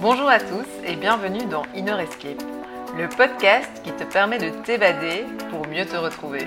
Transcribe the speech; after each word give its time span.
Bonjour 0.00 0.28
à 0.28 0.38
tous 0.38 0.66
et 0.86 0.94
bienvenue 0.94 1.44
dans 1.46 1.64
Inner 1.74 2.00
Escape, 2.00 2.40
le 2.96 3.08
podcast 3.08 3.68
qui 3.82 3.90
te 3.90 4.04
permet 4.04 4.38
de 4.38 4.50
t'évader 4.62 5.24
pour 5.50 5.66
mieux 5.66 5.84
te 5.86 5.96
retrouver. 5.96 6.46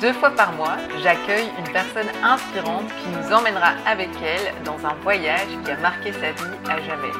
Deux 0.00 0.14
fois 0.14 0.30
par 0.30 0.52
mois, 0.54 0.78
j'accueille 1.02 1.50
une 1.58 1.70
personne 1.72 2.08
inspirante 2.22 2.86
qui 2.86 3.08
nous 3.10 3.34
emmènera 3.34 3.74
avec 3.86 4.08
elle 4.24 4.54
dans 4.64 4.78
un 4.86 4.94
voyage 5.02 5.46
qui 5.62 5.70
a 5.70 5.76
marqué 5.76 6.10
sa 6.12 6.32
vie 6.32 6.56
à 6.70 6.80
jamais. 6.80 7.12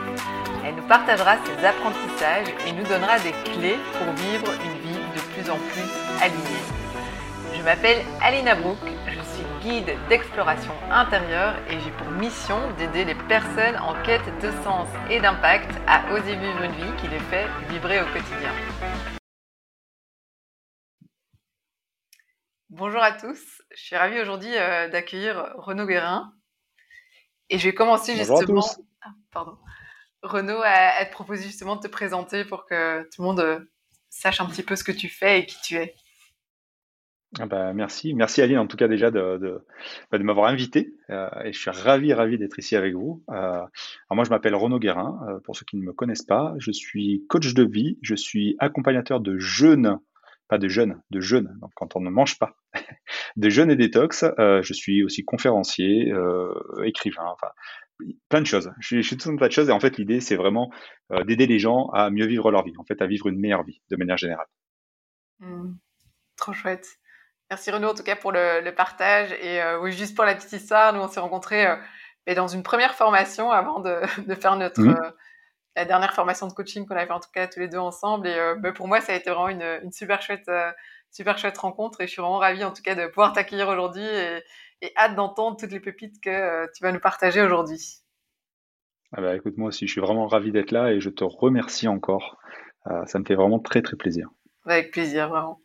Elle 0.66 0.76
nous 0.76 0.88
partagera 0.88 1.36
ses 1.44 1.66
apprentissages 1.66 2.54
et 2.66 2.72
nous 2.72 2.84
donnera 2.84 3.18
des 3.18 3.32
clés 3.52 3.76
pour 3.98 4.14
vivre 4.14 4.50
une 4.64 4.80
vie 4.80 4.98
de 5.14 5.20
plus 5.34 5.50
en 5.50 5.56
plus 5.56 6.22
alignée. 6.22 6.64
Je 7.54 7.62
m'appelle 7.62 7.98
Alina 8.22 8.54
Brook, 8.54 8.78
guide 9.64 9.96
d'exploration 10.10 10.74
intérieure 10.90 11.56
et 11.70 11.80
j'ai 11.80 11.90
pour 11.92 12.10
mission 12.10 12.70
d'aider 12.76 13.06
les 13.06 13.14
personnes 13.14 13.76
en 13.76 13.94
quête 14.02 14.26
de 14.42 14.50
sens 14.62 14.86
et 15.08 15.22
d'impact 15.22 15.70
à 15.86 16.12
oser 16.12 16.36
vivre 16.36 16.62
une 16.62 16.72
vie 16.72 16.96
qui 17.00 17.08
les 17.08 17.18
fait 17.18 17.46
vibrer 17.70 18.02
au 18.02 18.04
quotidien. 18.04 18.52
Bonjour 22.68 23.02
à 23.02 23.12
tous, 23.12 23.62
je 23.70 23.80
suis 23.80 23.96
ravie 23.96 24.20
aujourd'hui 24.20 24.54
euh, 24.54 24.88
d'accueillir 24.88 25.54
Renaud 25.56 25.86
Guérin 25.86 26.34
et 27.48 27.58
je 27.58 27.64
vais 27.66 27.74
commencer 27.74 28.16
justement. 28.16 28.60
À 28.60 29.08
ah, 29.08 29.12
pardon. 29.32 29.56
Renaud, 30.22 30.60
à, 30.62 31.06
te 31.06 31.10
proposer 31.10 31.44
justement 31.44 31.76
de 31.76 31.80
te 31.80 31.88
présenter 31.88 32.44
pour 32.44 32.66
que 32.66 33.02
tout 33.04 33.22
le 33.22 33.28
monde 33.28 33.40
euh, 33.40 33.60
sache 34.10 34.42
un 34.42 34.46
petit 34.46 34.62
peu 34.62 34.76
ce 34.76 34.84
que 34.84 34.92
tu 34.92 35.08
fais 35.08 35.40
et 35.40 35.46
qui 35.46 35.56
tu 35.62 35.76
es. 35.76 35.94
Ah 37.40 37.46
bah, 37.46 37.72
merci, 37.72 38.14
merci 38.14 38.42
Aline 38.42 38.58
en 38.58 38.66
tout 38.66 38.76
cas 38.76 38.86
déjà 38.86 39.10
de, 39.10 39.60
bah, 40.10 40.18
m'avoir 40.18 40.46
invité 40.46 40.94
euh, 41.10 41.28
et 41.44 41.52
je 41.52 41.58
suis 41.58 41.70
ravi, 41.70 42.12
ravi 42.12 42.38
d'être 42.38 42.58
ici 42.58 42.76
avec 42.76 42.94
vous. 42.94 43.24
Euh, 43.30 43.34
alors 43.34 43.68
moi 44.12 44.24
je 44.24 44.30
m'appelle 44.30 44.54
Renaud 44.54 44.78
Guérin, 44.78 45.18
euh, 45.28 45.40
pour 45.40 45.56
ceux 45.56 45.64
qui 45.64 45.76
ne 45.76 45.82
me 45.82 45.92
connaissent 45.92 46.24
pas, 46.24 46.54
je 46.58 46.70
suis 46.70 47.24
coach 47.28 47.54
de 47.54 47.64
vie, 47.64 47.98
je 48.02 48.14
suis 48.14 48.54
accompagnateur 48.60 49.20
de 49.20 49.36
jeunes, 49.38 49.98
pas 50.48 50.58
de 50.58 50.68
jeunes, 50.68 51.00
de 51.10 51.20
jeunes, 51.20 51.58
donc 51.60 51.72
quand 51.74 51.96
on 51.96 52.00
ne 52.00 52.10
mange 52.10 52.38
pas, 52.38 52.56
de 53.36 53.48
jeunes 53.48 53.70
et 53.70 53.76
détox, 53.76 54.24
je 54.38 54.72
suis 54.72 55.02
aussi 55.02 55.24
conférencier, 55.24 56.12
écrivain, 56.84 57.26
enfin 57.26 57.48
plein 58.28 58.42
de 58.42 58.46
choses. 58.46 58.70
Je 58.78 59.00
suis 59.00 59.16
tout 59.16 59.28
un 59.28 59.36
tas 59.36 59.48
de 59.48 59.52
choses 59.52 59.68
et 59.70 59.72
en 59.72 59.80
fait 59.80 59.98
l'idée 59.98 60.20
c'est 60.20 60.36
vraiment 60.36 60.70
d'aider 61.26 61.46
les 61.46 61.58
gens 61.58 61.88
à 61.88 62.10
mieux 62.10 62.26
vivre 62.26 62.52
leur 62.52 62.64
vie, 62.64 62.74
en 62.78 62.84
fait 62.84 63.02
à 63.02 63.06
vivre 63.06 63.26
une 63.26 63.40
meilleure 63.40 63.64
vie 63.64 63.80
de 63.90 63.96
manière 63.96 64.18
générale. 64.18 64.46
Mmh. 65.40 65.74
trop 66.36 66.52
chouette. 66.52 66.86
Merci 67.50 67.70
Renaud 67.70 67.88
en 67.88 67.94
tout 67.94 68.02
cas 68.02 68.16
pour 68.16 68.32
le, 68.32 68.70
partage. 68.70 69.32
Et 69.32 69.60
euh, 69.60 69.80
oui, 69.80 69.92
juste 69.92 70.16
pour 70.16 70.24
la 70.24 70.34
petite 70.34 70.52
histoire, 70.52 70.92
nous 70.92 71.00
on 71.00 71.08
s'est 71.08 71.20
rencontrés 71.20 71.66
euh, 71.66 72.34
dans 72.34 72.48
une 72.48 72.62
première 72.62 72.94
formation 72.94 73.50
avant 73.50 73.80
de, 73.80 74.00
faire 74.34 74.56
notre 74.56 74.80
mmh. 74.80 74.96
euh, 74.96 75.10
la 75.76 75.84
dernière 75.84 76.14
formation 76.14 76.46
de 76.46 76.52
coaching 76.52 76.86
qu'on 76.86 76.96
avait 76.96 77.06
fait 77.06 77.12
en 77.12 77.20
tout 77.20 77.30
cas 77.32 77.46
tous 77.46 77.60
les 77.60 77.68
deux 77.68 77.78
ensemble. 77.78 78.28
Et 78.28 78.54
bah, 78.58 78.72
pour 78.72 78.88
moi, 78.88 79.00
ça 79.00 79.12
a 79.12 79.16
été 79.16 79.30
vraiment 79.30 79.48
une, 79.48 79.92
super 79.92 80.22
chouette 80.22 80.50
super 81.10 81.38
chouette 81.38 81.56
rencontre 81.58 82.00
et 82.00 82.06
je 82.06 82.12
suis 82.12 82.20
vraiment 82.20 82.38
ravie 82.38 82.64
en 82.64 82.72
tout 82.72 82.82
cas 82.82 82.96
de 82.96 83.06
pouvoir 83.06 83.32
t'accueillir 83.32 83.68
aujourd'hui 83.68 84.04
et, 84.04 84.92
hâte 84.96 85.14
d'entendre 85.14 85.56
toutes 85.56 85.70
les 85.72 85.80
pépites 85.80 86.20
que 86.22 86.66
tu 86.74 86.82
vas 86.82 86.92
nous 86.92 87.00
partager 87.00 87.40
aujourd'hui. 87.40 87.80
Ah 89.12 89.20
bah, 89.20 89.34
écoute, 89.34 89.56
moi 89.56 89.68
aussi, 89.68 89.86
je 89.86 89.92
suis 89.92 90.00
vraiment 90.00 90.26
ravi 90.26 90.52
d'être 90.52 90.72
là 90.72 90.92
et 90.92 91.00
je 91.00 91.08
te 91.08 91.24
remercie 91.24 91.88
encore. 91.88 92.38
ça 93.06 93.18
me 93.18 93.24
fait 93.24 93.34
vraiment 93.34 93.58
très 93.58 93.82
très 93.82 93.96
plaisir. 93.96 94.28
Avec 94.66 94.90
plaisir, 94.92 95.28
vraiment. 95.28 95.60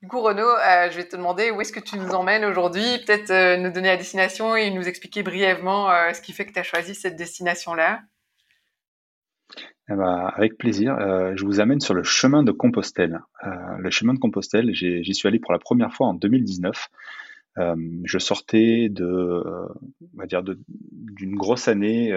Du 0.00 0.06
coup, 0.06 0.20
Renaud, 0.20 0.42
euh, 0.42 0.90
je 0.90 0.96
vais 0.96 1.08
te 1.08 1.16
demander 1.16 1.50
où 1.50 1.60
est-ce 1.60 1.72
que 1.72 1.80
tu 1.80 1.98
nous 1.98 2.10
emmènes 2.10 2.44
aujourd'hui 2.44 2.84
Peut-être 3.04 3.30
euh, 3.30 3.56
nous 3.56 3.72
donner 3.72 3.88
la 3.88 3.96
destination 3.96 4.54
et 4.54 4.70
nous 4.70 4.86
expliquer 4.86 5.24
brièvement 5.24 5.90
euh, 5.90 6.12
ce 6.12 6.20
qui 6.20 6.32
fait 6.32 6.46
que 6.46 6.52
tu 6.52 6.58
as 6.60 6.62
choisi 6.62 6.94
cette 6.94 7.16
destination-là. 7.16 8.02
Eh 9.90 9.94
ben, 9.94 10.30
avec 10.36 10.56
plaisir. 10.56 10.96
je 11.34 11.44
vous 11.46 11.60
amène 11.60 11.80
sur 11.80 11.94
le 11.94 12.02
chemin 12.02 12.42
de 12.42 12.52
Compostelle. 12.52 13.20
le 13.78 13.88
chemin 13.88 14.12
de 14.12 14.18
Compostelle, 14.18 14.74
j'y 14.74 15.14
suis 15.14 15.26
allé 15.26 15.38
pour 15.38 15.50
la 15.50 15.58
première 15.58 15.94
fois 15.94 16.08
en 16.08 16.12
2019. 16.12 16.88
je 17.56 18.18
sortais 18.18 18.88
de, 18.90 19.42
on 20.02 20.18
va 20.18 20.26
dire, 20.26 20.42
d'une 20.42 21.34
grosse 21.34 21.68
année 21.68 22.12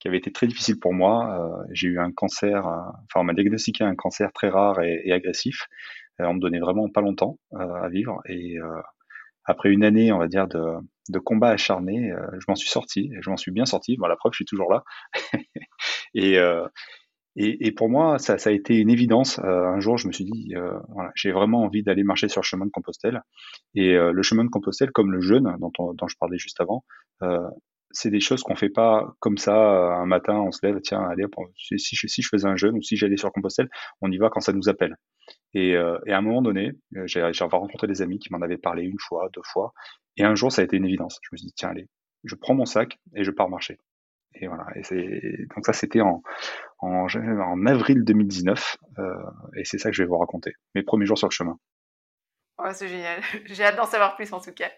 qui 0.00 0.08
avait 0.08 0.18
été 0.18 0.32
très 0.32 0.48
difficile 0.48 0.80
pour 0.80 0.92
moi. 0.92 1.64
J'ai 1.70 1.86
eu 1.86 2.00
un 2.00 2.10
cancer, 2.10 2.66
enfin, 2.66 3.20
on 3.20 3.24
m'a 3.24 3.32
diagnostiqué 3.32 3.84
un 3.84 3.94
cancer 3.94 4.32
très 4.32 4.48
rare 4.48 4.82
et, 4.82 5.02
et 5.04 5.12
agressif. 5.12 5.68
Euh, 6.20 6.26
on 6.26 6.34
me 6.34 6.40
donnait 6.40 6.60
vraiment 6.60 6.88
pas 6.88 7.00
longtemps 7.00 7.38
euh, 7.54 7.74
à 7.74 7.88
vivre. 7.88 8.20
Et 8.28 8.58
euh, 8.58 8.80
après 9.44 9.70
une 9.70 9.84
année, 9.84 10.12
on 10.12 10.18
va 10.18 10.28
dire, 10.28 10.48
de, 10.48 10.62
de 11.08 11.18
combat 11.18 11.50
acharné, 11.50 12.12
je 12.38 12.44
m'en 12.48 12.54
suis 12.54 12.70
sorti. 12.70 13.12
Je 13.20 13.30
m'en 13.30 13.36
suis 13.36 13.52
bien 13.52 13.66
sorti. 13.66 13.96
Bon, 13.96 14.06
la 14.06 14.16
preuve, 14.16 14.32
je 14.32 14.38
suis 14.38 14.44
toujours 14.44 14.72
là. 14.72 14.84
et, 16.14 16.38
et, 17.36 17.72
pour 17.72 17.90
moi, 17.90 18.18
ça, 18.18 18.36
a 18.42 18.50
été 18.50 18.76
une 18.76 18.88
évidence. 18.88 19.38
un 19.40 19.80
jour, 19.80 19.98
je 19.98 20.06
me 20.06 20.12
suis 20.12 20.24
dit, 20.24 20.54
j'ai 21.14 21.32
vraiment 21.32 21.62
envie 21.64 21.82
d'aller 21.82 22.04
marcher 22.04 22.28
sur 22.28 22.40
le 22.40 22.46
chemin 22.46 22.64
de 22.64 22.70
Compostelle. 22.70 23.20
Et 23.74 23.92
le 23.92 24.22
chemin 24.22 24.44
de 24.44 24.48
Compostelle, 24.48 24.92
comme 24.92 25.12
le 25.12 25.20
jeûne 25.20 25.54
dont, 25.60 25.92
dont 25.92 26.08
je 26.08 26.16
parlais 26.18 26.38
juste 26.38 26.62
avant, 26.62 26.84
c'est 27.94 28.10
des 28.10 28.20
choses 28.20 28.42
qu'on 28.42 28.56
fait 28.56 28.68
pas 28.68 29.14
comme 29.20 29.38
ça 29.38 29.54
un 29.54 30.06
matin, 30.06 30.34
on 30.34 30.52
se 30.52 30.64
lève, 30.66 30.80
tiens, 30.80 31.02
allez, 31.08 31.24
si, 31.56 31.96
je 31.96 32.28
faisais 32.28 32.46
un 32.46 32.56
jeûne 32.56 32.76
ou 32.76 32.82
si 32.82 32.96
j'allais 32.96 33.16
sur 33.16 33.32
Compostelle, 33.32 33.68
on 34.00 34.10
y 34.10 34.18
va 34.18 34.28
quand 34.28 34.40
ça 34.40 34.52
nous 34.52 34.68
appelle. 34.68 34.96
Et, 35.54 35.74
euh, 35.76 35.98
à 36.08 36.16
un 36.16 36.20
moment 36.20 36.42
donné, 36.42 36.72
euh, 36.96 37.06
j'ai 37.06 37.22
rencontré 37.44 37.86
des 37.86 38.02
amis 38.02 38.18
qui 38.18 38.32
m'en 38.32 38.42
avaient 38.42 38.58
parlé 38.58 38.82
une 38.82 38.98
fois, 38.98 39.28
deux 39.32 39.42
fois, 39.44 39.72
et 40.16 40.24
un 40.24 40.34
jour, 40.34 40.52
ça 40.52 40.62
a 40.62 40.64
été 40.64 40.76
une 40.76 40.84
évidence. 40.84 41.18
Je 41.22 41.28
me 41.32 41.36
suis 41.38 41.46
dit, 41.46 41.54
tiens, 41.56 41.70
allez, 41.70 41.88
je 42.24 42.34
prends 42.34 42.54
mon 42.54 42.66
sac 42.66 42.98
et 43.14 43.24
je 43.24 43.30
pars 43.30 43.48
marcher. 43.48 43.78
Et 44.34 44.48
voilà. 44.48 44.66
Et 44.74 45.46
donc 45.54 45.64
ça, 45.64 45.72
c'était 45.72 46.00
en, 46.00 46.22
avril 47.66 48.04
2019, 48.04 48.76
euh, 48.98 49.14
et 49.56 49.64
c'est 49.64 49.78
ça 49.78 49.90
que 49.90 49.96
je 49.96 50.02
vais 50.02 50.08
vous 50.08 50.18
raconter. 50.18 50.52
Mes 50.74 50.82
premiers 50.82 51.06
jours 51.06 51.18
sur 51.18 51.28
le 51.28 51.32
chemin. 51.32 51.58
Ouais, 52.58 52.72
c'est 52.72 52.88
génial. 52.88 53.20
J'ai 53.46 53.64
hâte 53.64 53.76
d'en 53.76 53.86
savoir 53.86 54.16
plus 54.16 54.32
en 54.32 54.40
tout 54.40 54.52
cas. 54.52 54.70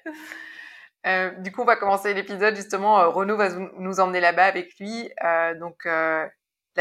Euh, 1.07 1.31
du 1.41 1.53
coup, 1.53 1.63
on 1.63 1.67
va 1.67 1.77
commencer 1.77 2.15
l'épisode 2.15 2.57
justement. 2.57 2.99
Euh, 3.01 3.09
Renaud 3.09 3.37
va 3.37 3.51
nous 3.79 4.01
emmener 4.01 4.21
là-bas 4.21 4.47
avec 4.47 4.79
lui. 4.79 5.11
Euh, 5.25 5.59
donc 5.59 5.85
là, 5.85 6.31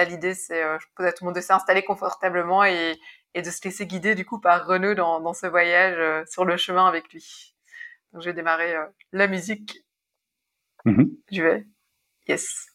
l'idée, 0.08 0.34
c'est, 0.34 0.62
je 0.62 0.86
propose 0.88 1.06
à 1.08 1.12
tout 1.12 1.24
le 1.24 1.28
monde 1.28 1.36
de 1.36 1.42
s'installer 1.42 1.84
confortablement 1.84 2.64
et, 2.64 2.96
et 3.34 3.42
de 3.42 3.50
se 3.50 3.64
laisser 3.64 3.86
guider 3.86 4.16
du 4.16 4.26
coup 4.26 4.40
par 4.40 4.66
Renaud 4.66 4.94
dans, 4.94 5.20
dans 5.22 5.34
ce 5.34 5.48
voyage 5.48 6.28
sur 6.28 6.46
le 6.46 6.58
chemin 6.58 6.88
avec 6.88 7.12
lui. 7.14 7.56
Donc 8.14 8.22
je 8.22 8.30
vais 8.30 8.34
démarrer 8.34 8.76
la 9.12 9.28
musique. 9.28 9.86
Mm-hmm. 10.86 11.10
Je 11.32 11.42
vais. 11.42 11.66
Yes. 12.28 12.68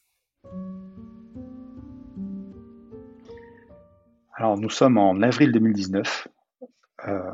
Alors 4.37 4.57
nous 4.57 4.71
sommes 4.71 4.97
en 4.97 5.21
avril 5.21 5.53
2019. 5.53 6.29
Euh... 7.07 7.31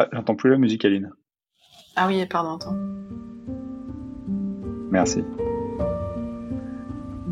Ah, 0.00 0.08
j'entends 0.12 0.34
plus 0.34 0.48
la 0.48 0.56
musique, 0.56 0.82
Aline. 0.86 1.12
Ah 2.02 2.06
oui, 2.06 2.24
pardon, 2.24 2.54
attends. 2.54 2.76
Merci. 4.90 5.22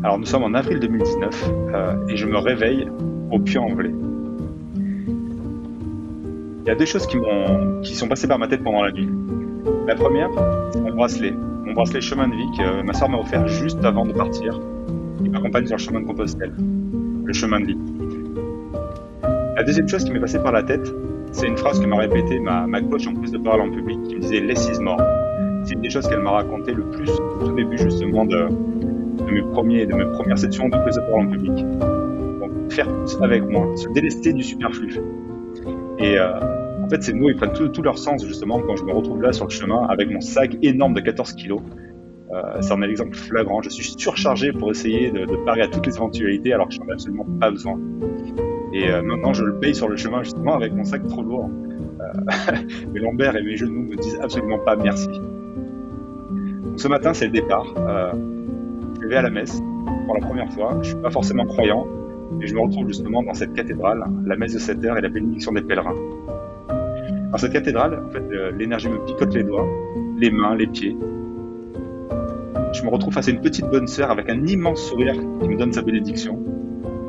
Alors 0.03 0.19
nous 0.19 0.27
sommes 0.27 0.43
en 0.43 0.53
avril 0.53 0.79
2019 0.79 1.51
euh, 1.73 2.07
et 2.07 2.15
je 2.15 2.27
me 2.27 2.37
réveille 2.37 2.87
au 3.31 3.39
Puy-en-Velay. 3.39 3.91
Il 6.59 6.67
y 6.67 6.69
a 6.69 6.75
deux 6.75 6.85
choses 6.85 7.07
qui, 7.07 7.17
qui 7.81 7.95
sont 7.95 8.07
passées 8.07 8.27
par 8.27 8.37
ma 8.37 8.47
tête 8.47 8.63
pendant 8.63 8.83
la 8.83 8.91
nuit. 8.91 9.09
La 9.87 9.95
première, 9.95 10.29
mon 10.29 10.93
bracelet. 10.93 11.31
Mon 11.31 11.73
bracelet 11.73 12.01
chemin 12.01 12.27
de 12.27 12.35
vie 12.35 12.51
que 12.55 12.83
ma 12.83 12.93
soeur 12.93 13.09
m'a 13.09 13.17
offert 13.17 13.47
juste 13.47 13.83
avant 13.83 14.05
de 14.05 14.13
partir. 14.13 14.59
Il 15.25 15.31
m'accompagne 15.31 15.65
sur 15.65 15.77
le 15.77 15.81
chemin 15.81 16.01
de 16.01 16.05
Compostelle. 16.05 16.53
Le 17.25 17.33
chemin 17.33 17.59
de 17.59 17.65
vie. 17.65 17.77
La 19.55 19.63
deuxième 19.63 19.87
chose 19.87 20.03
qui 20.03 20.11
m'est 20.11 20.19
passée 20.19 20.37
par 20.37 20.51
la 20.51 20.61
tête, 20.61 20.93
c'est 21.31 21.47
une 21.47 21.57
phrase 21.57 21.79
que 21.79 21.85
m'a 21.85 21.97
répétée 21.97 22.39
ma, 22.39 22.65
ma 22.67 22.81
coach 22.81 23.07
en 23.07 23.13
prise 23.13 23.31
de 23.31 23.37
parole 23.37 23.61
en 23.61 23.71
public 23.71 24.01
qui 24.03 24.15
me 24.15 24.21
disait 24.21 24.39
Less 24.39 24.69
is 24.69 24.81
more. 24.81 25.01
C'est 25.63 25.73
une 25.73 25.81
des 25.81 25.89
choses 25.89 26.07
qu'elle 26.07 26.21
m'a 26.21 26.31
raconté 26.31 26.73
le 26.73 26.83
plus 26.89 27.11
au 27.41 27.51
début 27.51 27.77
justement 27.77 28.25
de, 28.25 28.47
de, 29.25 29.31
mes 29.31 29.41
premiers, 29.41 29.85
de 29.85 29.93
mes 29.93 30.05
premières 30.05 30.37
sessions 30.37 30.69
de 30.69 30.77
prise 30.77 30.95
de 30.95 31.01
parole 31.01 31.27
en 31.27 31.31
public. 31.31 31.65
Donc 31.79 32.71
faire 32.71 32.87
plus 32.87 33.17
avec 33.21 33.43
moi, 33.47 33.75
se 33.75 33.89
délester 33.89 34.33
du 34.33 34.43
superflu. 34.43 34.99
Et 35.99 36.17
euh, 36.17 36.39
en 36.83 36.89
fait, 36.89 37.03
ces 37.03 37.13
mots, 37.13 37.29
ils 37.29 37.35
prennent 37.35 37.53
tout, 37.53 37.81
leur 37.81 37.97
sens 37.97 38.25
justement 38.25 38.59
quand 38.61 38.75
je 38.77 38.83
me 38.83 38.93
retrouve 38.93 39.21
là 39.21 39.33
sur 39.33 39.45
le 39.45 39.51
chemin 39.51 39.85
avec 39.89 40.09
mon 40.09 40.21
sac 40.21 40.55
énorme 40.61 40.93
de 40.93 41.01
14 41.01 41.33
kilos. 41.33 41.61
Euh, 42.31 42.61
ça 42.61 42.75
en 42.75 42.81
est 42.81 42.87
l'exemple 42.87 43.15
flagrant. 43.15 43.61
Je 43.61 43.69
suis 43.69 43.93
surchargé 43.97 44.51
pour 44.51 44.71
essayer 44.71 45.11
de, 45.11 45.25
de 45.25 45.35
parer 45.45 45.61
à 45.61 45.67
toutes 45.67 45.85
les 45.85 45.95
éventualités 45.95 46.53
alors 46.53 46.69
que 46.69 46.75
j'en 46.75 46.87
ai 46.87 46.93
absolument 46.93 47.25
pas 47.39 47.51
besoin. 47.51 47.79
Et 48.79 48.89
euh, 48.89 49.01
maintenant, 49.01 49.33
je 49.33 49.43
le 49.43 49.55
paye 49.55 49.75
sur 49.75 49.89
le 49.89 49.97
chemin 49.97 50.23
justement 50.23 50.55
avec 50.55 50.73
mon 50.73 50.85
sac 50.85 51.05
trop 51.05 51.21
lourd. 51.21 51.49
Euh, 51.99 52.53
mes 52.93 53.01
lombaires 53.01 53.35
et 53.35 53.43
mes 53.43 53.57
genoux 53.57 53.83
me 53.83 53.97
disent 53.97 54.17
absolument 54.21 54.59
pas 54.59 54.77
merci. 54.77 55.09
Donc, 55.09 56.79
ce 56.79 56.87
matin, 56.87 57.13
c'est 57.13 57.25
le 57.25 57.33
départ. 57.33 57.65
Euh, 57.77 58.13
je 59.01 59.07
vais 59.07 59.17
à 59.17 59.21
la 59.21 59.29
messe 59.29 59.59
pour 60.05 60.15
la 60.15 60.25
première 60.25 60.49
fois. 60.53 60.77
Je 60.81 60.91
suis 60.91 60.97
pas 60.97 61.11
forcément 61.11 61.45
croyant, 61.45 61.87
et 62.41 62.47
je 62.47 62.55
me 62.55 62.61
retrouve 62.61 62.87
justement 62.87 63.21
dans 63.21 63.33
cette 63.33 63.53
cathédrale, 63.53 64.01
la 64.25 64.37
messe 64.37 64.53
de 64.53 64.59
7 64.59 64.85
heures 64.85 64.97
et 64.97 65.01
la 65.01 65.09
bénédiction 65.09 65.51
des 65.51 65.61
pèlerins. 65.61 65.95
Dans 67.31 67.37
cette 67.37 67.51
cathédrale, 67.51 68.01
en 68.07 68.09
fait, 68.11 68.23
l'énergie 68.57 68.87
me 68.87 69.03
picote 69.05 69.33
les 69.33 69.43
doigts, 69.43 69.67
les 70.17 70.31
mains, 70.31 70.55
les 70.55 70.67
pieds. 70.67 70.95
Je 72.71 72.83
me 72.83 72.89
retrouve 72.89 73.13
face 73.13 73.27
à 73.27 73.31
une 73.31 73.41
petite 73.41 73.65
bonne 73.65 73.87
sœur 73.87 74.09
avec 74.09 74.29
un 74.29 74.45
immense 74.45 74.81
sourire 74.83 75.15
qui 75.41 75.49
me 75.49 75.57
donne 75.57 75.73
sa 75.73 75.81
bénédiction. 75.81 76.39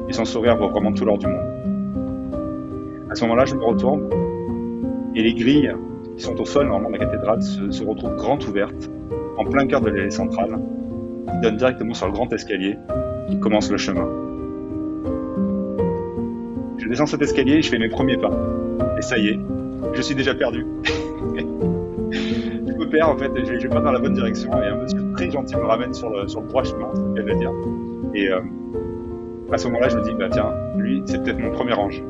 Et 0.09 0.13
son 0.13 0.25
sourire 0.25 0.57
vaut 0.57 0.69
vraiment 0.69 0.93
tout 0.93 1.05
l'or 1.05 1.19
du 1.19 1.29
monde. 1.29 1.50
À 3.11 3.17
ce 3.17 3.25
moment-là, 3.25 3.45
je 3.45 3.57
me 3.57 3.65
retourne 3.65 4.09
et 5.17 5.23
les 5.23 5.35
grilles 5.35 5.73
qui 6.17 6.23
sont 6.23 6.41
au 6.41 6.45
sol, 6.45 6.69
normalement, 6.69 6.91
de 6.91 7.03
la 7.03 7.07
cathédrale 7.07 7.43
se, 7.43 7.85
retrouvent 7.85 8.15
grandes 8.15 8.45
ouvertes, 8.45 8.89
en 9.37 9.45
plein 9.45 9.67
cœur 9.67 9.81
de 9.81 9.91
l'allée 9.91 10.11
centrale, 10.11 10.61
qui 11.29 11.41
donne 11.41 11.57
directement 11.57 11.93
sur 11.93 12.07
le 12.07 12.12
grand 12.12 12.33
escalier 12.33 12.79
qui 13.29 13.41
commence 13.41 13.69
le 13.71 13.79
chemin. 13.79 14.09
Je 16.79 16.89
descends 16.89 17.07
cet 17.07 17.21
escalier 17.23 17.55
et 17.55 17.62
je 17.62 17.71
fais 17.71 17.79
mes 17.79 17.89
premiers 17.89 18.17
pas. 18.17 18.31
Et 18.97 19.03
ça 19.03 19.19
y 19.19 19.29
est, 19.29 19.39
je 19.93 20.03
suis 20.03 20.15
déjà 20.15 20.35
perdu. 20.35 20.65
je 21.35 22.75
me 22.75 22.89
perds 22.89 23.09
en 23.09 23.17
fait, 23.17 23.31
je, 23.37 23.53
vais 23.55 23.69
pas 23.69 23.81
dans 23.81 23.93
la 23.93 23.99
bonne 23.99 24.15
direction 24.15 24.53
et 24.62 24.67
un 24.67 24.77
monsieur 24.77 25.01
très 25.15 25.31
gentil 25.31 25.57
me 25.57 25.65
ramène 25.65 25.95
sur 25.95 26.11
le, 26.11 26.29
sur 26.29 26.43
le 26.43 26.47
droit 26.47 26.62
chemin, 26.62 26.91
c'est 27.17 27.29
ce 27.29 27.39
dire. 27.39 27.53
Et 28.15 28.29
euh, 28.29 28.41
à 29.53 29.59
ce 29.59 29.67
moment-là, 29.67 29.89
je 29.89 29.97
me 29.97 30.03
dis, 30.05 30.15
bah 30.15 30.29
tiens, 30.31 30.53
lui, 30.77 31.03
c'est 31.07 31.23
peut-être 31.25 31.41
mon 31.41 31.51
premier 31.51 31.75
ange. 31.75 32.03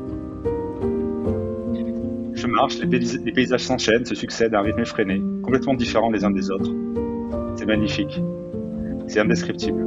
Je 2.41 2.47
marche, 2.47 2.79
les, 2.79 3.31
paysages 3.31 3.61
s'enchaînent, 3.61 4.03
se 4.03 4.15
succèdent 4.15 4.55
à 4.55 4.59
un 4.59 4.63
rythme 4.63 4.79
effréné, 4.79 5.21
complètement 5.43 5.75
différent 5.75 6.09
les 6.09 6.25
uns 6.25 6.31
des 6.31 6.49
autres. 6.49 6.71
C'est 7.55 7.67
magnifique. 7.67 8.19
C'est 9.05 9.19
indescriptible. 9.19 9.85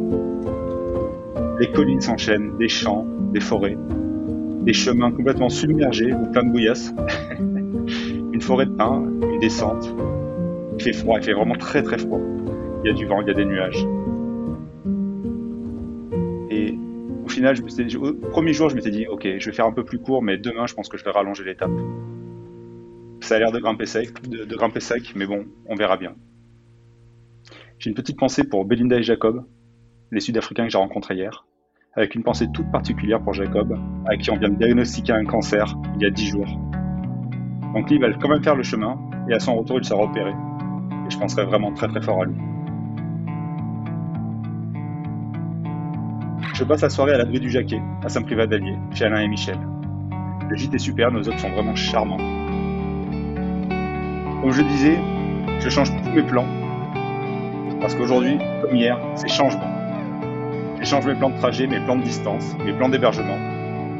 Les 1.58 1.72
collines 1.72 2.00
s'enchaînent, 2.00 2.56
des 2.56 2.68
champs, 2.68 3.04
des 3.32 3.40
forêts, 3.40 3.76
des 4.60 4.72
chemins 4.72 5.10
complètement 5.10 5.48
submergés 5.48 6.12
ou 6.12 6.30
plein 6.30 6.44
de 6.44 6.52
bouillasses. 6.52 6.94
une 8.32 8.40
forêt 8.40 8.66
de 8.66 8.70
pins, 8.70 9.02
une 9.20 9.40
descente. 9.40 9.92
Il 10.78 10.82
fait 10.84 10.92
froid, 10.92 11.18
il 11.18 11.24
fait 11.24 11.34
vraiment 11.34 11.56
très 11.56 11.82
très 11.82 11.98
froid. 11.98 12.20
Il 12.84 12.88
y 12.88 12.90
a 12.90 12.94
du 12.94 13.04
vent, 13.04 13.20
il 13.20 13.26
y 13.26 13.30
a 13.32 13.34
des 13.34 13.46
nuages. 13.46 13.84
Et 16.50 16.78
au 17.24 17.28
final, 17.28 17.56
je 17.56 17.62
me 17.62 17.68
suis 17.68 17.96
au 17.96 18.12
premier 18.12 18.52
jour, 18.52 18.70
je 18.70 18.76
m'étais 18.76 18.92
dit, 18.92 19.08
ok, 19.08 19.26
je 19.38 19.44
vais 19.44 19.56
faire 19.56 19.66
un 19.66 19.72
peu 19.72 19.82
plus 19.82 19.98
court, 19.98 20.22
mais 20.22 20.38
demain, 20.38 20.68
je 20.68 20.74
pense 20.74 20.88
que 20.88 20.96
je 20.96 21.02
vais 21.02 21.10
rallonger 21.10 21.42
l'étape. 21.42 21.72
Ça 23.24 23.36
a 23.36 23.38
l'air 23.38 23.52
de 23.52 23.58
grimper 23.58 23.86
sec, 23.86 24.28
de, 24.28 24.54
grimper 24.54 24.80
sec, 24.80 25.14
mais 25.16 25.26
bon, 25.26 25.46
on 25.66 25.74
verra 25.76 25.96
bien. 25.96 26.14
J'ai 27.78 27.88
une 27.88 27.96
petite 27.96 28.18
pensée 28.18 28.44
pour 28.44 28.66
Belinda 28.66 28.98
et 28.98 29.02
Jacob, 29.02 29.46
les 30.12 30.20
Sud-Africains 30.20 30.64
que 30.64 30.70
j'ai 30.70 30.76
rencontrés 30.76 31.14
hier, 31.14 31.46
avec 31.94 32.14
une 32.14 32.22
pensée 32.22 32.48
toute 32.52 32.70
particulière 32.70 33.22
pour 33.22 33.32
Jacob, 33.32 33.80
à 34.06 34.18
qui 34.18 34.30
on 34.30 34.36
vient 34.36 34.50
de 34.50 34.56
diagnostiquer 34.56 35.14
un 35.14 35.24
cancer 35.24 35.74
il 35.94 36.02
y 36.02 36.04
a 36.04 36.10
10 36.10 36.26
jours. 36.26 36.60
Donc 37.72 37.88
lui, 37.88 37.98
va 37.98 38.12
quand 38.12 38.28
même 38.28 38.44
faire 38.44 38.56
le 38.56 38.62
chemin, 38.62 39.00
et 39.30 39.32
à 39.32 39.40
son 39.40 39.56
retour, 39.56 39.78
il 39.78 39.86
sera 39.86 40.04
opéré. 40.04 40.32
Et 41.06 41.10
je 41.10 41.18
penserai 41.18 41.46
vraiment 41.46 41.72
très 41.72 41.88
très 41.88 42.02
fort 42.02 42.20
à 42.20 42.26
lui. 42.26 42.36
Je 46.52 46.62
passe 46.64 46.82
la 46.82 46.90
soirée 46.90 47.14
à 47.14 47.16
l'abri 47.16 47.40
du 47.40 47.48
Jacquet, 47.48 47.80
à 48.02 48.10
Saint-Privat 48.10 48.48
d'Allier, 48.48 48.76
chez 48.92 49.06
Alain 49.06 49.22
et 49.22 49.28
Michel. 49.28 49.58
Le 50.46 50.56
gîte 50.56 50.74
est 50.74 50.78
super, 50.78 51.10
nos 51.10 51.26
hôtes 51.26 51.38
sont 51.38 51.52
vraiment 51.52 51.74
charmants. 51.74 52.43
Comme 54.44 54.52
je 54.52 54.60
disais, 54.60 54.98
je 55.58 55.70
change 55.70 55.90
tous 56.02 56.10
mes 56.10 56.22
plans. 56.22 56.44
Parce 57.80 57.94
qu'aujourd'hui, 57.94 58.36
comme 58.60 58.76
hier, 58.76 59.00
c'est 59.14 59.30
changement. 59.30 59.70
Je 60.78 60.84
change 60.84 61.06
mes 61.06 61.14
plans 61.14 61.30
de 61.30 61.38
trajet, 61.38 61.66
mes 61.66 61.80
plans 61.80 61.96
de 61.96 62.02
distance, 62.02 62.54
mes 62.62 62.74
plans 62.74 62.90
d'hébergement. 62.90 63.38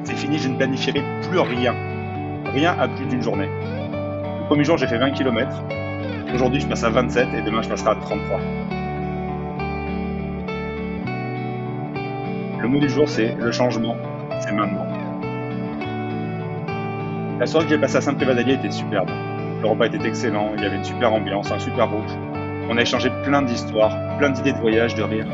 C'est 0.02 0.12
fini, 0.12 0.38
je 0.38 0.50
ne 0.50 0.56
planifierai 0.58 1.02
plus 1.30 1.38
rien. 1.38 1.74
Rien 2.52 2.76
à 2.78 2.88
plus 2.88 3.06
d'une 3.06 3.22
journée. 3.22 3.48
Le 3.48 4.46
premier 4.46 4.64
jour, 4.64 4.76
j'ai 4.76 4.86
fait 4.86 4.98
20 4.98 5.12
km. 5.12 5.62
Aujourd'hui, 6.34 6.60
je 6.60 6.66
passe 6.66 6.84
à 6.84 6.90
27 6.90 7.28
et 7.32 7.40
demain, 7.40 7.62
je 7.62 7.70
passerai 7.70 7.92
à 7.92 7.94
33. 7.94 8.38
Le 12.60 12.68
mot 12.68 12.80
du 12.80 12.90
jour, 12.90 13.08
c'est 13.08 13.34
le 13.34 13.50
changement, 13.50 13.96
c'est 14.40 14.52
maintenant. 14.52 14.86
La 17.40 17.46
soirée 17.46 17.64
que 17.64 17.70
j'ai 17.70 17.78
passée 17.78 17.96
à 17.96 18.02
Saint-Privat 18.02 18.38
était 18.42 18.70
superbe. 18.70 19.08
Le 19.64 19.70
repas 19.70 19.86
était 19.86 20.06
excellent, 20.06 20.50
il 20.58 20.62
y 20.62 20.66
avait 20.66 20.76
une 20.76 20.84
super 20.84 21.10
ambiance, 21.10 21.50
un 21.50 21.58
super 21.58 21.90
rouge. 21.90 22.10
On 22.68 22.76
a 22.76 22.82
échangé 22.82 23.08
plein 23.24 23.40
d'histoires, 23.40 23.96
plein 24.18 24.28
d'idées 24.28 24.52
de 24.52 24.58
voyage, 24.58 24.94
de 24.94 25.02
rire. 25.02 25.24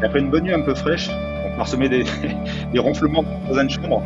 Et 0.00 0.06
après 0.06 0.20
une 0.20 0.30
bonne 0.30 0.44
nuit 0.44 0.54
un 0.54 0.62
peu 0.62 0.74
fraîche, 0.74 1.10
on 1.44 1.54
parsemait 1.54 1.90
des, 1.90 2.04
des 2.72 2.78
ronflements 2.78 3.26
dans 3.46 3.60
une 3.60 3.68
chambre. 3.68 4.02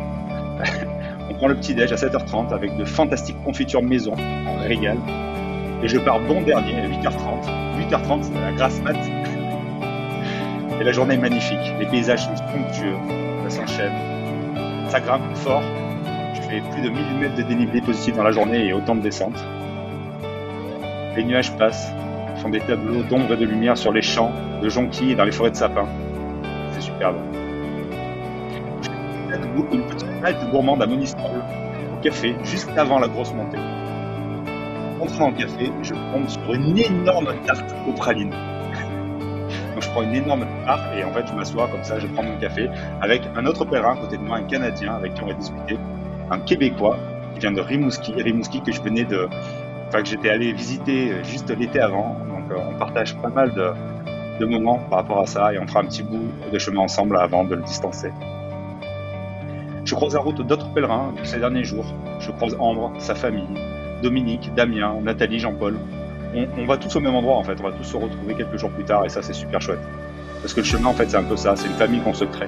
on 1.29 1.33
prend 1.33 1.47
le 1.47 1.55
petit 1.55 1.73
déj 1.73 1.93
à 1.93 1.95
7h30 1.95 2.53
avec 2.53 2.75
de 2.75 2.83
fantastiques 2.83 3.41
confitures 3.45 3.81
maison, 3.81 4.15
en 4.45 4.57
régal. 4.57 4.97
Et 5.81 5.87
je 5.87 5.97
pars 5.97 6.19
bon 6.19 6.41
dernier 6.41 6.81
à 6.81 6.85
8h30. 6.85 7.89
8h30, 7.89 8.23
c'est 8.23 8.41
la 8.41 8.51
grasse 8.51 8.81
mat. 8.81 8.97
Et 10.81 10.83
la 10.83 10.91
journée 10.91 11.13
est 11.13 11.19
magnifique. 11.19 11.73
Les 11.79 11.85
paysages 11.85 12.25
sont 12.25 12.35
somptueux. 12.35 12.97
Ça 13.47 13.61
s'enchaîne. 13.61 13.93
Ça 14.89 14.99
grimpe 14.99 15.21
fort 15.35 15.63
plus 16.57 16.81
de 16.81 16.89
1000 16.89 17.19
mètres 17.19 17.35
de 17.35 17.43
dénivelé 17.43 17.81
positif 17.81 18.15
dans 18.15 18.23
la 18.23 18.31
journée 18.31 18.65
et 18.65 18.73
autant 18.73 18.95
de 18.95 19.01
descentes. 19.01 19.43
Les 21.15 21.23
nuages 21.23 21.55
passent, 21.57 21.91
font 22.37 22.49
des 22.49 22.59
tableaux 22.59 23.03
d'ombre 23.03 23.33
et 23.33 23.37
de 23.37 23.45
lumière 23.45 23.77
sur 23.77 23.91
les 23.91 24.01
champs 24.01 24.31
de 24.61 24.67
jonquilles 24.67 25.11
et 25.11 25.15
dans 25.15 25.25
les 25.25 25.31
forêts 25.31 25.51
de 25.51 25.55
sapins. 25.55 25.87
C'est 26.71 26.81
superbe. 26.81 27.17
Une 29.71 29.83
petite 29.83 30.07
halte 30.23 30.49
gourmande 30.51 30.81
à 30.81 30.87
Monistrol, 30.87 31.43
au 31.93 32.01
café, 32.01 32.35
juste 32.43 32.69
avant 32.77 32.97
la 32.97 33.07
grosse 33.07 33.33
montée. 33.33 33.59
Entrant 34.99 35.27
en 35.27 35.33
café, 35.33 35.71
je 35.83 35.93
tombe 35.93 36.27
sur 36.27 36.53
une 36.53 36.77
énorme 36.77 37.33
tarte 37.45 37.75
aux 37.87 37.93
pralines. 37.93 38.31
Donc 39.73 39.83
je 39.83 39.89
prends 39.89 40.01
une 40.01 40.15
énorme 40.15 40.45
tarte 40.65 40.95
et 40.97 41.03
en 41.03 41.11
fait 41.11 41.27
je 41.27 41.33
m'assois 41.33 41.67
comme 41.67 41.83
ça, 41.83 41.99
je 41.99 42.07
prends 42.07 42.23
mon 42.23 42.37
café 42.39 42.69
avec 43.01 43.21
un 43.35 43.45
autre 43.45 43.65
pèlerin 43.65 43.93
à 43.93 43.97
côté 43.97 44.17
de 44.17 44.23
moi, 44.23 44.37
un 44.37 44.43
Canadien 44.43 44.95
avec 44.95 45.13
qui 45.13 45.23
on 45.23 45.27
va 45.27 45.33
discuter 45.33 45.77
un 46.31 46.39
Québécois 46.39 46.97
qui 47.33 47.39
vient 47.39 47.51
de 47.51 47.61
Rimouski, 47.61 48.61
que 48.61 48.71
je 48.71 48.81
venais 48.81 49.05
de, 49.05 49.27
enfin 49.87 50.01
que 50.01 50.07
j'étais 50.07 50.29
allé 50.29 50.53
visiter 50.53 51.23
juste 51.23 51.49
l'été 51.49 51.79
avant. 51.79 52.17
Donc 52.27 52.51
euh, 52.51 52.57
on 52.69 52.77
partage 52.77 53.15
pas 53.17 53.29
mal 53.29 53.53
de, 53.53 54.45
moments 54.45 54.79
par 54.89 54.99
rapport 54.99 55.19
à 55.19 55.25
ça 55.25 55.53
et 55.53 55.59
on 55.59 55.67
fera 55.67 55.81
un 55.81 55.85
petit 55.85 56.01
bout 56.01 56.31
de 56.49 56.57
chemin 56.57 56.79
ensemble 56.79 57.17
avant 57.17 57.43
de 57.43 57.55
le 57.55 57.61
distancer. 57.61 58.11
Je 59.83 59.95
croise 59.95 60.15
en 60.15 60.21
route 60.21 60.41
d'autres 60.47 60.71
pèlerins 60.73 61.13
ces 61.23 61.39
derniers 61.39 61.65
jours. 61.65 61.93
Je 62.21 62.31
croise 62.31 62.55
Ambre, 62.57 62.93
sa 62.99 63.15
famille, 63.15 63.49
Dominique, 64.01 64.53
Damien, 64.55 64.95
Nathalie, 65.01 65.39
Jean-Paul. 65.39 65.77
On, 66.33 66.47
on, 66.57 66.65
va 66.65 66.77
tous 66.77 66.95
au 66.95 67.01
même 67.01 67.15
endroit 67.15 67.35
en 67.35 67.43
fait, 67.43 67.59
on 67.59 67.63
va 67.63 67.71
tous 67.73 67.83
se 67.83 67.97
retrouver 67.97 68.35
quelques 68.35 68.55
jours 68.55 68.69
plus 68.69 68.85
tard 68.85 69.03
et 69.03 69.09
ça 69.09 69.21
c'est 69.21 69.33
super 69.33 69.59
chouette. 69.59 69.81
Parce 70.41 70.53
que 70.53 70.61
le 70.61 70.65
chemin 70.65 70.87
en 70.87 70.93
fait 70.93 71.09
c'est 71.09 71.17
un 71.17 71.23
peu 71.23 71.35
ça, 71.35 71.57
c'est 71.57 71.67
une 71.67 71.73
famille 71.73 71.99
qu'on 71.99 72.13
se 72.13 72.23
crée. 72.23 72.47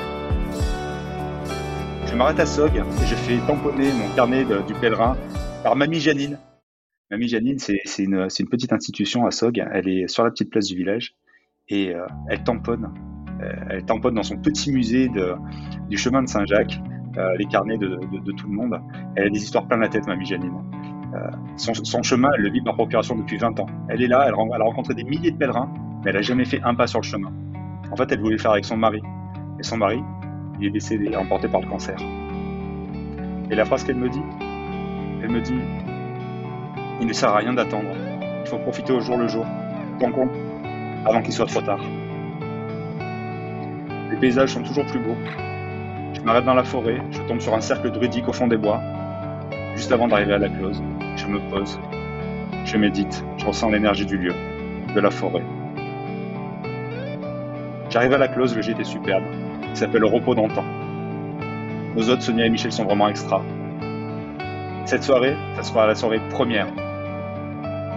Je 2.11 2.17
m'arrête 2.17 2.41
à 2.41 2.45
Sog 2.45 2.75
et 2.75 3.05
je 3.05 3.15
fais 3.15 3.37
tamponner 3.47 3.87
mon 3.93 4.13
carnet 4.13 4.43
du 4.43 4.73
pèlerin 4.73 5.15
par 5.63 5.77
Mamie 5.77 6.01
Janine. 6.01 6.37
Mamie 7.09 7.29
Janine, 7.29 7.57
c'est 7.57 8.03
une, 8.03 8.27
petite 8.49 8.73
institution 8.73 9.25
à 9.25 9.31
Sog. 9.31 9.63
Elle 9.71 9.87
est 9.87 10.09
sur 10.09 10.25
la 10.25 10.29
petite 10.29 10.49
place 10.49 10.67
du 10.67 10.75
village 10.75 11.15
et 11.69 11.95
euh, 11.95 12.05
elle 12.27 12.43
tamponne. 12.43 12.91
Euh, 13.41 13.53
elle 13.69 13.85
tamponne 13.85 14.15
dans 14.15 14.23
son 14.23 14.35
petit 14.35 14.73
musée 14.73 15.09
du 15.89 15.97
chemin 15.97 16.21
de 16.21 16.27
Saint-Jacques 16.27 16.81
euh, 17.17 17.37
les 17.37 17.45
carnets 17.45 17.77
de, 17.77 17.97
tout 18.33 18.47
le 18.47 18.53
monde. 18.53 18.77
Elle 19.15 19.27
a 19.27 19.29
des 19.29 19.41
histoires 19.41 19.65
plein 19.65 19.77
la 19.77 19.87
tête, 19.87 20.05
Mamie 20.05 20.25
Janine. 20.25 20.51
Son, 21.55 22.03
chemin, 22.03 22.29
elle 22.35 22.43
le 22.43 22.51
vit 22.51 22.61
par 22.61 22.75
procuration 22.75 23.15
depuis 23.15 23.37
20 23.37 23.57
ans. 23.61 23.67
Elle 23.87 24.03
est 24.03 24.07
là, 24.07 24.25
elle, 24.27 24.33
elle 24.53 24.61
a 24.61 24.65
rencontré 24.65 24.95
des 24.95 25.05
milliers 25.05 25.31
de 25.31 25.37
pèlerins, 25.37 25.71
mais 26.03 26.09
elle 26.09 26.17
n'a 26.17 26.21
jamais 26.21 26.45
fait 26.45 26.59
un 26.61 26.75
pas 26.75 26.87
sur 26.87 26.99
le 26.99 27.05
chemin. 27.05 27.31
En 27.89 27.95
fait, 27.95 28.11
elle 28.11 28.19
voulait 28.19 28.35
le 28.35 28.41
faire 28.41 28.51
avec 28.51 28.65
son 28.65 28.75
mari. 28.75 29.01
Et 29.59 29.63
son 29.63 29.77
mari, 29.77 30.01
il 30.61 30.67
est 30.67 30.71
décédé, 30.71 31.15
emporté 31.15 31.47
par 31.47 31.61
le 31.61 31.67
cancer. 31.67 31.97
Et 33.49 33.55
la 33.55 33.65
phrase 33.65 33.83
qu'elle 33.83 33.95
me 33.95 34.09
dit, 34.09 34.21
elle 35.23 35.29
me 35.29 35.41
dit, 35.41 35.59
il 37.01 37.07
ne 37.07 37.13
sert 37.13 37.29
à 37.29 37.37
rien 37.37 37.53
d'attendre. 37.53 37.89
Il 38.43 38.47
faut 38.47 38.59
profiter 38.59 38.93
au 38.93 39.01
jour 39.01 39.17
le 39.17 39.27
jour, 39.27 39.45
ton 39.99 40.11
compte, 40.11 40.31
avant 41.05 41.21
qu'il 41.23 41.33
soit 41.33 41.47
trop 41.47 41.61
tard. 41.61 41.81
Les 44.11 44.17
paysages 44.17 44.49
sont 44.49 44.61
toujours 44.61 44.85
plus 44.85 44.99
beaux. 44.99 45.17
Je 46.13 46.21
m'arrête 46.21 46.45
dans 46.45 46.53
la 46.53 46.63
forêt, 46.63 47.01
je 47.09 47.21
tombe 47.23 47.39
sur 47.39 47.55
un 47.55 47.61
cercle 47.61 47.89
druidique 47.89 48.27
au 48.27 48.33
fond 48.33 48.47
des 48.47 48.57
bois. 48.57 48.79
Juste 49.75 49.91
avant 49.91 50.07
d'arriver 50.07 50.33
à 50.33 50.37
la 50.37 50.49
close, 50.49 50.83
je 51.15 51.25
me 51.25 51.39
pose, 51.49 51.79
je 52.65 52.77
médite, 52.77 53.25
je 53.37 53.45
ressens 53.45 53.71
l'énergie 53.71 54.05
du 54.05 54.17
lieu, 54.17 54.33
de 54.93 54.99
la 54.99 55.09
forêt. 55.09 55.43
J'arrive 57.89 58.13
à 58.13 58.19
la 58.19 58.27
close, 58.27 58.55
le 58.55 58.61
est 58.61 58.83
superbe 58.83 59.23
qui 59.61 59.75
s'appelle 59.75 60.05
Repos 60.05 60.35
d'antan. 60.35 60.63
Nos 61.95 62.09
autres, 62.09 62.21
Sonia 62.21 62.45
et 62.45 62.49
Michel, 62.49 62.71
sont 62.71 62.85
vraiment 62.85 63.09
extra. 63.09 63.41
Cette 64.85 65.03
soirée, 65.03 65.35
ça 65.55 65.63
sera 65.63 65.87
la 65.87 65.95
soirée 65.95 66.19
première. 66.29 66.67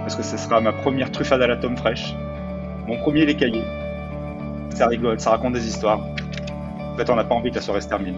Parce 0.02 0.16
que 0.16 0.22
ce 0.22 0.36
sera 0.36 0.60
ma 0.60 0.72
première 0.72 1.10
truffade 1.10 1.42
à 1.42 1.46
la 1.46 1.56
tome 1.56 1.76
fraîche. 1.76 2.14
Mon 2.86 2.98
premier 2.98 3.24
les 3.24 3.34
cahiers. 3.34 3.64
Ça 4.70 4.86
rigole, 4.86 5.18
ça 5.18 5.30
raconte 5.30 5.54
des 5.54 5.66
histoires. 5.66 6.00
En 6.00 6.96
fait, 6.96 7.08
on 7.10 7.16
n'a 7.16 7.24
pas 7.24 7.34
envie 7.34 7.50
que 7.50 7.56
la 7.56 7.62
soirée 7.62 7.80
se 7.80 7.88
termine. 7.88 8.16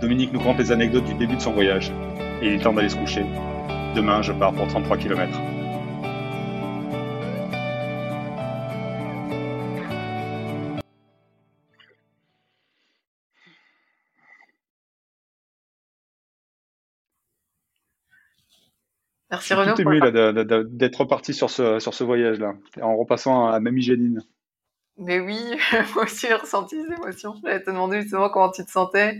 Dominique 0.00 0.32
nous 0.32 0.40
conte 0.40 0.58
les 0.58 0.72
anecdotes 0.72 1.04
du 1.04 1.14
début 1.14 1.36
de 1.36 1.40
son 1.40 1.52
voyage. 1.52 1.92
Et 2.42 2.48
il 2.48 2.52
est 2.54 2.58
temps 2.58 2.72
d'aller 2.72 2.88
se 2.88 2.96
coucher. 2.96 3.24
Demain, 3.94 4.22
je 4.22 4.32
pars 4.32 4.52
pour 4.52 4.66
33 4.68 4.96
km. 4.96 5.30
Merci 19.30 19.54
Renaud 19.54 19.74
tout 19.74 19.82
ému 19.82 20.00
d'être 20.70 21.00
reparti 21.00 21.34
sur 21.34 21.50
ce, 21.50 21.78
sur 21.80 21.94
ce 21.94 22.04
voyage-là, 22.04 22.54
en 22.80 22.96
repassant 22.96 23.48
à 23.48 23.58
Mamie 23.58 23.82
Janine. 23.82 24.22
Mais 24.98 25.20
oui, 25.20 25.38
moi 25.94 26.04
aussi 26.04 26.26
j'ai 26.28 26.34
ressenti 26.34 26.76
ces 26.80 26.92
émotions. 26.94 27.34
J'allais 27.42 27.62
te 27.62 27.70
demander 27.70 28.02
justement 28.02 28.30
comment 28.30 28.50
tu 28.50 28.64
te 28.64 28.70
sentais. 28.70 29.18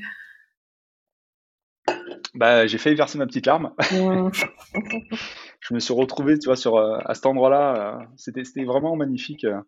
Bah, 2.34 2.66
j'ai 2.66 2.78
failli 2.78 2.96
verser 2.96 3.18
ma 3.18 3.26
petite 3.26 3.46
larme. 3.46 3.72
Mmh. 3.92 4.28
Je 5.60 5.74
me 5.74 5.80
suis 5.80 5.94
retrouvé, 5.94 6.38
tu 6.38 6.46
vois, 6.46 6.56
sur, 6.56 6.76
euh, 6.76 6.98
à 7.04 7.14
cet 7.14 7.26
endroit-là. 7.26 8.00
euh, 8.00 8.04
c'était, 8.16 8.42
vraiment 8.64 8.94
magnifique. 8.94 9.44
euh, 9.44 9.60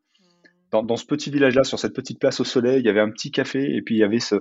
dans, 0.71 0.83
dans 0.83 0.97
ce 0.97 1.07
petit 1.07 1.31
village-là, 1.31 1.65
sur 1.65 1.79
cette 1.79 1.95
petite 1.95 2.21
place 2.21 2.41
au 2.41 2.45
soleil, 2.45 2.81
il 2.81 2.87
y 2.87 2.91
avait 2.91 3.01
un 3.01 3.11
petit 3.11 3.31
café 3.31 3.75
et 3.75 3.83
puis 3.83 3.95
il 3.95 3.99
y 3.99 4.05
avait 4.05 4.21
ce, 4.21 4.37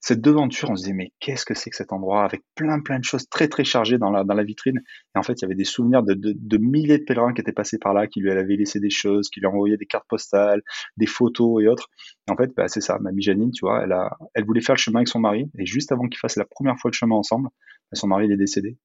cette 0.00 0.20
devanture. 0.20 0.70
On 0.70 0.76
se 0.76 0.82
disait, 0.82 0.94
mais 0.94 1.12
qu'est-ce 1.20 1.44
que 1.44 1.54
c'est 1.54 1.70
que 1.70 1.76
cet 1.76 1.92
endroit 1.92 2.24
avec 2.24 2.42
plein, 2.54 2.80
plein 2.80 2.98
de 2.98 3.04
choses 3.04 3.28
très, 3.28 3.48
très 3.48 3.64
chargées 3.64 3.98
dans 3.98 4.10
la, 4.10 4.44
vitrine. 4.44 4.80
Et 5.14 5.18
en 5.18 5.22
fait, 5.22 5.34
il 5.34 5.42
y 5.42 5.44
avait 5.44 5.54
des 5.54 5.64
souvenirs 5.64 6.02
de, 6.02 6.14
de, 6.14 6.58
milliers 6.58 6.98
de 6.98 7.04
pèlerins 7.04 7.32
qui 7.32 7.40
étaient 7.40 7.52
passés 7.52 7.78
par 7.78 7.94
là, 7.94 8.06
qui 8.06 8.20
lui 8.20 8.30
avaient 8.30 8.56
laissé 8.56 8.80
des 8.80 8.90
choses, 8.90 9.28
qui 9.28 9.40
lui 9.40 9.46
envoyaient 9.46 9.76
des 9.76 9.86
cartes 9.86 10.06
postales, 10.08 10.62
des 10.96 11.06
photos 11.06 11.62
et 11.62 11.68
autres. 11.68 11.88
Et 12.28 12.32
en 12.32 12.36
fait, 12.36 12.50
bah, 12.56 12.68
c'est 12.68 12.80
ça. 12.80 12.98
Mamie 12.98 13.22
Janine, 13.22 13.50
tu 13.50 13.64
vois, 13.64 13.82
elle, 13.82 13.94
elle 14.34 14.44
voulait 14.44 14.60
faire 14.60 14.74
le 14.74 14.80
chemin 14.80 15.00
avec 15.00 15.08
son 15.08 15.20
mari. 15.20 15.50
Et 15.58 15.66
juste 15.66 15.92
avant 15.92 16.06
qu'ils 16.08 16.18
fassent 16.18 16.36
la 16.36 16.46
première 16.46 16.78
fois 16.78 16.90
le 16.90 16.96
chemin 16.96 17.16
ensemble, 17.16 17.48
bah, 17.90 17.94
son 17.94 18.06
mari 18.06 18.30
est 18.30 18.36
décédé. 18.36 18.78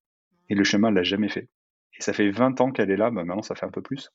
Et 0.50 0.56
le 0.56 0.64
chemin, 0.64 0.90
elle 0.90 0.96
l'a 0.96 1.04
jamais 1.04 1.30
fait. 1.30 1.50
Et 1.98 2.02
ça 2.02 2.14
fait 2.14 2.30
20 2.32 2.60
ans 2.62 2.72
qu'elle 2.72 2.90
est 2.90 2.98
là, 2.98 3.12
bah, 3.12 3.24
maintenant 3.24 3.42
ça 3.42 3.56
fait 3.56 3.66
un 3.66 3.72
peu 3.72 3.82
plus. 3.82 4.10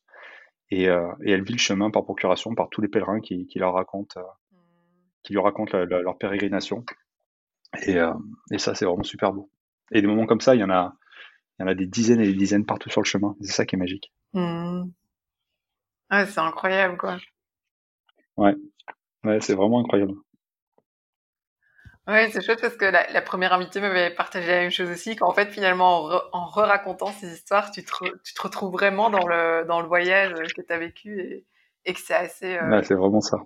Et, 0.71 0.89
euh, 0.89 1.09
et 1.25 1.31
elle 1.31 1.45
vit 1.45 1.53
le 1.53 1.59
chemin 1.59 1.91
par 1.91 2.05
procuration, 2.05 2.55
par 2.55 2.69
tous 2.69 2.83
les 2.83 2.89
pèlerins 2.89 3.21
qui, 3.21 3.47
qui 3.47 3.59
leur 3.59 3.75
racontent, 3.75 4.21
euh, 4.21 4.25
qui 5.23 5.33
lui 5.35 5.41
racontent 5.41 5.77
la- 5.79 5.87
la- 5.87 6.03
leur 6.03 6.19
pérégrination. 6.19 6.85
Et, 7.87 7.99
euh, 7.99 8.13
et 8.53 8.59
ça, 8.59 8.75
c'est 8.75 8.85
vraiment 8.85 9.03
super 9.03 9.33
beau. 9.33 9.51
Et 9.93 10.01
des 10.03 10.07
moments 10.07 10.27
comme 10.27 10.41
ça, 10.41 10.55
il 10.55 10.61
y 10.61 10.65
en 10.65 10.71
a, 10.71 10.95
il 11.59 11.63
y 11.63 11.67
en 11.67 11.69
a 11.69 11.75
des 11.75 11.87
dizaines 11.87 12.21
et 12.21 12.27
des 12.27 12.35
dizaines 12.35 12.67
partout 12.67 12.91
sur 12.91 13.03
le 13.03 13.07
chemin. 13.07 13.37
C'est 13.43 13.53
ça 13.53 13.67
qui 13.67 13.77
est 13.77 13.79
magique. 13.79 14.13
Mmh. 14.33 14.93
Ouais, 16.11 16.27
c'est 16.27 16.41
incroyable 16.41 16.99
quoi. 16.99 17.19
Ouais, 18.39 18.55
ouais, 19.25 19.41
c'est 19.43 19.55
vraiment 19.55 19.81
incroyable. 19.81 20.15
Ouais, 22.07 22.31
c'est 22.33 22.41
chouette 22.43 22.61
parce 22.63 22.77
que 22.77 22.87
la, 22.87 23.07
la 23.13 23.21
première 23.21 23.53
invitée 23.53 23.81
m'avait 23.81 24.11
partagé 24.15 24.49
la 24.49 24.61
même 24.61 24.71
chose 24.71 24.89
aussi, 24.91 25.15
qu'en 25.15 25.33
fait 25.35 25.51
finalement 25.51 26.05
en, 26.05 26.09
re- 26.09 26.29
en 26.33 26.47
re-racontant 26.47 27.13
ces 27.13 27.31
histoires, 27.35 27.71
tu 27.71 27.85
te, 27.85 27.91
re- 27.93 28.19
tu 28.25 28.33
te 28.33 28.41
retrouves 28.43 28.73
vraiment 28.73 29.11
dans 29.11 29.27
le, 29.27 29.65
dans 29.67 29.81
le 29.83 29.87
voyage 29.87 30.33
que 30.55 30.63
tu 30.63 30.73
as 30.73 30.79
vécu 30.79 31.21
et, 31.21 31.45
et 31.85 31.93
que 31.93 32.01
c'est 32.01 32.15
assez... 32.15 32.57
euh, 32.57 32.71
Ouais, 32.71 32.83
c'est 32.83 32.95
vraiment 32.95 33.21
ça. 33.21 33.37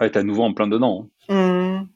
Ouais, 0.00 0.10
t'es 0.10 0.18
à 0.18 0.22
nouveau 0.22 0.44
en 0.44 0.54
plein 0.54 0.66
dedans. 0.66 1.08
hein. 1.28 1.80
mmh. 1.82 1.88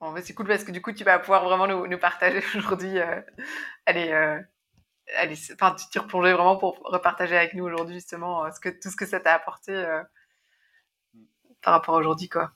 Bah, 0.00 0.22
c'est 0.22 0.34
cool 0.34 0.46
parce 0.46 0.64
que 0.64 0.70
du 0.72 0.80
coup 0.80 0.92
tu 0.92 1.04
vas 1.04 1.18
pouvoir 1.18 1.44
vraiment 1.44 1.66
nous, 1.66 1.98
partager 1.98 2.42
aujourd'hui. 2.56 2.98
euh, 2.98 3.20
allez, 3.86 4.10
euh, 4.10 4.40
allez, 5.16 5.36
enfin 5.52 5.74
tu 5.74 5.88
t'y 5.88 5.98
replongeais 5.98 6.32
vraiment 6.32 6.56
pour 6.56 6.78
repartager 6.84 7.36
avec 7.36 7.54
nous 7.54 7.64
aujourd'hui 7.64 7.94
justement 7.96 8.44
euh, 8.44 8.50
ce 8.52 8.60
que, 8.60 8.68
tout 8.68 8.90
ce 8.90 8.96
que 8.96 9.06
ça 9.06 9.20
t'a 9.20 9.34
apporté 9.34 9.72
par 11.62 11.74
rapport 11.74 11.96
à 11.96 11.98
aujourd'hui 11.98 12.28
quoi. 12.28 12.52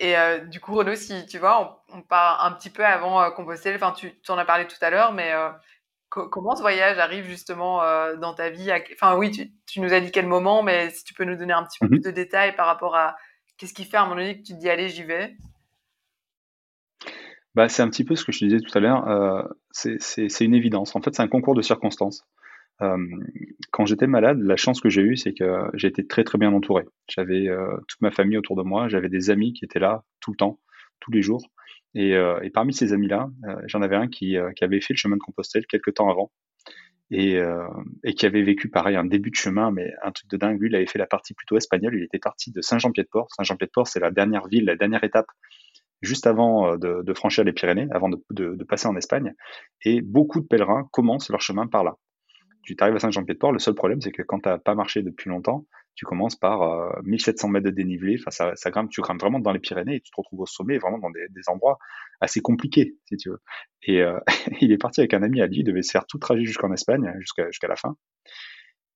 Et 0.00 0.14
du 0.46 0.60
coup, 0.60 0.76
Renaud, 0.76 0.94
si 0.94 1.26
tu 1.26 1.38
vois, 1.38 1.82
on, 1.90 1.98
on 1.98 2.02
part 2.02 2.44
un 2.44 2.52
petit 2.52 2.70
peu 2.70 2.84
avant 2.86 3.32
Compostelle, 3.32 3.74
enfin, 3.74 3.90
tu, 3.90 4.12
en 4.28 4.38
as 4.38 4.44
parlé 4.44 4.68
tout 4.68 4.76
à 4.80 4.90
l'heure, 4.90 5.12
mais 5.12 5.32
co- 6.10 6.28
comment 6.28 6.56
ce 6.56 6.62
voyage 6.62 6.98
arrive 6.98 7.24
justement 7.26 7.82
euh, 7.82 8.16
dans 8.16 8.34
ta 8.34 8.50
vie 8.50 8.70
à- 8.70 8.80
Enfin, 8.94 9.16
oui, 9.16 9.30
tu, 9.30 9.52
tu 9.66 9.80
nous 9.80 9.92
as 9.92 10.00
dit 10.00 10.10
quel 10.12 10.26
moment, 10.26 10.62
mais 10.62 10.90
si 10.90 11.04
tu 11.04 11.14
peux 11.14 11.24
nous 11.24 11.36
donner 11.36 11.52
un 11.52 11.64
petit 11.64 11.78
peu 11.80 11.86
Mhm. 11.86 11.90
plus 11.90 12.02
de 12.02 12.10
détails 12.10 12.54
par 12.56 12.66
rapport 12.66 12.96
à 12.96 13.16
qu'est-ce 13.56 13.74
qui 13.74 13.84
fait 13.84 13.96
à 13.96 14.02
un 14.02 14.04
moment 14.04 14.16
donné 14.20 14.40
que 14.40 14.46
tu 14.46 14.54
te 14.54 14.58
dis, 14.58 14.68
allez, 14.70 14.88
j'y 14.88 15.04
vais 15.04 15.36
Bah, 17.54 17.68
c'est 17.68 17.82
un 17.82 17.88
petit 17.88 18.04
peu 18.04 18.14
ce 18.14 18.24
que 18.24 18.32
je 18.32 18.40
te 18.40 18.44
disais 18.44 18.60
tout 18.60 18.76
à 18.76 18.80
l'heure. 18.80 19.08
euh, 19.08 19.42
c'est 19.72 20.44
une 20.44 20.54
évidence. 20.54 20.94
En 20.96 21.00
fait, 21.00 21.14
c'est 21.14 21.22
un 21.22 21.28
concours 21.28 21.54
de 21.54 21.62
circonstances. 21.62 22.24
Euh, 22.82 22.96
quand 23.72 23.86
j'étais 23.86 24.06
malade, 24.06 24.38
la 24.40 24.56
chance 24.56 24.80
que 24.80 24.88
j'ai 24.88 25.02
eue, 25.02 25.16
c'est 25.16 25.34
que 25.34 25.64
j'ai 25.74 25.88
été 25.88 26.06
très 26.06 26.24
très 26.24 26.38
bien 26.38 26.52
entouré. 26.52 26.84
J'avais 27.08 27.48
toute 27.88 28.00
ma 28.00 28.10
famille 28.10 28.38
autour 28.38 28.56
de 28.56 28.62
moi, 28.62 28.88
j'avais 28.88 29.08
des 29.08 29.30
amis 29.30 29.52
qui 29.52 29.64
étaient 29.64 29.80
là 29.80 30.04
tout 30.20 30.30
le 30.32 30.36
temps, 30.36 30.60
tous 31.00 31.10
les 31.12 31.22
jours. 31.22 31.48
Et, 31.94 32.14
euh, 32.14 32.40
et 32.42 32.50
parmi 32.50 32.74
ces 32.74 32.92
amis-là, 32.92 33.30
euh, 33.44 33.56
j'en 33.66 33.82
avais 33.82 33.96
un 33.96 34.08
qui, 34.08 34.36
euh, 34.36 34.52
qui 34.52 34.64
avait 34.64 34.80
fait 34.80 34.94
le 34.94 34.98
chemin 34.98 35.16
de 35.16 35.22
Compostelle 35.22 35.66
quelques 35.66 35.94
temps 35.94 36.10
avant 36.10 36.30
et, 37.10 37.40
qui 38.16 38.26
avait 38.26 38.42
vécu 38.42 38.68
pareil 38.68 38.94
un 38.94 39.06
début 39.06 39.30
de 39.30 39.34
chemin, 39.34 39.70
mais 39.70 39.94
un 40.02 40.12
truc 40.12 40.28
de 40.30 40.36
dingue. 40.36 40.60
Lui, 40.60 40.68
il 40.68 40.76
avait 40.76 40.86
fait 40.86 40.98
la 40.98 41.06
partie 41.06 41.32
plutôt 41.32 41.56
espagnole. 41.56 41.94
Il 41.96 42.04
était 42.04 42.18
parti 42.18 42.52
de 42.52 42.60
Saint-Jean-Pied-de-Port. 42.60 43.28
Saint-Jean-Pied-de-Port, 43.34 43.86
c'est 43.88 44.00
la 44.00 44.10
dernière 44.10 44.46
ville, 44.46 44.66
la 44.66 44.76
dernière 44.76 45.02
étape 45.04 45.26
juste 46.02 46.26
avant 46.26 46.76
de, 46.76 47.14
franchir 47.14 47.44
les 47.44 47.54
Pyrénées, 47.54 47.88
avant 47.92 48.10
de, 48.10 48.22
de- 48.30 48.54
de 48.54 48.64
passer 48.64 48.88
en 48.88 48.96
Espagne. 48.96 49.32
Et 49.86 50.02
beaucoup 50.02 50.40
de 50.42 50.46
pèlerins 50.46 50.86
commencent 50.92 51.30
leur 51.30 51.40
chemin 51.40 51.66
par 51.66 51.82
là. 51.82 51.94
Tu 52.62 52.76
arrives 52.78 52.96
à 52.96 52.98
Saint-Jean-Pied-de-Port, 52.98 53.52
le 53.52 53.58
seul 53.58 53.74
problème, 53.74 54.02
c'est 54.02 54.12
que 54.12 54.22
quand 54.22 54.40
tu 54.40 54.50
n'as 54.50 54.58
pas 54.58 54.74
marché 54.74 55.02
depuis 55.02 55.30
longtemps, 55.30 55.66
tu 55.98 56.04
commences 56.04 56.36
par 56.36 56.62
euh, 56.62 56.92
1700 57.02 57.48
mètres 57.48 57.66
de 57.66 57.72
dénivelé, 57.72 58.18
enfin, 58.20 58.30
ça, 58.30 58.52
ça 58.54 58.70
grimpe, 58.70 58.88
tu 58.88 59.00
grimpes 59.00 59.20
vraiment 59.20 59.40
dans 59.40 59.50
les 59.50 59.58
Pyrénées 59.58 59.96
et 59.96 60.00
tu 60.00 60.12
te 60.12 60.16
retrouves 60.16 60.38
au 60.38 60.46
sommet, 60.46 60.78
vraiment 60.78 60.98
dans 60.98 61.10
des, 61.10 61.26
des 61.30 61.48
endroits 61.48 61.76
assez 62.20 62.40
compliqués, 62.40 62.94
si 63.06 63.16
tu 63.16 63.30
veux. 63.30 63.40
Et 63.82 64.00
euh, 64.02 64.16
il 64.60 64.70
est 64.70 64.78
parti 64.78 65.00
avec 65.00 65.12
un 65.12 65.24
ami 65.24 65.40
à 65.40 65.48
lui, 65.48 65.58
il 65.58 65.64
devait 65.64 65.82
se 65.82 65.90
faire 65.90 66.06
tout 66.06 66.18
le 66.18 66.20
trajet 66.20 66.44
jusqu'en 66.44 66.72
Espagne, 66.72 67.12
jusqu'à 67.18 67.66
la 67.66 67.74
fin. 67.74 67.96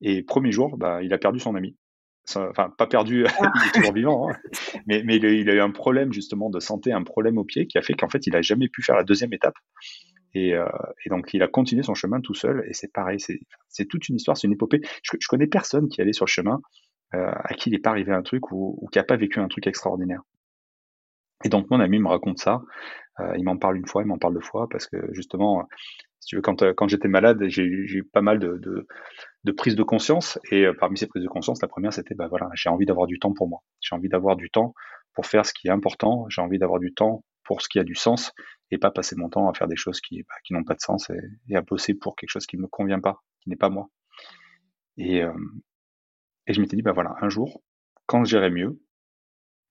Et 0.01 0.23
premier 0.23 0.53
jour, 0.53 0.77
bah, 0.79 1.03
il 1.03 1.13
a 1.13 1.19
perdu 1.19 1.41
son 1.41 1.57
ami. 1.57 1.77
Enfin, 2.37 2.73
pas 2.79 2.87
perdu, 2.87 3.25
il 3.41 3.69
est 3.69 3.73
toujours 3.75 3.93
vivant, 3.93 4.31
hein. 4.31 4.37
mais, 4.87 5.03
mais 5.05 5.17
il, 5.17 5.27
a, 5.27 5.31
il 5.31 5.51
a 5.51 5.55
eu 5.55 5.61
un 5.61 5.73
problème 5.73 6.13
justement 6.13 6.51
de 6.51 6.61
santé, 6.61 6.93
un 6.93 7.03
problème 7.03 7.37
au 7.37 7.45
pied 7.45 7.67
qui 7.67 7.79
a 7.79 7.83
fait 7.83 7.95
qu'en 7.95 8.09
fait, 8.09 8.29
il 8.29 8.37
a 8.37 8.43
jamais 8.43 8.69
pu 8.69 8.81
faire 8.85 8.95
la 8.95 9.03
deuxième 9.03 9.33
étape. 9.33 9.57
Et, 10.35 10.55
euh, 10.55 10.65
et 11.05 11.11
donc, 11.11 11.35
il 11.35 11.43
a 11.43 11.49
continué 11.49 11.83
son 11.83 11.95
chemin 11.95 12.21
tout 12.21 12.35
seul. 12.35 12.65
Et 12.69 12.75
c'est 12.75 12.93
pareil, 12.93 13.19
c'est 13.19 13.87
toute 13.87 14.09
une 14.09 14.15
histoire, 14.15 14.37
c'est 14.37 14.47
une 14.47 14.53
épopée. 14.53 14.81
Je, 15.03 15.17
je 15.19 15.27
connais 15.27 15.49
personne 15.49 15.89
qui 15.89 16.01
allait 16.01 16.13
sur 16.13 16.27
le 16.27 16.31
chemin 16.31 16.61
euh, 16.61 16.92
à 17.13 17.55
qui 17.55 17.71
il 17.71 17.73
n'est 17.73 17.79
pas 17.79 17.91
arrivé 17.91 18.13
un 18.13 18.23
truc 18.23 18.53
ou, 18.53 18.79
ou 18.81 18.89
qui 18.89 18.99
n'a 18.99 19.05
pas 19.05 19.17
vécu 19.17 19.41
un 19.41 19.49
truc 19.49 19.67
extraordinaire. 19.67 20.23
Et 21.45 21.49
donc, 21.49 21.71
mon 21.71 21.81
ami 21.81 21.99
me 21.99 22.09
raconte 22.09 22.39
ça. 22.39 22.63
Euh, 23.21 23.35
il 23.37 23.45
m'en 23.45 23.57
parle 23.57 23.77
une 23.77 23.87
fois, 23.87 24.03
il 24.03 24.07
m'en 24.07 24.19
parle 24.19 24.35
deux 24.35 24.41
fois, 24.41 24.69
parce 24.71 24.87
que 24.87 24.97
justement, 25.13 25.69
si 26.21 26.29
tu 26.29 26.37
veux, 26.37 26.43
quand, 26.43 26.63
euh, 26.63 26.73
quand 26.73 26.89
j'étais 26.89 27.09
malade, 27.09 27.43
j'ai 27.49 27.65
eu 27.65 28.05
pas 28.13 28.23
mal 28.23 28.39
de, 28.39 28.59
de, 28.59 28.87
de 29.45 29.53
prises 29.53 29.77
de 29.77 29.83
conscience. 29.83 30.39
Et 30.51 30.65
euh, 30.65 30.73
parmi 30.79 30.97
ces 30.97 31.07
prises 31.07 31.23
de 31.23 31.29
conscience, 31.29 31.61
la 31.61 31.69
première, 31.69 31.93
c'était, 31.93 32.15
bah 32.15 32.29
voilà, 32.29 32.49
j'ai 32.55 32.69
envie 32.69 32.87
d'avoir 32.87 33.07
du 33.07 33.19
temps 33.19 33.33
pour 33.33 33.49
moi. 33.49 33.61
J'ai 33.81 33.95
envie 33.95 34.09
d'avoir 34.09 34.37
du 34.37 34.51
temps 34.51 34.75
pour 35.15 35.27
faire 35.27 35.45
ce 35.45 35.53
qui 35.53 35.69
est 35.69 35.71
important. 35.71 36.27
J'ai 36.29 36.41
envie 36.41 36.59
d'avoir 36.59 36.81
du 36.81 36.95
temps 36.95 37.25
pour 37.45 37.61
ce 37.61 37.69
qui 37.69 37.79
a 37.79 37.85
du 37.85 37.95
sens 37.95 38.33
et 38.71 38.79
pas 38.79 38.91
passer 38.91 39.17
mon 39.17 39.29
temps 39.29 39.49
à 39.51 39.53
faire 39.53 39.69
des 39.69 39.77
choses 39.77 40.01
qui, 40.01 40.23
bah, 40.23 40.35
qui 40.45 40.55
n'ont 40.55 40.65
pas 40.65 40.75
de 40.75 40.81
sens 40.81 41.11
et, 41.11 41.21
et 41.49 41.57
à 41.57 41.61
bosser 41.61 41.95
pour 41.95 42.17
quelque 42.17 42.31
chose 42.31 42.47
qui 42.47 42.57
ne 42.57 42.63
me 42.63 42.69
convient 42.69 43.01
pas, 43.01 43.21
qui 43.41 43.51
n'est 43.51 43.57
pas 43.57 43.69
moi. 43.69 43.89
Et, 44.97 45.23
euh, 45.23 45.33
et 46.47 46.55
je 46.55 46.61
m'étais 46.61 46.77
dit, 46.77 46.83
bah 46.83 46.93
voilà, 46.93 47.15
un 47.21 47.29
jour, 47.29 47.63
quand 48.07 48.25
j'irai 48.25 48.51
mieux, 48.51 48.81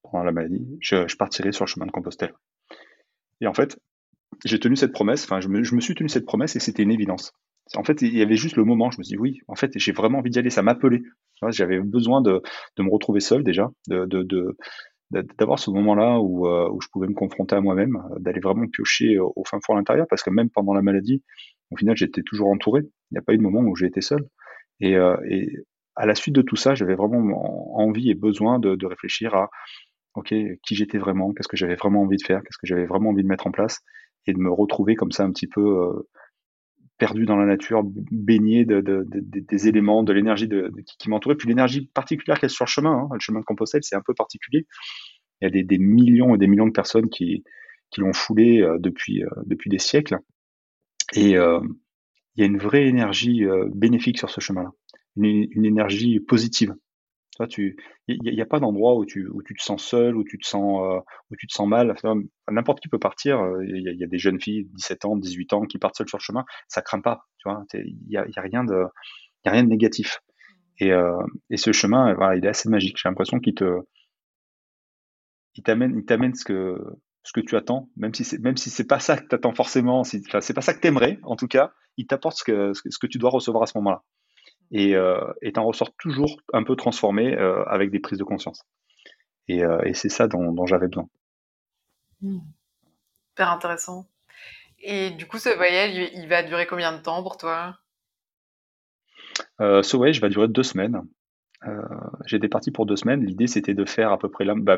pendant 0.04 0.24
la 0.24 0.32
maladie, 0.32 0.78
je, 0.80 1.16
partirai 1.16 1.52
sur 1.52 1.66
le 1.66 1.70
chemin 1.70 1.86
de 1.86 1.92
Compostelle. 1.92 2.34
Et 3.40 3.48
en 3.48 3.54
fait, 3.54 3.80
j'ai 4.46 4.60
tenu 4.60 4.76
cette 4.76 4.94
promesse, 4.94 5.24
enfin, 5.26 5.42
je 5.42 5.48
me, 5.48 5.82
suis 5.82 5.96
tenu 5.96 6.10
cette 6.10 6.26
promesse 6.26 6.56
et 6.56 6.60
c'était 6.60 6.84
une 6.84 6.92
évidence. 6.92 7.34
En 7.76 7.84
fait, 7.84 8.02
il 8.02 8.16
y 8.16 8.22
avait 8.22 8.36
juste 8.36 8.56
le 8.56 8.66
moment, 8.66 8.92
je 8.92 8.98
me 8.98 9.04
suis 9.04 9.16
dit, 9.16 9.22
oui, 9.22 9.40
en 9.48 9.56
fait, 9.56 9.72
j'ai 9.76 9.92
vraiment 9.92 10.20
envie 10.20 10.30
d'y 10.30 10.40
aller, 10.40 10.50
ça 10.50 10.62
m'appelait. 10.62 11.02
J'avais 11.50 11.80
besoin 11.80 12.22
de, 12.22 12.42
de 12.78 12.84
me 12.84 12.92
retrouver 12.92 13.20
seul 13.20 13.44
déjà, 13.44 13.70
de, 13.88 14.06
de, 14.06 14.58
d'avoir 15.38 15.60
ce 15.60 15.72
moment-là 15.72 16.20
où, 16.20 16.48
euh, 16.48 16.70
où 16.72 16.82
je 16.82 16.88
pouvais 16.92 17.08
me 17.08 17.14
confronter 17.14 17.56
à 17.56 17.62
moi-même, 17.62 18.02
d'aller 18.20 18.40
vraiment 18.40 18.68
piocher 18.68 19.20
au, 19.20 19.44
fin 19.46 19.60
fond 19.66 19.74
à 19.74 19.78
l'intérieur, 19.78 20.06
parce 20.10 20.24
que 20.24 20.30
même 20.30 20.50
pendant 20.50 20.74
la 20.74 20.82
maladie, 20.82 21.24
au 21.72 21.78
final, 21.78 21.96
j'étais 21.96 22.22
toujours 22.24 22.50
entouré. 22.50 22.82
Il 22.84 23.14
n'y 23.14 23.18
a 23.18 23.22
pas 23.22 23.34
eu 23.34 23.38
de 23.38 23.44
moment 23.44 23.62
où 23.62 23.76
j'ai 23.76 23.88
été 23.88 24.02
seul. 24.02 24.28
Et, 24.80 24.96
euh, 24.96 25.16
et 25.30 25.48
à 25.96 26.06
la 26.06 26.16
suite 26.16 26.36
de 26.36 26.42
tout 26.42 26.56
ça, 26.56 26.76
j'avais 26.76 26.96
vraiment 26.96 27.20
en- 27.20 27.84
envie 27.84 28.10
et 28.10 28.16
besoin 28.16 28.60
de, 28.60 28.86
réfléchir 28.86 29.36
à, 29.36 29.50
ok, 30.16 30.34
qui 30.64 30.76
j'étais 30.76 30.98
vraiment, 30.98 31.34
qu'est-ce 31.34 31.48
que 31.48 31.58
j'avais 31.58 31.76
vraiment 31.76 32.02
envie 32.04 32.18
de 32.18 32.24
faire, 32.26 32.42
qu'est-ce 32.44 32.58
que 32.58 32.68
j'avais 32.68 32.86
vraiment 32.86 33.10
envie 33.10 33.24
de 33.24 33.28
mettre 33.28 33.48
en 33.48 33.52
place, 33.52 33.80
et 34.28 34.34
de 34.34 34.40
me 34.40 34.52
retrouver 34.52 34.96
comme 34.96 35.12
ça 35.12 35.24
un 35.24 35.32
petit 35.32 35.48
peu 35.48 35.62
euh, 35.62 36.08
perdu 36.98 37.26
dans 37.26 37.38
la 37.38 37.46
nature, 37.46 37.82
baigné 37.84 38.64
de, 38.66 38.80
de- 38.82 39.06
de- 39.10 39.20
de- 39.22 39.40
des 39.40 39.68
éléments, 39.68 40.04
de 40.04 40.14
l'énergie 40.14 40.48
qui, 41.00 41.10
m'entourait, 41.10 41.36
puis 41.36 41.48
l'énergie 41.48 41.88
particulière 41.94 42.38
a 42.44 42.48
sur 42.50 42.66
le 42.66 42.70
chemin. 42.70 42.92
hein. 42.92 43.10
Le 43.14 43.20
chemin 43.20 43.40
de 43.40 43.46
Compostelle, 43.46 43.84
c'est 43.84 43.96
un 43.96 44.02
peu 44.06 44.14
particulier. 44.14 44.68
Il 45.42 45.46
y 45.56 45.60
a 45.60 45.64
des, 45.64 45.78
millions 45.80 46.36
et 46.36 46.38
des 46.38 46.48
millions 46.48 46.68
de 46.68 46.72
personnes 46.72 47.10
qui, 47.10 47.44
l'ont 47.98 48.14
foulé 48.14 48.62
euh, 48.62 48.78
depuis, 48.80 49.24
euh, 49.24 49.30
depuis 49.46 49.70
des 49.70 49.80
siècles. 49.80 50.18
Et 51.16 51.32
il 51.32 51.36
y 52.38 52.44
a 52.44 52.46
une 52.46 52.58
vraie 52.58 52.88
énergie 52.88 53.44
bénéfique 53.74 54.18
sur 54.18 54.30
ce 54.30 54.40
chemin-là, 54.40 54.72
une, 55.16 55.66
énergie 55.66 56.20
positive. 56.20 56.76
Tu, 57.50 57.76
il 58.08 58.22
n'y 58.22 58.42
a, 58.42 58.46
pas 58.46 58.60
d'endroit 58.60 58.96
où 58.96 59.04
tu, 59.04 59.28
où 59.28 59.42
tu 59.42 59.56
te 59.56 59.64
sens 59.64 59.84
seul, 59.84 60.16
où 60.16 60.24
tu 60.24 60.38
te 60.38 60.46
sens, 60.46 60.84
euh, 60.84 61.00
où 61.32 61.36
tu 61.36 61.48
te 61.48 61.54
sens 61.54 61.68
mal. 61.68 61.96
N'importe 62.48 62.82
qui 62.82 62.88
peut 62.88 63.00
partir. 63.00 63.40
euh, 63.40 63.66
Il 63.66 63.82
y, 63.82 64.04
a, 64.04 64.08
des 64.08 64.20
jeunes 64.20 64.40
filles, 64.40 64.66
17 64.74 65.06
ans, 65.06 65.16
18 65.16 65.54
ans, 65.54 65.62
qui 65.64 65.80
partent 65.80 65.96
seules 65.96 66.08
sur 66.08 66.20
le 66.20 66.24
chemin. 66.24 66.46
Ça 66.68 66.84
craint 66.84 67.02
pas. 67.02 67.26
Tu 67.40 67.50
vois, 67.50 67.66
il 67.74 68.06
y 68.10 68.18
a, 68.18 68.26
rien 68.42 68.64
de, 68.64 68.84
y 69.46 69.50
a 69.50 69.52
rien 69.52 69.64
de 69.64 69.70
négatif. 69.70 70.20
Et, 70.80 70.92
euh, 70.92 71.18
et 71.50 71.58
ce 71.58 71.72
chemin, 71.72 72.14
voilà, 72.14 72.36
il 72.36 72.46
est 72.46 72.50
assez 72.50 72.70
magique. 72.70 72.98
J'ai 73.02 73.10
l'impression 73.10 73.40
qu'il 73.40 73.56
te, 73.56 73.82
il 75.56 75.64
t'amène, 75.64 75.98
il 75.98 76.06
t'amène 76.06 76.36
ce 76.36 76.46
que, 76.46 76.78
ce 77.24 77.34
que 77.34 77.42
tu 77.42 77.56
attends, 77.56 77.90
même 77.98 78.14
si 78.14 78.24
c'est 78.24 78.40
même 78.40 78.58
si 78.58 78.70
c'est 78.70 78.88
pas 78.88 79.00
ça 79.00 79.18
que 79.18 79.28
tu 79.28 79.36
attends 79.36 79.54
forcément, 79.54 80.04
si, 80.04 80.24
c'est 80.42 80.54
pas 80.54 80.62
ça 80.62 80.74
que 80.74 80.80
tu 80.80 80.88
aimerais, 80.88 81.20
en 81.24 81.36
tout 81.36 81.48
cas, 81.48 81.72
il 81.98 82.08
t'apporte 82.08 82.38
ce 82.38 82.44
que, 82.44 82.74
ce 82.74 83.00
que 83.00 83.08
tu 83.08 83.18
dois 83.18 83.30
recevoir 83.30 83.64
à 83.64 83.68
ce 83.68 83.78
moment-là. 83.78 84.04
Et 84.72 84.96
euh, 84.96 85.20
en 85.58 85.66
ressors 85.66 85.94
toujours 85.98 86.42
un 86.54 86.64
peu 86.64 86.76
transformé 86.76 87.36
euh, 87.36 87.64
avec 87.66 87.92
des 87.92 88.00
prises 88.00 88.20
de 88.20 88.24
conscience. 88.24 88.64
Et, 89.48 89.64
euh, 89.64 89.82
et 89.84 89.94
c'est 89.94 90.10
ça 90.10 90.28
dont, 90.28 90.54
dont 90.54 90.66
j'avais 90.66 90.88
besoin. 90.88 91.10
Mmh. 92.22 92.40
Super 93.30 93.52
intéressant. 93.52 94.08
Et 94.80 95.12
du 95.12 95.28
coup, 95.28 95.38
ce 95.38 95.50
voyage, 95.50 95.96
il 96.14 96.28
va 96.28 96.44
durer 96.44 96.66
combien 96.66 96.92
de 96.96 97.02
temps 97.02 97.22
pour 97.22 97.38
toi? 97.38 97.78
Euh, 99.60 99.84
Ce 99.84 99.98
voyage 99.98 100.22
va 100.22 100.30
durer 100.30 100.48
deux 100.48 100.64
semaines. 100.64 101.02
Euh, 101.68 101.82
j'étais 102.26 102.48
parti 102.48 102.72
pour 102.72 102.86
deux 102.86 102.96
semaines. 102.96 103.24
L'idée, 103.24 103.48
c'était 103.48 103.74
de 103.74 103.86
faire 103.86 104.12
à 104.12 104.18
peu 104.18 104.30
près 104.30 104.46
la, 104.46 104.56
bah, 104.56 104.78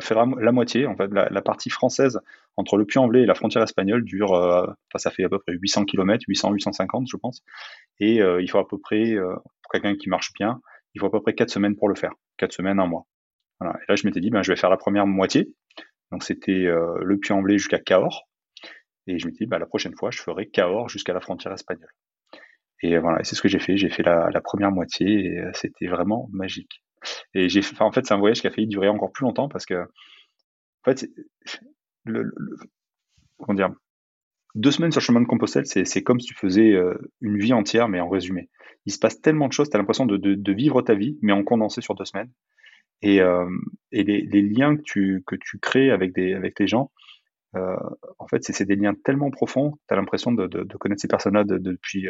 moitié. 0.52 0.86
En 0.86 0.96
fait, 0.96 1.08
la, 1.12 1.42
partie 1.42 1.70
française 1.70 2.20
entre 2.56 2.76
le 2.76 2.84
Puy-en-Velay 2.84 3.22
et 3.22 3.26
la 3.26 3.34
frontière 3.34 3.62
espagnole 3.62 4.04
dure, 4.04 4.34
euh, 4.34 4.66
ça 4.96 5.10
fait 5.10 5.24
à 5.24 5.28
peu 5.28 5.38
près 5.38 5.52
800 5.52 5.86
km, 5.86 6.24
800, 6.28 6.52
850, 6.52 7.08
je 7.10 7.16
pense. 7.16 7.42
Et 8.00 8.20
euh, 8.20 8.42
il 8.42 8.50
faut 8.50 8.58
à 8.58 8.68
peu 8.68 8.78
près, 8.78 9.14
pour 9.16 9.70
quelqu'un 9.72 9.96
qui 9.96 10.08
marche 10.08 10.32
bien, 10.34 10.60
il 10.94 11.00
faut 11.00 11.06
à 11.06 11.10
peu 11.10 11.22
près 11.22 11.34
quatre 11.34 11.50
semaines 11.50 11.76
pour 11.76 11.88
le 11.88 11.94
faire. 11.94 12.12
Quatre 12.36 12.52
semaines, 12.52 12.78
un 12.78 12.86
mois. 12.86 13.06
Et 13.62 13.64
là, 13.64 13.96
je 13.96 14.06
m'étais 14.06 14.20
dit, 14.20 14.30
ben, 14.30 14.42
je 14.42 14.52
vais 14.52 14.56
faire 14.56 14.70
la 14.70 14.76
première 14.76 15.06
moitié. 15.06 15.54
Donc, 16.12 16.22
c'était 16.22 16.66
le 16.68 17.18
Puy-en-Velay 17.18 17.56
jusqu'à 17.56 17.78
Cahors. 17.78 18.28
Et 19.06 19.18
je 19.18 19.26
me 19.26 19.32
dis, 19.32 19.46
bah, 19.46 19.58
la 19.58 19.66
prochaine 19.66 19.94
fois, 19.96 20.10
je 20.10 20.20
ferai 20.20 20.48
Cahors 20.48 20.88
jusqu'à 20.88 21.14
la 21.14 21.20
frontière 21.20 21.52
espagnole. 21.52 21.90
Et 22.82 22.98
voilà, 22.98 23.22
c'est 23.24 23.34
ce 23.34 23.42
que 23.42 23.48
j'ai 23.48 23.58
fait. 23.58 23.76
J'ai 23.76 23.90
fait 23.90 24.02
la, 24.02 24.40
première 24.42 24.70
moitié 24.70 25.26
et 25.26 25.38
euh, 25.38 25.50
c'était 25.54 25.86
vraiment 25.86 26.28
magique. 26.32 26.82
Et 27.34 27.48
j'ai, 27.48 27.60
en 27.80 27.92
fait, 27.92 28.06
c'est 28.06 28.14
un 28.14 28.18
voyage 28.18 28.40
qui 28.40 28.46
a 28.46 28.50
failli 28.50 28.66
durer 28.66 28.88
encore 28.88 29.12
plus 29.12 29.24
longtemps 29.24 29.48
parce 29.48 29.66
que, 29.66 29.82
en 29.82 30.84
fait, 30.84 31.06
deux 34.54 34.70
semaines 34.70 34.92
sur 34.92 35.00
le 35.00 35.04
chemin 35.04 35.20
de 35.20 35.26
Compostelle, 35.26 35.66
c'est, 35.66 36.02
comme 36.02 36.20
si 36.20 36.28
tu 36.28 36.34
faisais 36.34 36.72
euh, 36.72 36.94
une 37.20 37.38
vie 37.38 37.52
entière, 37.52 37.88
mais 37.88 38.00
en 38.00 38.08
résumé. 38.08 38.48
Il 38.86 38.92
se 38.92 38.98
passe 38.98 39.20
tellement 39.20 39.48
de 39.48 39.52
choses, 39.52 39.70
tu 39.70 39.76
as 39.76 39.78
l'impression 39.78 40.06
de, 40.06 40.52
vivre 40.52 40.82
ta 40.82 40.94
vie, 40.94 41.18
mais 41.22 41.32
en 41.32 41.42
condensé 41.42 41.80
sur 41.80 41.94
deux 41.94 42.04
semaines. 42.04 42.30
Et, 43.02 43.20
euh, 43.20 43.48
et 43.92 44.04
les, 44.04 44.42
liens 44.42 44.76
que 44.76 44.82
tu, 44.82 45.22
que 45.26 45.36
tu 45.36 45.58
crées 45.58 45.90
avec, 45.90 46.14
des, 46.14 46.34
avec 46.34 46.58
les 46.58 46.66
gens, 46.66 46.90
en 47.54 48.26
fait, 48.26 48.42
c'est 48.42 48.64
des 48.64 48.74
liens 48.74 48.94
tellement 49.04 49.30
profonds, 49.30 49.78
tu 49.88 49.94
as 49.94 49.96
l'impression 49.96 50.32
de, 50.32 50.76
connaître 50.76 51.00
ces 51.00 51.08
personnes-là 51.08 51.44
depuis, 51.44 52.08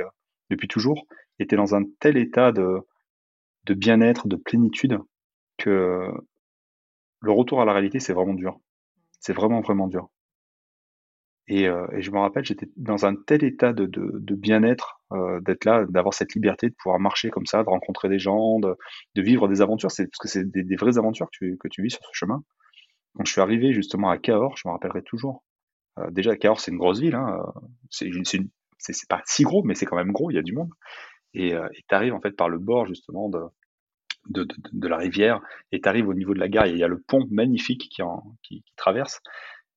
depuis 0.50 0.68
toujours, 0.68 1.06
es 1.38 1.46
dans 1.46 1.74
un 1.74 1.84
tel 2.00 2.16
état 2.16 2.52
de, 2.52 2.80
de 3.64 3.74
bien-être, 3.74 4.28
de 4.28 4.36
plénitude, 4.36 4.98
que 5.58 6.10
le 7.20 7.32
retour 7.32 7.60
à 7.60 7.64
la 7.64 7.72
réalité, 7.72 8.00
c'est 8.00 8.12
vraiment 8.12 8.34
dur. 8.34 8.58
C'est 9.20 9.32
vraiment, 9.32 9.60
vraiment 9.60 9.88
dur. 9.88 10.10
Et, 11.46 11.68
euh, 11.68 11.86
je 11.98 12.10
me 12.10 12.18
rappelle, 12.18 12.44
j'étais 12.44 12.68
dans 12.76 13.04
un 13.04 13.14
tel 13.14 13.44
état 13.44 13.72
de, 13.72 13.86
de, 13.86 14.34
bien-être, 14.34 15.00
d'être 15.42 15.64
là, 15.64 15.84
d'avoir 15.88 16.14
cette 16.14 16.34
liberté 16.34 16.68
de 16.68 16.74
pouvoir 16.74 16.98
marcher 16.98 17.30
comme 17.30 17.46
ça, 17.46 17.62
de 17.62 17.68
rencontrer 17.68 18.08
des 18.08 18.18
gens, 18.18 18.58
de, 18.60 18.76
vivre 19.16 19.48
des 19.48 19.60
aventures, 19.60 19.88
parce 19.88 20.08
que 20.18 20.28
c'est 20.28 20.50
des, 20.50 20.76
vraies 20.76 20.98
aventures 20.98 21.26
que 21.26 21.36
tu, 21.38 21.58
que 21.58 21.68
tu 21.68 21.82
vis 21.82 21.90
sur 21.90 22.04
ce 22.04 22.10
chemin. 22.12 22.42
Quand 23.14 23.24
je 23.24 23.32
suis 23.32 23.40
arrivé 23.40 23.72
justement 23.72 24.10
à 24.10 24.18
Cahors, 24.18 24.56
je 24.56 24.66
me 24.66 24.72
rappellerai 24.72 25.02
toujours. 25.02 25.44
Euh, 25.98 26.10
déjà, 26.10 26.36
Cahors, 26.36 26.60
c'est 26.60 26.72
une 26.72 26.78
grosse 26.78 27.00
ville. 27.00 27.14
Hein, 27.14 27.44
c'est, 27.90 28.10
c'est, 28.92 29.08
pas 29.08 29.22
si 29.26 29.42
gros, 29.42 29.62
mais 29.62 29.74
c'est 29.74 29.86
quand 29.86 29.96
même 29.96 30.12
gros. 30.12 30.30
Il 30.30 30.34
y 30.34 30.38
a 30.38 30.42
du 30.42 30.52
monde. 30.52 30.70
Et 31.32 31.54
euh, 31.54 31.68
tu 31.88 31.94
arrives 31.94 32.14
en 32.14 32.20
fait 32.20 32.32
par 32.32 32.48
le 32.48 32.58
bord 32.58 32.86
justement 32.86 33.28
de, 33.28 34.46
la 34.82 34.96
rivière 34.96 35.40
et 35.72 35.80
tu 35.80 35.88
arrives 35.88 36.08
au 36.08 36.14
niveau 36.14 36.34
de 36.34 36.38
la 36.38 36.48
gare. 36.48 36.66
Il 36.66 36.78
y 36.78 36.84
a 36.84 36.88
le 36.88 37.00
pont 37.00 37.26
magnifique 37.30 37.90
qui, 38.42 38.64
traverse. 38.76 39.20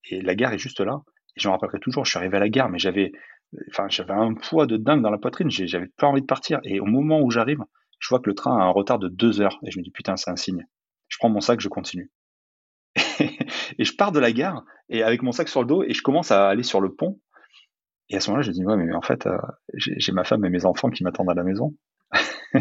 Et 0.10 0.22
la 0.22 0.36
gare 0.36 0.54
est 0.54 0.60
juste 0.60 0.80
là. 0.82 1.02
Et 1.36 1.40
je 1.40 1.48
me 1.48 1.54
rappellerai 1.54 1.80
toujours, 1.80 2.06
je 2.06 2.12
suis 2.12 2.18
arrivé 2.18 2.38
à 2.38 2.40
la 2.40 2.50
gare, 2.50 2.70
mais 2.70 2.80
j'avais, 2.80 3.12
enfin, 3.70 3.88
un 4.10 4.34
poids 4.34 4.66
de 4.66 4.78
dingue 4.78 5.02
dans 5.02 5.12
la 5.12 5.18
poitrine. 5.18 5.50
J'avais 5.50 5.90
pas 5.98 6.08
envie 6.08 6.22
de 6.22 6.28
partir. 6.28 6.60
Et 6.64 6.80
au 6.80 6.86
moment 6.86 7.22
où 7.22 7.32
j'arrive, 7.32 7.60
je 8.00 8.10
vois 8.10 8.20
que 8.20 8.30
le 8.30 8.36
train 8.36 8.58
a 8.58 8.64
un 8.64 8.70
retard 8.70 9.00
de 9.00 9.10
deux 9.10 9.42
heures. 9.42 9.60
Et 9.66 9.72
je 9.72 9.80
me 9.80 9.84
dis, 9.84 9.92
putain, 9.92 10.16
c'est 10.16 10.30
un 10.30 10.36
signe. 10.36 10.66
Je 11.08 11.18
prends 11.18 11.30
mon 11.30 11.42
sac, 11.42 11.60
je 11.60 11.70
continue. 11.70 12.12
et 13.78 13.84
je 13.84 13.96
pars 13.96 14.12
de 14.12 14.20
la 14.20 14.32
gare 14.32 14.64
et 14.90 15.04
avec 15.04 15.22
mon 15.22 15.32
sac 15.32 15.50
sur 15.50 15.62
le 15.62 15.68
dos 15.68 15.84
et 15.84 15.94
je 15.94 16.02
commence 16.02 16.32
à 16.32 16.48
aller 16.48 16.64
sur 16.64 16.82
le 16.82 16.94
pont. 16.94 17.20
Et 18.10 18.16
à 18.16 18.20
ce 18.20 18.30
moment-là, 18.30 18.44
je 18.44 18.52
dis 18.52 18.64
ouais, 18.64 18.78
mais 18.78 18.94
en 18.94 19.02
fait, 19.02 19.28
euh, 19.28 19.38
j'ai 19.74 20.12
ma 20.12 20.24
femme 20.24 20.46
et 20.46 20.50
mes 20.50 20.66
enfants 20.66 20.90
qui 20.90 21.04
m'attendent 21.04 21.30
à 21.30 21.34
la 21.34 21.44
maison. 21.44 21.76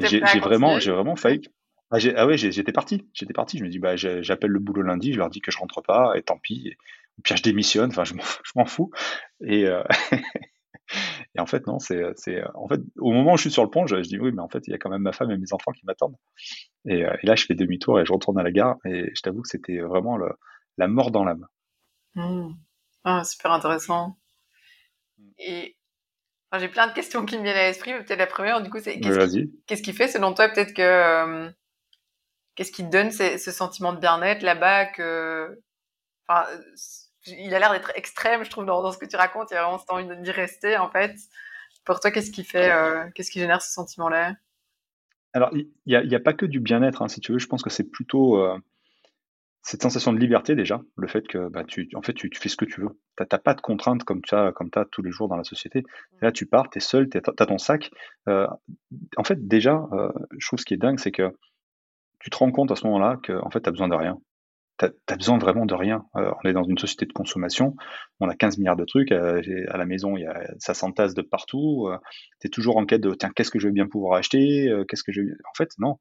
j'ai 0.00 0.40
vraiment, 0.40 0.78
j'ai 0.78 0.92
vraiment 0.92 1.16
failli. 1.16 1.42
Ah, 1.90 1.98
ah 2.16 2.26
ouais, 2.26 2.38
j'étais 2.38 2.72
parti, 2.72 3.08
j'étais 3.12 3.34
parti. 3.34 3.58
Je 3.58 3.64
me 3.64 3.68
dis 3.68 3.78
bah 3.78 3.96
j'appelle 3.96 4.50
le 4.50 4.60
boulot 4.60 4.82
lundi, 4.82 5.12
je 5.12 5.18
leur 5.18 5.28
dis 5.28 5.40
que 5.40 5.50
je 5.50 5.58
rentre 5.58 5.82
pas 5.82 6.12
et 6.16 6.22
tant 6.22 6.38
pis. 6.38 6.68
Et, 6.68 6.76
puis 7.22 7.36
je 7.36 7.42
démissionne. 7.42 7.90
Enfin, 7.90 8.04
je 8.04 8.14
m'en 8.56 8.64
fous. 8.64 8.90
Et 9.44 9.66
euh, 9.66 9.82
Et 11.34 11.40
en 11.40 11.46
fait, 11.46 11.66
non, 11.66 11.78
c'est, 11.78 12.02
c'est, 12.16 12.42
en 12.54 12.68
fait, 12.68 12.80
au 12.98 13.12
moment 13.12 13.34
où 13.34 13.36
je 13.36 13.42
suis 13.42 13.50
sur 13.50 13.64
le 13.64 13.70
pont, 13.70 13.86
je, 13.86 13.96
dis 13.96 14.18
oui, 14.18 14.32
mais 14.32 14.42
en 14.42 14.48
fait, 14.48 14.66
il 14.66 14.70
y 14.70 14.74
a 14.74 14.78
quand 14.78 14.90
même 14.90 15.02
ma 15.02 15.12
femme 15.12 15.30
et 15.30 15.38
mes 15.38 15.52
enfants 15.52 15.72
qui 15.72 15.86
m'attendent. 15.86 16.16
Et, 16.86 17.04
euh, 17.04 17.14
là, 17.22 17.34
je 17.34 17.46
fais 17.46 17.54
demi-tour 17.54 18.00
et 18.00 18.04
je 18.04 18.12
retourne 18.12 18.38
à 18.38 18.42
la 18.42 18.52
gare. 18.52 18.76
Et 18.84 19.10
je 19.14 19.22
t'avoue 19.22 19.42
que 19.42 19.48
c'était 19.48 19.78
vraiment 19.78 20.16
le, 20.16 20.30
la 20.78 20.88
mort 20.88 21.10
dans 21.10 21.24
l'âme. 21.24 21.46
Mmh. 22.14 22.52
Ah, 23.04 23.24
super 23.24 23.52
intéressant. 23.52 24.16
Et 25.38 25.76
j'ai 26.58 26.68
plein 26.68 26.86
de 26.86 26.92
questions 26.92 27.24
qui 27.24 27.38
me 27.38 27.42
viennent 27.42 27.56
à 27.56 27.66
l'esprit. 27.66 27.92
Peut-être 27.92 28.18
la 28.18 28.26
première, 28.26 28.60
du 28.62 28.70
coup, 28.70 28.78
c'est 28.80 29.00
qu'est-ce, 29.00 29.30
qui, 29.30 29.52
qu'est-ce 29.66 29.82
qui 29.82 29.92
fait, 29.92 30.08
selon 30.08 30.34
toi, 30.34 30.48
peut-être 30.48 30.74
que 30.74 30.82
euh, 30.82 31.50
qu'est-ce 32.54 32.72
qui 32.72 32.84
te 32.84 32.90
donne 32.90 33.10
ce 33.10 33.50
sentiment 33.50 33.92
de 33.92 33.98
bien-être 33.98 34.42
là-bas 34.42 34.86
que, 34.86 35.60
enfin, 36.28 36.46
il 37.26 37.54
a 37.54 37.58
l'air 37.58 37.72
d'être 37.72 37.92
extrême, 37.94 38.44
je 38.44 38.50
trouve, 38.50 38.66
dans, 38.66 38.92
ce 38.92 38.98
que 38.98 39.06
tu 39.06 39.16
racontes. 39.16 39.50
Il 39.50 39.54
y 39.54 39.56
a 39.56 39.62
vraiment 39.62 39.78
cette 39.78 39.90
envie 39.90 40.22
d'y 40.22 40.30
rester, 40.30 40.76
en 40.76 40.90
fait. 40.90 41.14
Pour 41.84 42.00
toi, 42.00 42.10
qu'est-ce 42.10 42.30
qui 42.30 42.44
fait, 42.44 42.70
euh, 42.70 43.08
qu'est-ce 43.14 43.30
qui 43.30 43.40
génère 43.40 43.62
ce 43.62 43.72
sentiment-là? 43.72 44.34
Alors, 45.32 45.50
il 45.54 45.68
n'y 45.86 45.96
a, 45.96 46.00
a, 46.00 46.20
pas 46.20 46.34
que 46.34 46.46
du 46.46 46.60
bien-être, 46.60 47.02
hein, 47.02 47.08
si 47.08 47.20
tu 47.20 47.32
veux. 47.32 47.38
Je 47.38 47.46
pense 47.46 47.62
que 47.62 47.70
c'est 47.70 47.90
plutôt 47.90 48.36
euh, 48.36 48.58
cette 49.62 49.82
sensation 49.82 50.12
de 50.12 50.18
liberté, 50.18 50.54
déjà. 50.54 50.80
Le 50.96 51.06
fait 51.06 51.26
que, 51.26 51.48
bah, 51.48 51.64
tu, 51.64 51.88
en 51.94 52.02
fait, 52.02 52.12
tu, 52.12 52.30
fais 52.34 52.48
ce 52.48 52.56
que 52.56 52.64
tu 52.64 52.80
veux. 52.80 52.98
Tu 53.16 53.24
n'as 53.30 53.38
pas 53.38 53.54
de 53.54 53.60
contraintes 53.60 54.04
comme 54.04 54.20
tu 54.22 54.34
as, 54.34 54.52
as 54.74 54.84
tous 54.90 55.02
les 55.02 55.10
jours 55.10 55.28
dans 55.28 55.36
la 55.36 55.44
société. 55.44 55.84
là, 56.20 56.32
tu 56.32 56.46
pars, 56.46 56.68
tu 56.70 56.78
es 56.78 56.80
seul, 56.80 57.08
tu 57.08 57.18
as 57.18 57.46
ton 57.46 57.58
sac. 57.58 57.90
Euh, 58.28 58.46
en 59.16 59.24
fait, 59.24 59.46
déjà, 59.46 59.86
je 60.36 60.46
trouve 60.46 60.58
ce 60.58 60.64
qui 60.64 60.74
est 60.74 60.78
dingue, 60.78 60.98
c'est 60.98 61.12
que 61.12 61.30
tu 62.18 62.30
te 62.30 62.36
rends 62.36 62.50
compte 62.52 62.70
à 62.70 62.76
ce 62.76 62.86
moment-là 62.86 63.18
que, 63.22 63.32
en 63.32 63.50
fait, 63.50 63.60
tu 63.60 63.68
as 63.68 63.72
besoin 63.72 63.88
de 63.88 63.94
rien 63.94 64.18
tu 64.78 65.12
as, 65.12 65.16
besoin 65.16 65.38
vraiment 65.38 65.66
de 65.66 65.74
rien. 65.74 66.04
Euh, 66.16 66.32
on 66.42 66.48
est 66.48 66.52
dans 66.52 66.64
une 66.64 66.78
société 66.78 67.06
de 67.06 67.12
consommation, 67.12 67.76
on 68.20 68.28
a 68.28 68.34
15 68.34 68.58
milliards 68.58 68.76
de 68.76 68.84
trucs, 68.84 69.12
euh, 69.12 69.40
à 69.68 69.76
la 69.76 69.86
maison, 69.86 70.16
y 70.16 70.26
a, 70.26 70.42
ça 70.58 70.74
s'entasse 70.74 71.14
de 71.14 71.22
partout, 71.22 71.88
euh, 71.88 71.98
tu 72.40 72.46
es 72.46 72.50
toujours 72.50 72.76
en 72.76 72.86
quête 72.86 73.00
de, 73.00 73.14
tiens, 73.14 73.30
qu'est-ce 73.34 73.50
que 73.50 73.58
je 73.58 73.68
vais 73.68 73.72
bien 73.72 73.86
pouvoir 73.86 74.18
acheter, 74.18 74.70
qu'est-ce 74.88 75.02
que 75.02 75.12
je 75.12 75.22
En 75.22 75.54
fait, 75.56 75.70
non. 75.78 75.98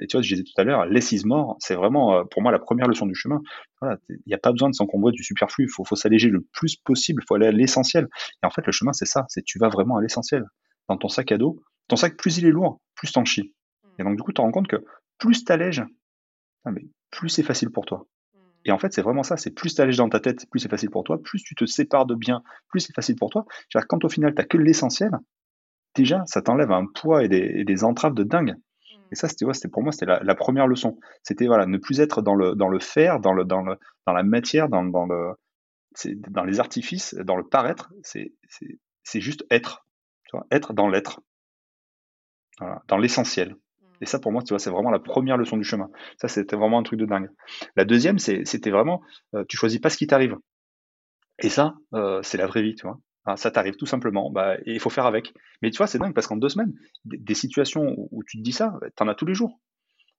Et 0.00 0.06
tu 0.06 0.16
vois, 0.16 0.22
je 0.22 0.34
disais 0.34 0.44
tout 0.44 0.58
à 0.60 0.64
l'heure, 0.64 0.86
less 0.86 1.24
mort, 1.24 1.56
c'est 1.58 1.74
vraiment, 1.74 2.24
pour 2.26 2.42
moi, 2.42 2.50
la 2.52 2.58
première 2.58 2.88
leçon 2.88 3.06
du 3.06 3.14
chemin. 3.14 3.40
Voilà, 3.80 3.98
il 4.08 4.18
n'y 4.26 4.34
a 4.34 4.38
pas 4.38 4.52
besoin 4.52 4.70
de 4.70 4.74
s'encombrer 4.74 5.12
du 5.12 5.22
superflu, 5.22 5.64
il 5.64 5.70
faut, 5.70 5.84
s'alléger 5.94 6.30
le 6.30 6.40
plus 6.52 6.76
possible, 6.76 7.22
il 7.22 7.26
faut 7.26 7.34
aller 7.34 7.46
à 7.46 7.52
l'essentiel. 7.52 8.08
Et 8.42 8.46
en 8.46 8.50
fait, 8.50 8.64
le 8.64 8.72
chemin, 8.72 8.92
c'est 8.92 9.06
ça, 9.06 9.26
c'est 9.28 9.42
tu 9.44 9.58
vas 9.58 9.68
vraiment 9.68 9.96
à 9.96 10.02
l'essentiel. 10.02 10.44
Dans 10.88 10.96
ton 10.96 11.08
sac 11.08 11.32
à 11.32 11.38
dos, 11.38 11.60
ton 11.88 11.96
sac, 11.96 12.16
plus 12.16 12.38
il 12.38 12.46
est 12.46 12.50
lourd, 12.50 12.80
plus 12.94 13.12
t'en 13.12 13.24
chies. 13.24 13.54
Et 13.98 14.04
donc, 14.04 14.16
du 14.16 14.22
coup, 14.22 14.30
tu 14.30 14.36
te 14.36 14.40
rends 14.40 14.52
compte 14.52 14.68
que 14.68 14.84
plus 15.18 15.44
t'allèges, 15.44 15.84
ah, 16.64 16.70
plus 17.10 17.28
c'est 17.28 17.42
facile 17.42 17.70
pour 17.70 17.84
toi. 17.84 18.06
Et 18.64 18.70
en 18.70 18.78
fait, 18.78 18.92
c'est 18.92 19.02
vraiment 19.02 19.22
ça, 19.22 19.36
c'est 19.36 19.50
plus 19.50 19.74
tu 19.74 19.80
allèges 19.80 19.96
dans 19.96 20.08
ta 20.08 20.20
tête, 20.20 20.46
plus 20.50 20.60
c'est 20.60 20.68
facile 20.68 20.90
pour 20.90 21.04
toi, 21.04 21.20
plus 21.22 21.42
tu 21.42 21.54
te 21.54 21.64
sépares 21.64 22.06
de 22.06 22.14
bien, 22.14 22.42
plus 22.68 22.80
c'est 22.80 22.94
facile 22.94 23.16
pour 23.16 23.30
toi. 23.30 23.46
Quand 23.88 24.04
au 24.04 24.08
final, 24.08 24.34
tu 24.34 24.46
que 24.46 24.58
l'essentiel, 24.58 25.10
déjà, 25.94 26.22
ça 26.26 26.42
t'enlève 26.42 26.70
un 26.70 26.86
poids 26.86 27.24
et 27.24 27.28
des, 27.28 27.84
entraves 27.84 28.14
de 28.14 28.24
dingue. 28.24 28.54
Et 29.10 29.14
ça, 29.14 29.28
c'était 29.28 29.68
pour 29.68 29.82
moi, 29.82 29.92
c'était 29.92 30.06
la, 30.06 30.34
première 30.34 30.66
leçon. 30.66 30.98
C'était 31.22 31.46
voilà, 31.46 31.66
ne 31.66 31.78
plus 31.78 32.00
être 32.00 32.22
dans 32.22 32.34
le, 32.34 32.54
dans 32.54 32.68
le 32.68 32.78
faire, 32.78 33.20
dans, 33.20 33.32
le, 33.32 33.44
dans, 33.44 33.62
le, 33.62 33.76
dans 34.06 34.12
la 34.12 34.22
matière, 34.22 34.68
dans, 34.68 34.84
dans, 34.84 35.06
le, 35.06 35.32
dans 36.28 36.44
les 36.44 36.60
artifices, 36.60 37.14
dans 37.14 37.36
le 37.36 37.44
paraître, 37.44 37.92
c'est 38.02 38.30
juste 39.20 39.44
être. 39.50 39.86
Tu 40.28 40.36
vois, 40.36 40.46
être 40.50 40.72
dans 40.72 40.88
l'être. 40.88 41.20
Dans 42.88 42.98
l'essentiel. 42.98 43.56
Et 44.00 44.06
ça, 44.06 44.18
pour 44.18 44.32
moi, 44.32 44.42
tu 44.42 44.50
vois, 44.50 44.58
c'est 44.58 44.70
vraiment 44.70 44.90
la 44.90 44.98
première 44.98 45.36
leçon 45.36 45.56
du 45.56 45.64
chemin. 45.64 45.90
Ça, 46.20 46.28
c'était 46.28 46.56
vraiment 46.56 46.78
un 46.78 46.82
truc 46.82 47.00
de 47.00 47.06
dingue. 47.06 47.30
La 47.76 47.84
deuxième, 47.84 48.18
c'était 48.18 48.70
vraiment, 48.70 49.02
euh, 49.34 49.44
tu 49.48 49.56
choisis 49.56 49.80
pas 49.80 49.90
ce 49.90 49.96
qui 49.96 50.06
t'arrive. 50.06 50.36
Et 51.40 51.48
ça, 51.48 51.74
euh, 51.94 52.20
c'est 52.22 52.38
la 52.38 52.46
vraie 52.46 52.62
vie, 52.62 52.74
tu 52.74 52.86
vois. 52.86 52.98
Ça 53.36 53.50
t'arrive 53.50 53.76
tout 53.76 53.86
simplement, 53.86 54.30
bah, 54.30 54.56
il 54.66 54.80
faut 54.80 54.90
faire 54.90 55.06
avec. 55.06 55.32
Mais 55.62 55.70
tu 55.70 55.78
vois, 55.78 55.86
c'est 55.86 55.98
dingue 55.98 56.14
parce 56.14 56.26
qu'en 56.26 56.36
deux 56.36 56.48
semaines, 56.48 56.72
des, 57.04 57.34
situations 57.34 57.94
où, 57.96 58.22
tu 58.24 58.38
te 58.38 58.42
dis 58.42 58.52
ça, 58.52 58.78
tu 58.96 59.02
en 59.02 59.08
as 59.08 59.14
tous 59.14 59.26
les 59.26 59.34
jours. 59.34 59.60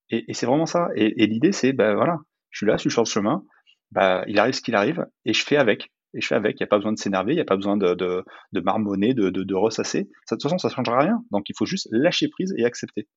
Et, 0.10 0.34
c'est 0.34 0.46
vraiment 0.46 0.66
ça. 0.66 0.90
Et, 0.96 1.28
l'idée, 1.28 1.52
c'est, 1.52 1.74
ben 1.74 1.96
voilà, 1.96 2.20
je 2.50 2.60
suis 2.60 2.66
là, 2.66 2.78
je 2.78 2.82
suis 2.82 2.92
sur 2.92 3.04
le 3.04 3.08
chemin, 3.08 3.44
bah, 3.92 4.24
il 4.28 4.40
arrive 4.40 4.54
ce 4.54 4.62
qu'il 4.62 4.76
arrive, 4.76 5.06
et 5.26 5.34
je 5.34 5.44
fais 5.44 5.58
avec. 5.58 5.92
Et 6.14 6.22
je 6.22 6.28
fais 6.28 6.36
avec. 6.36 6.60
Il 6.60 6.64
n'y 6.64 6.66
a 6.66 6.68
pas 6.68 6.78
besoin 6.78 6.92
de 6.92 6.98
s'énerver, 6.98 7.34
il 7.34 7.36
n'y 7.36 7.42
a 7.42 7.46
pas 7.46 7.56
besoin 7.56 7.78
de, 7.78 8.24
marmonner, 8.54 9.14
de, 9.14 9.56
ressasser. 9.56 10.04
de 10.04 10.10
toute 10.28 10.42
façon, 10.42 10.58
ça 10.58 10.70
ne 10.70 10.74
changera 10.74 11.00
rien. 11.00 11.24
Donc, 11.32 11.50
il 11.50 11.56
faut 11.58 11.66
juste 11.66 11.88
lâcher 11.92 12.28
prise 12.30 12.54
et 12.58 12.66
accepter 12.66 13.08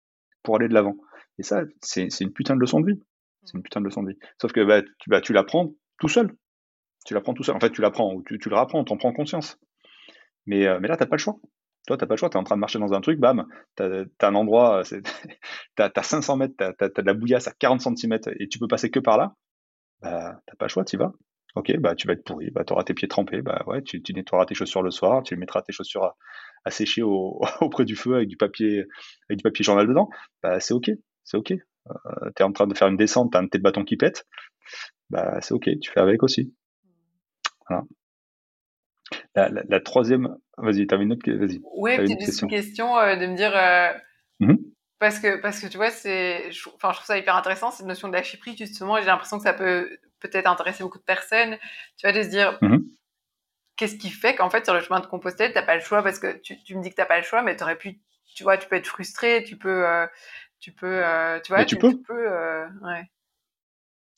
pour 0.43 0.57
aller 0.57 0.69
de 0.69 0.75
l'avant. 0.75 0.97
Et 1.39 1.43
ça, 1.43 1.63
c'est 1.81 2.09
une 2.21 2.33
putain 2.33 2.55
de 2.55 2.61
leçon 2.61 2.81
de 2.81 2.93
vie. 2.93 3.03
C'est 3.45 3.57
une 3.57 3.63
putain 3.63 3.81
de 3.81 3.87
leçon 3.87 4.03
de 4.03 4.11
vie. 4.11 4.19
Sauf 4.41 4.53
que 4.53 4.65
bah, 4.65 4.83
tu, 4.83 5.11
bah, 5.11 5.21
l'apprends 5.31 5.73
tout 5.99 6.09
seul. 6.09 6.33
Tu 7.07 7.15
l'apprends 7.15 7.35
tout 7.35 7.43
seul. 7.43 7.57
En 7.57 7.61
fait, 7.61 7.71
tu 7.71 7.81
l'apprends 7.81 8.15
ou 8.15 8.23
tu, 8.23 8.39
tu 8.39 8.49
le 8.49 8.57
rapprends, 8.57 8.85
t'en 8.85 8.97
prends 8.97 9.13
conscience. 9.13 9.59
Mais, 10.47 10.67
euh, 10.67 10.79
mais 10.81 10.89
là, 10.89 10.97
t'as 10.97 11.07
pas 11.07 11.17
le 11.17 11.21
choix. 11.21 11.37
Toi, 11.87 11.97
t'as 11.97 12.07
pas 12.07 12.15
le 12.15 12.19
choix, 12.19 12.31
tu 12.31 12.37
es 12.37 12.41
en 12.41 12.45
train 12.45 12.55
de 12.55 12.61
marcher 12.61 12.79
dans 12.79 12.93
un 12.93 13.01
truc, 13.01 13.19
bam, 13.19 13.47
tu 13.77 13.83
as, 13.83 14.27
un 14.27 14.35
endroit, 14.35 14.83
tu 14.85 15.03
as, 15.79 16.03
500 16.03 16.37
mètres, 16.37 16.55
tu 16.57 16.65
as, 16.65 16.89
de 16.89 17.03
la 17.03 17.15
bouillasse 17.15 17.49
à 17.49 17.53
40 17.53 17.81
cm 17.81 18.19
et 18.39 18.49
tu 18.49 18.59
peux 18.59 18.69
passer 18.69 18.91
que 18.91 19.01
par 19.01 19.19
là, 19.19 19.35
bah, 20.01 20.41
t'as 20.47 20.55
pas 20.57 20.67
le 20.67 20.71
choix, 20.71 20.85
tu 20.85 20.97
vas. 20.97 21.13
Ok, 21.55 21.77
bah, 21.79 21.95
tu 21.95 22.07
vas 22.07 22.15
être 22.15 22.25
pourri, 22.25 22.51
bah, 22.51 22.65
tu 22.65 22.73
auras 22.73 22.85
tes 22.85 22.95
pieds 22.95 23.09
trempés, 23.09 23.43
bah, 23.43 23.63
ouais, 23.67 23.83
tu, 23.83 24.03
tu, 24.03 24.15
nettoieras 24.15 24.47
tes 24.47 24.55
chaussures 24.55 24.83
le 24.83 24.91
soir, 24.91 25.23
tu 25.23 25.37
mettras 25.37 25.63
tes 25.63 25.73
chaussures 25.73 26.15
à, 26.65 26.71
sécher 26.71 27.03
auprès 27.61 27.85
du 27.85 27.97
feu 27.97 28.15
avec 28.15 28.29
du 28.29 28.37
papier, 28.37 28.87
journal 29.61 29.87
dedans, 29.87 30.09
bah, 30.43 30.61
c'est 30.61 30.75
ok, 30.75 30.91
c'est 31.25 31.37
ok. 31.37 31.53
Euh, 31.53 32.31
tu 32.37 32.43
es 32.43 32.45
en 32.45 32.53
train 32.53 32.67
de 32.67 32.75
faire 32.75 32.89
une 32.89 32.97
descente, 32.97 33.33
tu 33.33 33.37
as 33.37 33.41
un 33.41 33.45
de 33.45 33.49
tes 33.49 33.59
bâtons 33.59 33.85
qui 33.85 33.97
pète, 33.97 34.27
bah, 35.11 35.41
c'est 35.41 35.53
ok, 35.53 35.69
tu 35.81 35.91
fais 35.91 36.01
avec 36.01 36.23
aussi. 36.23 36.55
Voilà. 37.69 37.85
La, 39.35 39.81
troisième, 39.81 40.37
vas-y, 40.59 40.87
tu 40.87 40.95
avais 40.95 41.05
une 41.05 41.13
autre 41.13 41.31
vas-y. 41.31 41.61
Oui, 41.75 41.97
une 41.97 42.19
question, 42.19 42.49
question 42.49 42.99
euh, 42.99 43.17
de 43.17 43.27
me 43.27 43.37
dire, 43.37 43.57
euh, 43.57 43.93
mmh 44.41 44.57
parce, 44.99 45.19
que, 45.19 45.41
parce 45.41 45.59
que 45.59 45.67
tu 45.67 45.79
vois, 45.79 45.91
c'est, 45.91 46.51
enfin, 46.77 46.91
je 46.93 46.97
trouve 46.97 47.07
ça 47.07 47.19
hyper 47.19 47.35
intéressant, 47.35 47.73
cette 47.73 47.87
notion 47.87 48.07
de 48.07 48.13
lâcher 48.13 48.39
prise, 48.39 48.57
justement, 48.57 49.01
j'ai 49.01 49.07
l'impression 49.07 49.37
que 49.39 49.43
ça 49.43 49.53
peut 49.53 49.99
peut-être 50.21 50.47
intéresser 50.47 50.85
beaucoup 50.85 50.99
de 50.99 51.05
personnes, 51.05 51.57
tu 51.97 52.07
vois, 52.07 52.13
de 52.13 52.23
se 52.23 52.29
dire, 52.29 52.59
mmh 52.63 52.79
qu'est-ce 53.75 53.97
qui 53.97 54.11
fait 54.11 54.37
qu'en 54.37 54.51
fait, 54.51 54.65
sur 54.65 54.75
le 54.75 54.81
chemin 54.81 55.01
de 55.01 55.07
Compostelle, 55.07 55.51
tu 55.51 55.59
n'as 55.59 55.65
pas 55.65 55.75
le 55.75 55.81
choix, 55.81 56.03
parce 56.03 56.21
que 56.21 56.39
tu, 56.41 56.63
tu 56.63 56.77
me 56.77 56.83
dis 56.83 56.91
que 56.91 56.95
tu 56.95 57.01
n'as 57.01 57.07
pas 57.07 57.17
le 57.17 57.25
choix, 57.25 57.43
mais 57.43 57.57
tu 57.57 57.65
aurais 57.65 57.79
pu, 57.79 57.99
tu 58.37 58.45
vois, 58.45 58.57
tu 58.57 58.69
peux 58.69 58.77
être 58.77 58.87
frustré, 58.87 59.43
tu 59.45 59.57
peux, 59.57 59.89
euh, 59.89 60.07
tu 60.61 60.73
peux, 60.73 61.03
tu 61.43 61.53
vois, 61.53 61.65
tu, 61.65 61.77
peux. 61.77 61.91
Tu 61.91 62.03
peux 62.03 62.29
ouais. 62.83 63.11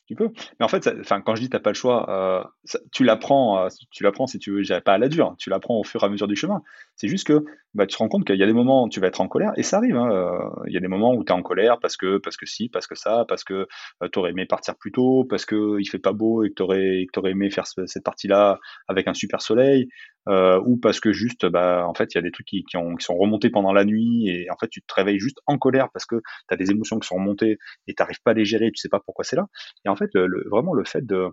Tu 0.06 0.14
peux. 0.14 0.28
Mais 0.60 0.66
en 0.66 0.68
fait, 0.68 0.86
enfin, 1.00 1.22
quand 1.22 1.34
je 1.34 1.40
dis 1.40 1.48
t'as 1.48 1.60
pas 1.60 1.70
le 1.70 1.74
choix, 1.74 2.10
euh, 2.10 2.44
tu 2.92 3.04
l'apprends, 3.04 3.64
euh, 3.64 3.68
tu 3.90 4.02
l'apprends 4.02 4.26
si 4.26 4.38
tu 4.38 4.50
veux, 4.50 4.80
pas 4.80 4.92
à 4.92 4.98
la 4.98 5.08
dure, 5.08 5.34
tu 5.38 5.48
l'apprends 5.48 5.78
au 5.78 5.84
fur 5.84 6.02
et 6.02 6.06
à 6.06 6.08
mesure 6.10 6.28
du 6.28 6.36
chemin. 6.36 6.62
C'est 6.94 7.08
juste 7.08 7.26
que 7.26 7.42
bah, 7.72 7.86
tu 7.86 7.96
te 7.96 7.98
rends 7.98 8.08
compte 8.08 8.26
qu'il 8.26 8.36
y 8.36 8.42
a 8.42 8.46
des 8.46 8.52
moments 8.52 8.84
où 8.84 8.88
tu 8.90 9.00
vas 9.00 9.06
être 9.06 9.22
en 9.22 9.28
colère, 9.28 9.52
et 9.56 9.62
ça 9.62 9.78
arrive. 9.78 9.96
Hein, 9.96 10.10
euh, 10.12 10.38
il 10.66 10.74
y 10.74 10.76
a 10.76 10.80
des 10.80 10.88
moments 10.88 11.14
où 11.14 11.24
tu 11.24 11.32
es 11.32 11.34
en 11.34 11.42
colère 11.42 11.78
parce 11.80 11.96
que, 11.96 12.18
parce 12.18 12.36
que 12.36 12.44
si, 12.44 12.68
parce 12.68 12.86
que 12.86 12.94
ça, 12.94 13.24
parce 13.28 13.44
que 13.44 13.66
tu 14.12 14.18
aurais 14.18 14.32
aimé 14.32 14.44
partir 14.44 14.76
plus 14.76 14.92
tôt, 14.92 15.24
parce 15.24 15.46
que 15.46 15.80
il 15.80 15.86
fait 15.86 15.98
pas 15.98 16.12
beau 16.12 16.44
et 16.44 16.50
que 16.50 16.54
tu 16.54 16.62
aurais, 16.62 17.06
aurais, 17.16 17.30
aimé 17.30 17.50
faire 17.50 17.66
cette 17.66 18.04
partie-là 18.04 18.58
avec 18.88 19.08
un 19.08 19.14
super 19.14 19.40
soleil, 19.40 19.88
ou 20.26 20.76
parce 20.76 21.00
que 21.00 21.12
juste, 21.12 21.46
bah, 21.46 21.86
en 21.88 21.94
fait, 21.94 22.14
il 22.14 22.16
y 22.16 22.18
a 22.18 22.22
des 22.22 22.30
trucs 22.30 22.46
qui, 22.46 22.62
qui, 22.64 22.76
sont 22.98 23.16
remontés 23.16 23.48
pendant 23.48 23.72
la 23.72 23.86
nuit, 23.86 24.28
et 24.28 24.50
en 24.50 24.56
fait, 24.58 24.68
tu 24.68 24.82
te 24.82 24.94
réveilles 24.94 25.18
juste 25.18 25.38
en 25.46 25.56
colère 25.56 25.88
parce 25.92 26.04
que 26.04 26.16
tu 26.16 26.54
as 26.54 26.56
des 26.56 26.70
émotions 26.70 26.98
qui 26.98 27.08
sont 27.08 27.16
remontées 27.16 27.58
et 27.86 27.94
tu 27.94 28.02
n'arrives 28.02 28.20
pas 28.22 28.32
à 28.32 28.34
les 28.34 28.44
gérer, 28.44 28.70
tu 28.70 28.76
sais 28.76 28.90
pas 28.90 29.00
pourquoi 29.00 29.24
c'est 29.24 29.36
là. 29.36 29.46
Et 29.84 29.88
en 29.88 29.93
fait, 29.96 30.10
le, 30.14 30.44
vraiment, 30.50 30.74
le 30.74 30.84
fait 30.84 31.04
de 31.04 31.30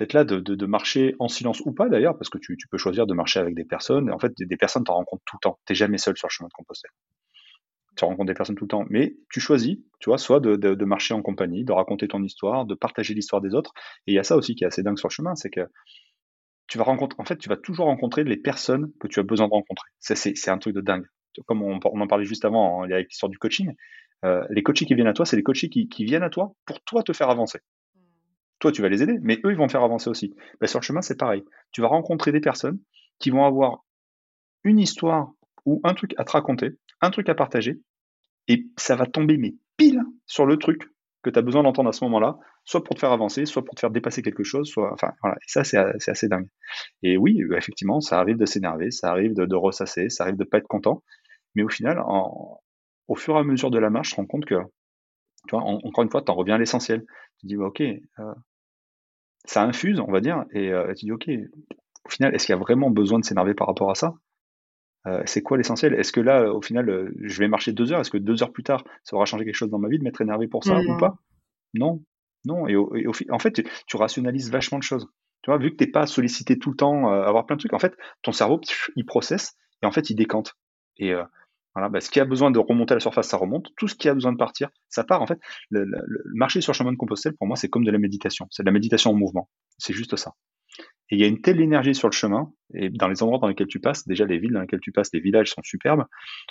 d'être 0.00 0.14
là, 0.14 0.24
de, 0.24 0.66
marcher 0.66 1.14
en 1.18 1.28
silence 1.28 1.60
ou 1.60 1.72
pas 1.72 1.90
d'ailleurs, 1.90 2.16
parce 2.16 2.30
que 2.30 2.38
tu, 2.38 2.56
peux 2.70 2.78
choisir 2.78 3.06
de 3.06 3.12
marcher 3.12 3.38
avec 3.38 3.54
des 3.54 3.66
personnes. 3.66 4.10
En 4.10 4.18
fait, 4.18 4.32
des, 4.38 4.56
personnes, 4.56 4.82
tu 4.82 4.90
en 4.90 4.94
rencontres 4.94 5.22
tout 5.26 5.36
le 5.36 5.42
temps. 5.42 5.58
Tu 5.66 5.72
n'es 5.72 5.74
jamais 5.74 5.98
seul 5.98 6.16
sur 6.16 6.26
le 6.26 6.32
chemin 6.32 6.48
de 6.48 6.54
Compostelle. 6.54 6.90
Tu 7.96 8.04
rencontres 8.06 8.28
des 8.28 8.34
personnes 8.34 8.56
tout 8.56 8.64
le 8.64 8.68
temps. 8.68 8.86
Mais 8.88 9.16
tu 9.30 9.40
choisis, 9.40 9.76
tu 9.98 10.08
vois, 10.08 10.16
soit 10.16 10.40
de, 10.40 10.84
marcher 10.86 11.12
en 11.12 11.20
compagnie, 11.20 11.64
de 11.64 11.72
raconter 11.72 12.08
ton 12.08 12.22
histoire, 12.22 12.64
de 12.64 12.74
partager 12.74 13.12
l'histoire 13.12 13.42
des 13.42 13.54
autres. 13.54 13.74
Et 14.06 14.12
il 14.12 14.14
y 14.14 14.18
a 14.18 14.24
ça 14.24 14.36
aussi 14.36 14.54
qui 14.54 14.64
est 14.64 14.66
assez 14.66 14.82
dingue 14.82 14.98
sur 14.98 15.08
le 15.08 15.12
chemin, 15.12 15.34
c'est 15.34 15.50
que 15.50 15.68
tu 16.66 16.78
vas 16.78 16.84
rencontrer, 16.84 17.20
en 17.20 17.24
fait, 17.26 17.36
tu 17.36 17.50
vas 17.50 17.58
toujours 17.58 17.86
rencontrer 17.86 18.24
les 18.24 18.38
personnes 18.38 18.90
que 19.00 19.08
tu 19.08 19.20
as 19.20 19.22
besoin 19.22 19.48
de 19.48 19.52
rencontrer. 19.52 19.88
C'est 19.98 20.48
un 20.48 20.58
truc 20.58 20.74
de 20.74 20.80
dingue. 20.80 21.04
Comme 21.46 21.62
on, 21.62 21.78
on 21.84 22.00
en 22.00 22.06
parlait 22.06 22.24
juste 22.24 22.46
avant, 22.46 22.82
hein, 22.82 22.90
avec 22.90 23.08
l'histoire 23.10 23.28
du 23.28 23.38
coaching, 23.38 23.74
euh, 24.24 24.44
les 24.50 24.62
coachs 24.62 24.76
qui 24.76 24.94
viennent 24.94 25.06
à 25.06 25.12
toi, 25.12 25.24
c'est 25.24 25.36
les 25.36 25.42
coachs 25.42 25.68
qui, 25.68 26.04
viennent 26.04 26.22
à 26.22 26.30
toi 26.30 26.52
pour 26.66 26.80
toi 26.82 27.02
te 27.02 27.12
faire 27.12 27.30
avancer. 27.30 27.60
Toi, 28.58 28.72
tu 28.72 28.82
vas 28.82 28.88
les 28.88 29.02
aider, 29.02 29.18
mais 29.22 29.40
eux, 29.44 29.52
ils 29.52 29.56
vont 29.56 29.66
te 29.66 29.72
faire 29.72 29.82
avancer 29.82 30.10
aussi. 30.10 30.34
Ben, 30.60 30.66
sur 30.66 30.80
le 30.80 30.84
chemin, 30.84 31.00
c'est 31.00 31.18
pareil. 31.18 31.42
Tu 31.72 31.80
vas 31.80 31.88
rencontrer 31.88 32.30
des 32.30 32.40
personnes 32.40 32.78
qui 33.18 33.30
vont 33.30 33.44
avoir 33.44 33.84
une 34.64 34.78
histoire 34.78 35.32
ou 35.64 35.80
un 35.84 35.94
truc 35.94 36.14
à 36.18 36.24
te 36.24 36.32
raconter, 36.32 36.72
un 37.00 37.10
truc 37.10 37.28
à 37.28 37.34
partager, 37.34 37.80
et 38.48 38.66
ça 38.76 38.96
va 38.96 39.06
tomber, 39.06 39.38
mais 39.38 39.54
pile 39.76 40.02
sur 40.26 40.44
le 40.44 40.56
truc 40.56 40.82
que 41.22 41.30
tu 41.30 41.38
as 41.38 41.42
besoin 41.42 41.62
d'entendre 41.62 41.88
à 41.88 41.92
ce 41.92 42.04
moment-là, 42.04 42.38
soit 42.64 42.82
pour 42.82 42.94
te 42.94 43.00
faire 43.00 43.12
avancer, 43.12 43.44
soit 43.44 43.64
pour 43.64 43.74
te 43.74 43.80
faire 43.80 43.90
dépasser 43.90 44.22
quelque 44.22 44.42
chose, 44.42 44.68
soit, 44.68 44.92
enfin, 44.92 45.12
voilà. 45.22 45.36
Et 45.36 45.48
ça, 45.48 45.64
c'est 45.64 45.78
assez 45.78 46.28
dingue. 46.28 46.48
Et 47.02 47.16
oui, 47.16 47.42
effectivement, 47.56 48.00
ça 48.00 48.18
arrive 48.18 48.36
de 48.36 48.46
s'énerver, 48.46 48.90
ça 48.90 49.10
arrive 49.10 49.34
de, 49.34 49.54
ressasser, 49.54 50.08
ça 50.08 50.24
arrive 50.24 50.36
de 50.36 50.44
pas 50.44 50.58
être 50.58 50.68
content, 50.68 51.02
mais 51.54 51.62
au 51.62 51.68
final, 51.68 52.02
au 53.10 53.16
fur 53.16 53.34
et 53.34 53.40
à 53.40 53.42
mesure 53.42 53.72
de 53.72 53.78
la 53.78 53.90
marche, 53.90 54.10
je 54.10 54.14
te 54.14 54.20
rends 54.20 54.26
compte 54.26 54.44
que, 54.44 54.54
tu 55.48 55.56
vois, 55.56 55.62
encore 55.62 56.04
une 56.04 56.10
fois, 56.10 56.22
tu 56.22 56.30
en 56.30 56.34
reviens 56.36 56.54
à 56.54 56.58
l'essentiel. 56.58 57.04
Tu 57.40 57.46
dis, 57.46 57.56
ok, 57.56 57.80
euh, 57.80 58.34
ça 59.44 59.64
infuse, 59.64 59.98
on 59.98 60.12
va 60.12 60.20
dire, 60.20 60.44
et 60.52 60.72
euh, 60.72 60.94
tu 60.94 61.06
dis, 61.06 61.12
ok, 61.12 61.28
au 62.04 62.08
final, 62.08 62.32
est-ce 62.34 62.46
qu'il 62.46 62.52
y 62.52 62.56
a 62.56 62.60
vraiment 62.60 62.88
besoin 62.88 63.18
de 63.18 63.24
s'énerver 63.24 63.54
par 63.54 63.66
rapport 63.66 63.90
à 63.90 63.96
ça? 63.96 64.14
Euh, 65.08 65.22
C'est 65.26 65.42
quoi 65.42 65.56
l'essentiel? 65.56 65.94
Est-ce 65.94 66.12
que 66.12 66.20
là, 66.20 66.54
au 66.54 66.62
final, 66.62 66.88
euh, 66.88 67.12
je 67.20 67.40
vais 67.40 67.48
marcher 67.48 67.72
deux 67.72 67.92
heures? 67.92 68.00
Est-ce 68.00 68.12
que 68.12 68.18
deux 68.18 68.44
heures 68.44 68.52
plus 68.52 68.62
tard, 68.62 68.84
ça 69.02 69.16
aura 69.16 69.24
changé 69.24 69.44
quelque 69.44 69.56
chose 69.56 69.70
dans 69.70 69.80
ma 69.80 69.88
vie 69.88 69.98
de 69.98 70.04
m'être 70.04 70.20
énervé 70.20 70.46
pour 70.46 70.62
ça 70.62 70.78
ou 70.78 70.96
pas? 70.98 71.18
Non, 71.74 72.00
non. 72.44 72.68
Et, 72.68 72.76
en 73.28 73.38
fait, 73.40 73.64
tu, 73.88 73.96
rationalises 73.96 74.52
vachement 74.52 74.78
de 74.78 74.84
choses. 74.84 75.08
Tu 75.42 75.50
vois, 75.50 75.58
vu 75.58 75.72
que 75.72 75.76
t'es 75.76 75.88
pas 75.88 76.06
sollicité 76.06 76.60
tout 76.60 76.70
le 76.70 76.76
temps, 76.76 77.08
avoir 77.08 77.44
plein 77.46 77.56
de 77.56 77.60
trucs, 77.60 77.72
en 77.72 77.80
fait, 77.80 77.96
ton 78.22 78.30
cerveau, 78.30 78.60
il 78.94 79.04
processe 79.04 79.56
et 79.82 79.86
en 79.86 79.90
fait, 79.90 80.10
il 80.10 80.14
décante. 80.14 80.54
Et 80.96 81.12
voilà, 81.74 81.88
bah, 81.88 82.00
ce 82.00 82.10
qui 82.10 82.20
a 82.20 82.24
besoin 82.24 82.50
de 82.50 82.58
remonter 82.58 82.92
à 82.92 82.96
la 82.96 83.00
surface, 83.00 83.28
ça 83.28 83.36
remonte. 83.36 83.68
Tout 83.76 83.88
ce 83.88 83.94
qui 83.94 84.08
a 84.08 84.14
besoin 84.14 84.32
de 84.32 84.36
partir, 84.36 84.70
ça 84.88 85.04
part. 85.04 85.22
En 85.22 85.26
fait, 85.26 85.38
le, 85.70 85.86
marcher 86.34 86.60
sur 86.60 86.72
le 86.72 86.76
chemin 86.76 86.92
de 86.92 86.96
Compostelle, 86.96 87.34
pour 87.36 87.46
moi, 87.46 87.56
c'est 87.56 87.68
comme 87.68 87.84
de 87.84 87.90
la 87.90 87.98
méditation. 87.98 88.46
C'est 88.50 88.62
de 88.62 88.66
la 88.66 88.72
méditation 88.72 89.10
en 89.10 89.14
mouvement. 89.14 89.48
C'est 89.78 89.92
juste 89.92 90.16
ça. 90.16 90.34
Et 91.10 91.16
il 91.16 91.20
y 91.20 91.24
a 91.24 91.26
une 91.26 91.40
telle 91.40 91.60
énergie 91.60 91.94
sur 91.94 92.08
le 92.08 92.12
chemin, 92.12 92.52
et 92.74 92.88
dans 92.88 93.08
les 93.08 93.22
endroits 93.22 93.38
dans 93.38 93.48
lesquels 93.48 93.66
tu 93.66 93.80
passes, 93.80 94.06
déjà 94.06 94.24
les 94.24 94.38
villes 94.38 94.52
dans 94.52 94.60
lesquelles 94.60 94.80
tu 94.80 94.92
passes, 94.92 95.10
les 95.12 95.20
villages 95.20 95.50
sont 95.50 95.62
superbes, 95.64 96.04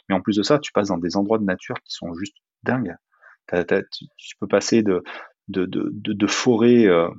mais 0.10 0.16
en 0.16 0.22
plus 0.22 0.36
de 0.36 0.44
ça, 0.44 0.60
tu 0.60 0.72
passes 0.74 0.90
dans 0.90 0.98
des 0.98 1.16
endroits 1.16 1.38
de 1.38 1.46
nature 1.46 1.76
qui 1.86 1.94
sont 1.94 2.14
juste 2.14 2.36
dingues. 2.64 2.96
tu, 3.48 4.36
peux 4.40 4.48
passer 4.48 4.84
de, 4.84 5.02
de, 5.48 5.66
de, 5.66 5.92
de, 5.94 6.28
forêts 6.28 6.88
euh, 6.88 7.10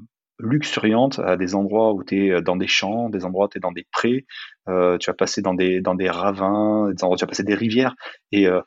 luxuriantes 0.42 1.18
à 1.18 1.36
des 1.36 1.54
endroits 1.54 1.92
où 1.92 2.04
tu 2.04 2.26
es 2.26 2.30
euh, 2.30 2.40
dans 2.40 2.56
des 2.56 2.66
champs, 2.66 3.08
des 3.08 3.24
endroits 3.24 3.46
où 3.46 3.48
tu 3.48 3.58
es 3.58 3.60
dans 3.60 3.72
des 3.72 3.86
prés, 3.92 4.26
euh, 4.68 4.98
tu 4.98 5.10
vas 5.10 5.14
passer 5.14 5.42
dans 5.42 5.54
des, 5.54 5.80
dans 5.80 5.94
des 5.94 6.08
ravins, 6.08 6.90
des 6.90 7.02
endroits, 7.02 7.16
tu 7.16 7.24
vas 7.24 7.28
passer 7.28 7.44
des 7.44 7.54
rivières, 7.54 7.94
et 8.32 8.46
euh, 8.46 8.60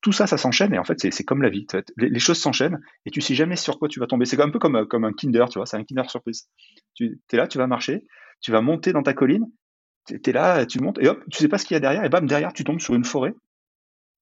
tout 0.00 0.12
ça, 0.12 0.26
ça 0.26 0.36
s'enchaîne, 0.36 0.74
et 0.74 0.78
en 0.78 0.84
fait, 0.84 1.00
c'est 1.12 1.24
comme 1.24 1.42
la 1.42 1.48
vie. 1.48 1.66
Les, 1.96 2.18
choses 2.18 2.38
s'enchaînent, 2.38 2.78
et 3.06 3.10
tu 3.10 3.20
sais 3.20 3.34
jamais 3.34 3.56
sur 3.56 3.78
quoi 3.78 3.88
tu 3.88 4.00
vas 4.00 4.06
tomber. 4.06 4.26
C'est 4.26 4.40
un 4.40 4.50
peu 4.50 4.58
comme, 4.58 4.86
comme 4.86 5.04
un 5.04 5.12
Kinder, 5.12 5.46
tu 5.50 5.58
vois, 5.58 5.66
c'est 5.66 5.76
un 5.76 5.84
Kinder 5.84 6.08
surprise. 6.10 6.48
Tu 6.94 7.18
es 7.32 7.36
là, 7.36 7.46
tu 7.46 7.58
vas 7.58 7.66
marcher, 7.66 8.04
tu 8.40 8.52
vas 8.52 8.60
monter 8.60 8.92
dans 8.92 9.02
ta 9.02 9.14
colline, 9.14 9.46
tu 10.06 10.20
es 10.24 10.32
là, 10.32 10.66
tu 10.66 10.80
montes, 10.80 10.98
et 10.98 11.08
hop, 11.08 11.22
tu 11.30 11.38
sais 11.38 11.48
pas 11.48 11.58
ce 11.58 11.64
qu'il 11.64 11.74
y 11.74 11.78
a 11.78 11.80
derrière, 11.80 12.04
et 12.04 12.08
bam, 12.08 12.26
derrière, 12.26 12.52
tu 12.52 12.64
tombes 12.64 12.80
sur 12.80 12.94
une 12.94 13.04
forêt, 13.04 13.34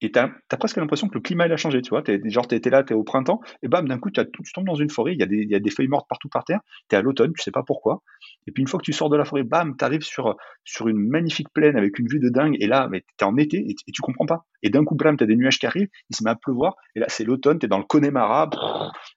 et 0.02 0.10
tu 0.10 0.18
as, 0.18 0.56
presque 0.56 0.76
l'impression 0.76 1.08
que 1.08 1.14
le 1.14 1.20
climat 1.20 1.44
a 1.44 1.56
changé, 1.56 1.80
tu 1.80 1.90
vois. 1.90 2.02
Es, 2.08 2.20
genre, 2.28 2.46
tu 2.48 2.58
là, 2.70 2.82
tu 2.82 2.92
es 2.92 2.96
au 2.96 3.04
printemps, 3.04 3.40
et 3.62 3.68
bam, 3.68 3.86
d'un 3.86 3.98
coup, 3.98 4.10
tu 4.10 4.20
tombes 4.52 4.66
dans 4.66 4.74
une 4.74 4.90
forêt, 4.90 5.12
il 5.12 5.20
y, 5.20 5.22
a 5.22 5.26
des, 5.26 5.44
y 5.44 5.54
a 5.54 5.60
des 5.60 5.70
feuilles 5.70 5.88
mortes 5.88 6.08
partout 6.08 6.28
par 6.28 6.44
terre, 6.44 6.60
tu 6.88 6.96
es 6.96 6.98
à 6.98 7.02
l'automne, 7.02 7.32
tu 7.32 7.42
sais 7.42 7.52
pas 7.52 7.62
pourquoi. 7.62 8.02
Et 8.46 8.52
puis 8.52 8.62
une 8.62 8.68
fois 8.68 8.80
que 8.80 8.84
tu 8.84 8.92
sors 8.92 9.08
de 9.10 9.16
la 9.16 9.24
forêt, 9.24 9.44
bam, 9.44 9.76
tu 9.78 9.84
arrives 9.84 10.02
sur, 10.02 10.36
sur 10.64 10.88
une 10.88 10.98
magnifique 10.98 11.48
plaine 11.54 11.76
avec 11.76 11.98
une 11.98 12.08
vue 12.08 12.18
de 12.18 12.28
dingue, 12.28 12.56
et 12.58 12.66
là, 12.66 12.88
tu 12.92 12.98
es 12.98 13.24
en 13.24 13.36
été, 13.36 13.58
et, 13.58 13.74
tu 13.74 14.02
comprends 14.02 14.26
pas. 14.26 14.44
Et 14.62 14.70
d'un 14.70 14.84
coup, 14.84 14.96
bam, 14.96 15.16
tu 15.16 15.24
as 15.24 15.26
des 15.26 15.36
nuages 15.36 15.58
qui 15.58 15.66
arrivent, 15.66 15.88
il 16.10 16.16
se 16.16 16.24
met 16.24 16.30
à 16.30 16.36
pleuvoir, 16.36 16.74
et 16.96 17.00
là, 17.00 17.06
c'est 17.08 17.24
l'automne, 17.24 17.58
tu 17.58 17.66
es 17.66 17.68
dans 17.68 17.78
le 17.78 17.84
Connemara, 17.84 18.50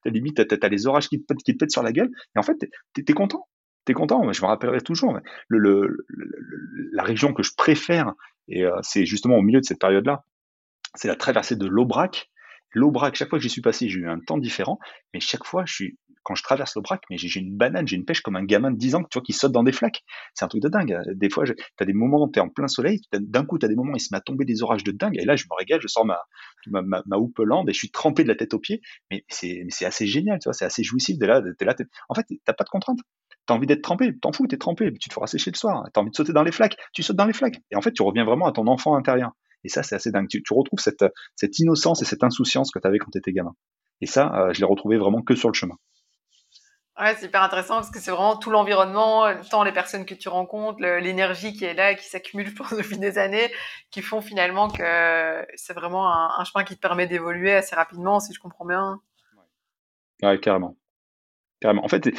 tu 0.03 0.11
limite, 0.11 0.47
tu 0.47 0.57
as, 0.61 0.69
les 0.69 0.87
orages 0.87 1.09
qui 1.09 1.19
te, 1.19 1.25
pètent, 1.25 1.43
qui 1.43 1.53
te 1.53 1.57
pètent 1.57 1.71
sur 1.71 1.83
la 1.83 1.91
gueule, 1.91 2.11
et 2.35 2.39
en 2.39 2.43
fait, 2.43 2.57
tu 2.93 3.03
es, 3.07 3.13
content. 3.13 3.47
Tu 3.85 3.91
es 3.91 3.95
content, 3.95 4.31
je 4.31 4.41
me 4.41 4.47
rappellerai 4.47 4.81
toujours. 4.81 5.19
Le, 5.47 5.59
le, 5.59 6.05
la 6.91 7.03
région 7.03 7.33
que 7.33 7.43
je 7.43 7.51
préfère, 7.57 8.13
et 8.47 8.65
euh, 8.65 8.77
c'est 8.81 9.05
justement 9.05 9.37
au 9.37 9.41
milieu 9.41 9.59
de 9.59 9.65
cette 9.65 9.79
période-là, 9.79 10.23
c'est 10.95 11.07
la 11.07 11.15
traversée 11.15 11.55
de 11.55 11.65
l'Aubrac. 11.65 12.29
L'Aubrac, 12.73 13.15
chaque 13.15 13.29
fois 13.29 13.39
que 13.39 13.43
j'y 13.43 13.49
suis 13.49 13.61
passé, 13.61 13.87
j'ai 13.87 13.99
eu 13.99 14.09
un 14.09 14.19
temps 14.19 14.37
différent, 14.37 14.79
mais 15.13 15.21
chaque 15.21 15.45
fois, 15.45 15.63
je 15.65 15.73
suis, 15.73 15.97
quand 16.23 16.35
je 16.35 16.43
traverse 16.43 16.75
l'Aubrac, 16.75 17.01
mais 17.09 17.17
j'ai 17.17 17.39
une 17.39 17.55
banane, 17.55 17.87
j'ai 17.87 17.95
une 17.95 18.03
pêche 18.03 18.21
comme 18.21 18.35
un 18.35 18.43
gamin 18.43 18.71
de 18.71 18.77
10 18.77 18.95
ans, 18.95 19.03
tu 19.03 19.17
vois, 19.17 19.21
qui 19.21 19.31
saute 19.31 19.53
dans 19.53 19.63
des 19.63 19.71
flaques. 19.71 20.03
C'est 20.33 20.43
un 20.43 20.49
truc 20.49 20.61
de 20.61 20.67
dingue. 20.67 20.99
Des 21.13 21.29
fois, 21.29 21.45
tu 21.45 21.55
as 21.79 21.85
des 21.85 21.93
moments 21.93 22.27
tu 22.27 22.39
es 22.39 22.41
en 22.41 22.49
plein 22.49 22.67
soleil, 22.67 22.99
d'un 23.13 23.45
coup, 23.45 23.57
tu 23.59 23.65
as 23.65 23.69
des 23.69 23.75
moments 23.75 23.93
il 23.95 23.99
se 24.01 24.09
met 24.11 24.17
à 24.17 24.21
tomber 24.21 24.43
des 24.43 24.61
orages 24.61 24.83
de 24.83 24.91
dingue, 24.91 25.17
et 25.17 25.23
là, 25.23 25.35
je 25.37 25.45
me 25.45 25.55
régale, 25.55 25.79
je 25.81 25.87
sors 25.87 26.05
ma, 26.05 26.19
ma, 26.67 26.81
ma, 26.81 27.03
ma 27.05 27.17
et 27.17 27.73
je 27.73 27.77
suis 27.77 27.91
trempé 27.91 28.23
de 28.23 28.27
la 28.27 28.35
tête 28.35 28.53
aux 28.53 28.59
pieds, 28.59 28.81
mais 29.09 29.23
c'est 29.29 29.85
assez 29.85 30.07
génial, 30.07 30.39
tu 30.39 30.45
vois, 30.49 30.53
c'est 30.53 30.65
assez 30.65 30.83
jouissif. 30.83 31.17
De 31.17 31.25
là, 31.25 31.41
es 31.59 31.65
là, 31.65 31.75
en 32.09 32.15
fait, 32.15 32.25
t'as 32.43 32.53
pas 32.53 32.63
de 32.65 32.69
contrainte. 32.69 32.99
T'as 33.45 33.53
envie 33.53 33.67
d'être 33.67 33.83
trempé, 33.83 34.17
t'en 34.17 34.31
fous, 34.31 34.47
t'es 34.47 34.57
trempé, 34.57 34.91
tu 34.99 35.07
te 35.07 35.13
feras 35.13 35.27
sécher 35.27 35.51
le 35.51 35.57
soir. 35.57 35.87
T'as 35.93 36.01
envie 36.01 36.09
de 36.09 36.15
sauter 36.15 36.33
dans 36.33 36.43
les 36.43 36.51
flaques, 36.51 36.77
tu 36.93 37.03
sautes 37.03 37.15
dans 37.15 37.27
les 37.27 37.33
flaques. 37.33 37.61
Et 37.71 37.75
en 37.75 37.81
fait, 37.81 37.91
tu 37.91 38.01
reviens 38.01 38.25
vraiment 38.25 38.47
à 38.47 38.51
ton 38.51 38.65
enfant 38.67 38.95
intérieur. 38.95 39.33
Et 39.65 39.69
ça, 39.69 39.83
c'est 39.83 39.95
assez 39.95 40.11
dingue. 40.11 40.27
Tu, 40.27 40.41
retrouves 40.51 40.79
cette, 40.79 41.03
cette, 41.35 41.57
innocence 41.59 42.01
et 42.03 42.05
cette 42.05 42.23
insouciance 42.23 42.71
que 42.71 42.79
tu 42.79 42.87
avais 42.87 42.99
quand 42.99 43.11
tu 43.11 43.17
étais 43.17 43.33
gamin. 43.33 43.55
Et 43.99 44.05
ça, 44.05 44.31
euh, 44.35 44.53
je 44.53 44.59
l'ai 44.59 44.65
retrouvé 44.65 44.97
vraiment 44.97 45.23
que 45.23 45.35
sur 45.35 45.49
le 45.49 45.55
chemin. 45.55 45.75
Ouais, 46.99 47.13
c'est 47.15 47.25
hyper 47.25 47.43
intéressant 47.43 47.75
parce 47.75 47.89
que 47.89 47.99
c'est 47.99 48.11
vraiment 48.11 48.37
tout 48.37 48.51
l'environnement, 48.51 49.25
tant 49.49 49.63
les 49.63 49.73
personnes 49.73 50.05
que 50.05 50.13
tu 50.13 50.29
rencontres, 50.29 50.79
l'énergie 50.79 51.53
qui 51.53 51.65
est 51.65 51.73
là, 51.73 51.93
qui 51.95 52.07
s'accumule, 52.07 52.53
depuis 52.77 52.97
des 52.97 53.17
années, 53.17 53.51
qui 53.91 54.01
font 54.01 54.21
finalement 54.21 54.69
que 54.69 55.45
c'est 55.55 55.73
vraiment 55.73 56.09
un, 56.09 56.43
chemin 56.45 56.63
qui 56.63 56.75
te 56.75 56.79
permet 56.79 57.07
d'évoluer 57.07 57.53
assez 57.53 57.75
rapidement, 57.75 58.21
si 58.21 58.33
je 58.33 58.39
comprends 58.39 58.65
bien. 58.65 59.01
Ouais, 60.21 60.39
carrément. 60.39 60.77
Carrément. 61.59 61.83
En 61.83 61.89
fait, 61.89 62.09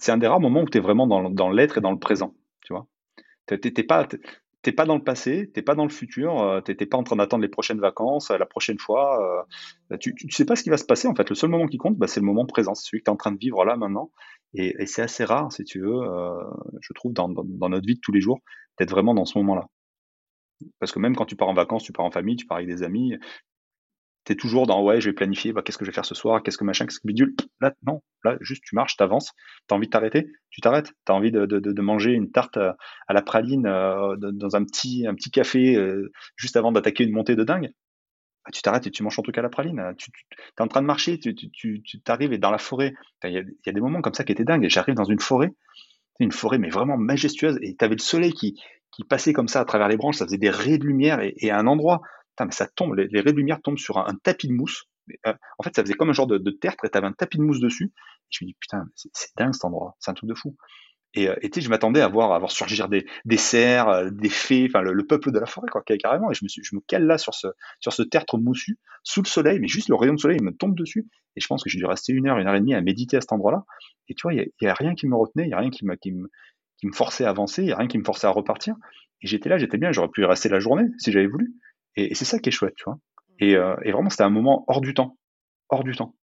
c'est 0.00 0.10
un 0.10 0.16
des 0.16 0.26
rares 0.26 0.40
moments 0.40 0.62
où 0.62 0.68
tu 0.68 0.78
es 0.78 0.80
vraiment 0.80 1.06
dans, 1.06 1.30
dans 1.30 1.50
l'être 1.50 1.78
et 1.78 1.80
dans 1.80 1.92
le 1.92 1.98
présent, 1.98 2.34
tu 2.64 2.72
vois. 2.72 2.86
T'es 3.46 3.84
pas, 3.84 4.08
t'es 4.62 4.72
pas 4.72 4.86
dans 4.86 4.96
le 4.96 5.02
passé, 5.02 5.50
t'es 5.52 5.62
pas 5.62 5.74
dans 5.74 5.84
le 5.84 5.90
futur, 5.90 6.40
euh, 6.40 6.60
t'es 6.60 6.74
pas 6.86 6.96
en 6.96 7.02
train 7.02 7.16
d'attendre 7.16 7.42
les 7.42 7.48
prochaines 7.48 7.80
vacances, 7.80 8.30
euh, 8.30 8.38
la 8.38 8.46
prochaine 8.46 8.78
fois. 8.78 9.44
Euh, 9.90 9.96
tu, 9.98 10.14
tu, 10.14 10.30
sais 10.30 10.44
pas 10.44 10.56
ce 10.56 10.62
qui 10.62 10.70
va 10.70 10.76
se 10.76 10.84
passer 10.84 11.08
en 11.08 11.14
fait. 11.14 11.28
Le 11.28 11.34
seul 11.34 11.50
moment 11.50 11.66
qui 11.66 11.78
compte, 11.78 11.96
bah, 11.96 12.06
c'est 12.06 12.20
le 12.20 12.26
moment 12.26 12.46
présent, 12.46 12.74
c'est 12.74 12.86
celui 12.86 13.00
que 13.00 13.04
tu 13.04 13.10
es 13.10 13.12
en 13.12 13.16
train 13.16 13.32
de 13.32 13.38
vivre 13.38 13.64
là 13.64 13.76
maintenant. 13.76 14.10
Et, 14.54 14.86
c'est 14.86 15.02
assez 15.02 15.24
rare, 15.24 15.50
si 15.52 15.64
tu 15.64 15.80
veux, 15.80 16.00
je 16.80 16.92
trouve, 16.92 17.12
dans, 17.14 17.28
notre 17.28 17.86
vie 17.86 17.94
de 17.94 18.00
tous 18.00 18.12
les 18.12 18.20
jours, 18.20 18.40
d'être 18.78 18.90
vraiment 18.90 19.14
dans 19.14 19.24
ce 19.24 19.38
moment-là. 19.38 19.66
Parce 20.78 20.92
que 20.92 20.98
même 20.98 21.16
quand 21.16 21.24
tu 21.24 21.36
pars 21.36 21.48
en 21.48 21.54
vacances, 21.54 21.84
tu 21.84 21.92
pars 21.92 22.04
en 22.04 22.10
famille, 22.10 22.36
tu 22.36 22.46
pars 22.46 22.58
avec 22.58 22.68
des 22.68 22.82
amis, 22.82 23.14
tu 24.24 24.32
es 24.32 24.36
toujours 24.36 24.66
dans 24.66 24.82
ouais, 24.82 25.00
je 25.00 25.10
vais 25.10 25.14
planifier, 25.14 25.52
bah, 25.52 25.62
qu'est-ce 25.62 25.78
que 25.78 25.84
je 25.84 25.90
vais 25.90 25.94
faire 25.94 26.04
ce 26.04 26.14
soir, 26.14 26.42
qu'est-ce 26.42 26.58
que 26.58 26.64
machin, 26.64 26.86
qu'est-ce 26.86 27.00
que 27.00 27.06
bidule. 27.06 27.34
Là, 27.60 27.72
non, 27.86 28.02
là, 28.24 28.36
juste 28.40 28.62
tu 28.64 28.74
marches, 28.74 28.96
tu 28.96 29.02
avances, 29.02 29.32
tu 29.68 29.74
as 29.74 29.76
envie 29.76 29.86
de 29.86 29.90
t'arrêter, 29.90 30.28
tu 30.50 30.60
t'arrêtes. 30.60 30.92
Tu 31.06 31.12
as 31.12 31.14
envie 31.14 31.32
de, 31.32 31.80
manger 31.80 32.12
une 32.12 32.30
tarte 32.30 32.56
à, 32.56 32.76
la 33.08 33.22
praline 33.22 33.66
euh, 33.66 34.16
dans 34.16 34.56
un 34.56 34.64
petit, 34.64 35.04
petit 35.16 35.30
café 35.30 35.76
euh, 35.76 36.12
juste 36.36 36.56
avant 36.56 36.72
d'attaquer 36.72 37.04
une 37.04 37.12
montée 37.12 37.36
de 37.36 37.44
dingue? 37.44 37.72
Bah, 38.44 38.50
tu 38.52 38.62
t'arrêtes 38.62 38.86
et 38.86 38.90
tu 38.90 39.02
manges 39.02 39.16
ton 39.16 39.22
truc 39.22 39.38
à 39.38 39.42
la 39.42 39.48
praline. 39.48 39.94
Tu, 39.98 40.10
es 40.58 40.62
en 40.62 40.68
train 40.68 40.82
de 40.82 40.86
marcher, 40.86 41.18
tu, 41.18 41.34
tu, 41.34 41.82
t'arrives 42.04 42.32
et 42.32 42.38
dans 42.38 42.50
la 42.50 42.58
forêt. 42.58 42.94
Il 43.24 43.32
y, 43.32 43.68
a 43.68 43.72
des 43.72 43.80
moments 43.80 44.02
comme 44.02 44.14
ça 44.14 44.24
qui 44.24 44.32
étaient 44.32 44.44
dingues. 44.44 44.64
Et 44.64 44.70
j'arrive 44.70 44.94
dans 44.94 45.04
une 45.04 45.20
forêt, 45.20 45.52
une 46.20 46.32
forêt 46.32 46.58
mais 46.58 46.70
vraiment 46.70 46.96
majestueuse. 46.96 47.58
Et 47.62 47.76
tu 47.76 47.84
avais 47.84 47.94
le 47.94 48.00
soleil 48.00 48.32
qui, 48.32 48.60
qui 48.90 49.04
passait 49.04 49.32
comme 49.32 49.48
ça 49.48 49.60
à 49.60 49.64
travers 49.64 49.88
les 49.88 49.96
branches, 49.96 50.16
ça 50.16 50.26
faisait 50.26 50.38
des 50.38 50.50
raies 50.50 50.78
de 50.78 50.84
lumière 50.84 51.20
et, 51.20 51.34
et 51.38 51.50
à 51.50 51.58
un 51.58 51.66
endroit 51.66 52.02
mais 52.40 52.52
ça 52.52 52.66
tombe, 52.66 52.94
les, 52.94 53.20
raies 53.20 53.32
de 53.32 53.36
lumière 53.36 53.60
tombent 53.60 53.78
sur 53.78 53.98
un, 53.98 54.14
tapis 54.22 54.48
de 54.48 54.52
mousse. 54.52 54.84
Euh, 55.26 55.34
en 55.58 55.62
fait, 55.62 55.74
ça 55.74 55.82
faisait 55.82 55.94
comme 55.94 56.10
un 56.10 56.14
genre 56.14 56.26
de, 56.26 56.50
tertre 56.50 56.84
et 56.84 56.88
t'avais 56.88 57.06
un 57.06 57.12
tapis 57.12 57.38
de 57.38 57.42
mousse 57.42 57.60
dessus. 57.60 57.92
Et 57.94 58.30
je 58.30 58.44
me 58.44 58.48
dis, 58.48 58.56
putain, 58.58 58.84
c'est 58.94 59.10
dingue 59.36 59.52
cet 59.52 59.64
endroit, 59.64 59.96
c'est 60.00 60.10
un 60.10 60.14
truc 60.14 60.28
de 60.28 60.34
fou. 60.34 60.56
Et 61.14 61.28
euh, 61.28 61.34
sais, 61.52 61.60
je 61.60 61.68
m'attendais 61.68 62.00
à 62.00 62.08
voir, 62.08 62.32
à 62.32 62.38
voir 62.38 62.50
surgir 62.50 62.88
des, 62.88 63.06
des 63.26 63.36
cerfs, 63.36 63.88
euh, 63.88 64.10
des 64.10 64.30
fées, 64.30 64.66
enfin 64.68 64.80
le, 64.80 65.06
peuple 65.06 65.30
de 65.30 65.38
la 65.38 65.46
forêt, 65.46 65.68
quoi, 65.70 65.82
carrément. 65.82 66.30
Et 66.30 66.34
je 66.34 66.42
me, 66.42 66.48
suis, 66.48 66.62
je 66.64 66.74
me 66.74 66.80
cale 66.80 67.04
là 67.04 67.18
sur 67.18 67.34
ce, 67.34 67.48
sur 67.80 67.92
ce 67.92 68.02
tertre 68.02 68.38
moussu, 68.38 68.78
sous 69.02 69.22
le 69.22 69.28
soleil, 69.28 69.58
mais 69.60 69.68
juste 69.68 69.88
le 69.88 69.94
rayon 69.94 70.14
de 70.14 70.18
soleil 70.18 70.40
me 70.40 70.52
tombe 70.52 70.74
dessus. 70.74 71.06
Et 71.36 71.40
je 71.40 71.46
pense 71.46 71.62
que 71.62 71.68
j'ai 71.68 71.78
dû 71.78 71.84
rester 71.84 72.12
une 72.12 72.28
heure, 72.28 72.38
une 72.38 72.46
heure 72.46 72.54
et 72.54 72.60
demie 72.60 72.74
à 72.74 72.80
méditer 72.80 73.18
à 73.18 73.20
cet 73.20 73.32
endroit-là. 73.32 73.64
Et 74.08 74.14
tu 74.14 74.22
vois, 74.22 74.32
il 74.32 74.50
n'y 74.60 74.68
a, 74.68 74.74
rien 74.74 74.94
qui 74.94 75.06
me 75.06 75.14
retenait, 75.14 75.44
il 75.44 75.48
n'y 75.48 75.54
a 75.54 75.58
rien 75.58 75.70
qui 75.70 75.84
me, 75.84 75.94
qui, 75.96 76.12
me, 76.12 76.30
qui 76.78 76.86
me 76.86 76.92
forçait 76.92 77.24
à 77.24 77.30
avancer, 77.30 77.62
il 77.62 77.66
n'y 77.66 77.72
a 77.72 77.76
rien 77.76 77.88
qui 77.88 77.98
me 77.98 78.04
forçait 78.04 78.26
à 78.26 78.30
repartir. 78.30 78.74
Et 79.20 79.26
j'étais 79.26 79.48
là, 79.50 79.58
j'étais 79.58 79.78
bien, 79.78 79.92
j'aurais 79.92 80.08
pu 80.08 80.22
y 80.22 80.24
rester 80.24 80.48
la 80.48 80.60
journée 80.60 80.86
si 80.98 81.12
j'avais 81.12 81.26
voulu. 81.26 81.54
Et, 81.96 82.14
c'est 82.14 82.24
ça 82.24 82.38
qui 82.38 82.48
est 82.48 82.52
chouette, 82.52 82.74
tu 82.76 82.84
vois. 82.84 82.98
Et, 83.38 83.56
euh, 83.56 83.76
et 83.84 83.92
vraiment, 83.92 84.10
c'était 84.10 84.22
un 84.22 84.30
moment 84.30 84.64
hors 84.68 84.80
du 84.80 84.94
temps. 84.94 85.16
Hors 85.68 85.84
du 85.84 85.94
temps. 85.96 86.14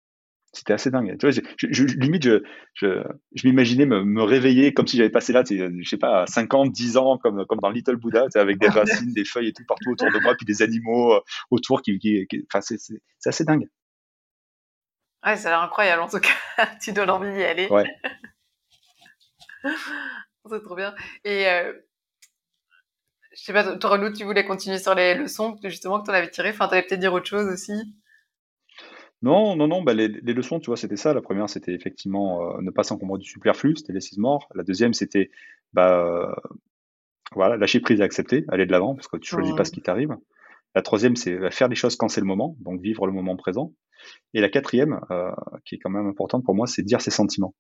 C'était 0.52 0.74
assez 0.74 0.90
dingue. 0.90 1.16
Tu 1.20 1.30
vois, 1.30 1.32
je, 1.32 1.68
je, 1.70 1.84
limite, 1.98 2.24
je, 2.24 2.42
je, 2.74 3.48
m'imaginais 3.48 3.86
me, 3.86 4.04
me, 4.04 4.24
réveiller 4.24 4.74
comme 4.74 4.88
si 4.88 4.98
j'avais 4.98 5.12
passé 5.12 5.32
là, 5.32 5.44
je 5.48 5.88
sais 5.88 5.98
pas, 5.98 6.26
5 6.26 6.54
ans, 6.56 6.66
10 6.66 6.98
ans, 6.98 7.20
comme, 7.20 7.46
comme 7.46 7.60
dans 7.60 7.70
Little 7.70 7.98
Buddha, 7.98 8.26
avec 8.34 8.58
des 8.58 8.68
racines, 8.70 9.14
des 9.14 9.26
feuilles 9.26 9.50
et 9.50 9.54
tout 9.54 9.64
partout 9.68 9.92
autour 9.92 10.12
de 10.12 10.20
moi, 10.20 10.34
puis 10.36 10.46
des 10.46 10.64
animaux 10.64 11.14
euh, 11.14 11.22
autour 11.52 11.84
qui, 11.84 12.00
qui, 12.00 12.26
enfin, 12.48 12.62
c'est, 12.62 12.80
c'est, 12.80 13.00
assez 13.28 13.44
dingue. 13.44 13.70
Ouais, 15.24 15.36
ça 15.36 15.50
a 15.50 15.52
l'air 15.52 15.62
incroyable 15.62 16.02
en 16.02 16.08
tout 16.08 16.20
cas. 16.20 16.66
tu 16.82 16.94
donnes 16.94 17.12
envie 17.12 17.32
d'y 17.32 17.44
aller. 17.44 17.68
Ouais. 17.68 17.86
c'est 20.50 20.64
trop 20.64 20.76
bien. 20.76 20.96
Et 21.26 21.48
euh, 21.48 21.74
je 23.40 23.46
sais 23.46 23.54
pas, 23.54 23.78
toi, 23.78 24.12
tu 24.12 24.26
voulais 24.26 24.46
continuer 24.46 24.80
sur 24.80 24.94
les 24.96 25.16
leçons 25.16 25.58
justement 25.64 26.00
que 26.00 26.06
tu 26.06 26.12
en 26.12 26.14
avais 26.14 26.30
tirées. 26.30 26.50
Enfin, 26.50 26.68
tu 26.68 26.74
allais 26.74 26.84
peut-être 26.84 27.00
dire 27.00 27.14
autre 27.14 27.28
chose 27.28 27.48
aussi. 27.48 27.74
Non, 29.22 29.56
non, 29.56 29.68
non. 29.68 29.82
Bah, 29.82 29.94
les, 29.94 30.08
leçons, 30.08 30.60
tu 30.60 30.68
vois, 30.68 30.78
c'était 30.78 30.98
ça. 30.98 31.14
La 31.14 31.22
première, 31.22 31.50
c'était 31.50 31.74
effectivement 31.74 32.42
euh, 32.42 32.62
ne 32.62 32.70
pas 32.70 32.84
s'encombrer 32.84 33.20
du 33.20 33.30
superflu. 33.30 33.76
C'était 33.78 33.94
les 33.94 34.02
six 34.02 34.20
morts. 34.20 34.48
La 34.56 34.64
deuxième, 34.64 34.94
c'était 34.94 35.32
bah, 35.74 36.04
euh, 36.06 36.34
voilà, 37.34 37.56
lâcher 37.56 37.80
prise 37.80 38.02
et 38.02 38.04
accepter, 38.04 38.46
aller 38.50 38.66
de 38.66 38.72
l'avant 38.72 38.96
parce 38.96 39.08
que 39.08 39.18
tu 39.18 39.30
choisis 39.30 39.56
pas 39.56 39.64
ce 39.64 39.72
qui 39.72 39.82
t'arrive. 39.82 40.16
La 40.76 40.82
troisième, 40.82 41.16
c'est 41.16 41.38
bah, 41.38 41.52
faire 41.52 41.70
les 41.70 41.76
choses 41.76 41.96
quand 41.96 42.10
c'est 42.10 42.22
le 42.22 42.28
moment, 42.28 42.58
donc 42.60 42.82
vivre 42.82 43.08
le 43.08 43.14
moment 43.14 43.36
présent. 43.38 43.74
Et 44.34 44.42
la 44.42 44.50
quatrième, 44.50 45.00
euh, 45.12 45.32
qui 45.66 45.76
est 45.76 45.80
quand 45.80 45.90
même 45.90 46.08
importante 46.08 46.44
pour 46.44 46.56
moi, 46.56 46.68
c'est 46.68 46.84
dire 46.84 47.02
ses 47.02 47.12
sentiments 47.12 47.54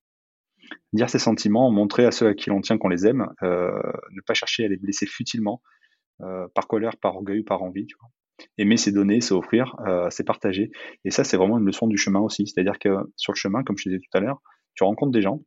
dire 0.93 1.09
ses 1.09 1.19
sentiments, 1.19 1.71
montrer 1.71 2.05
à 2.05 2.11
ceux 2.11 2.27
à 2.27 2.33
qui 2.33 2.49
l'on 2.49 2.61
tient 2.61 2.77
qu'on 2.77 2.89
les 2.89 3.05
aime, 3.07 3.27
euh, 3.43 3.71
ne 4.11 4.21
pas 4.25 4.33
chercher 4.33 4.65
à 4.65 4.67
les 4.67 4.77
blesser 4.77 5.05
futilement, 5.05 5.61
euh, 6.21 6.47
par 6.53 6.67
colère, 6.67 6.97
par 6.97 7.15
orgueil, 7.15 7.43
par 7.43 7.63
envie. 7.63 7.87
Aimer, 8.57 8.77
c'est 8.77 8.91
donner, 8.91 9.21
c'est 9.21 9.33
offrir, 9.33 9.75
euh, 9.87 10.09
c'est 10.09 10.23
partager. 10.23 10.71
Et 11.05 11.11
ça, 11.11 11.23
c'est 11.23 11.37
vraiment 11.37 11.57
une 11.57 11.65
leçon 11.65 11.87
du 11.87 11.97
chemin 11.97 12.19
aussi. 12.19 12.47
C'est-à-dire 12.47 12.79
que 12.79 12.89
sur 13.15 13.33
le 13.33 13.37
chemin, 13.37 13.63
comme 13.63 13.77
je 13.77 13.83
te 13.83 13.89
disais 13.89 13.99
tout 13.99 14.17
à 14.17 14.21
l'heure, 14.21 14.41
tu 14.75 14.83
rencontres 14.83 15.11
des 15.11 15.21
gens, 15.21 15.41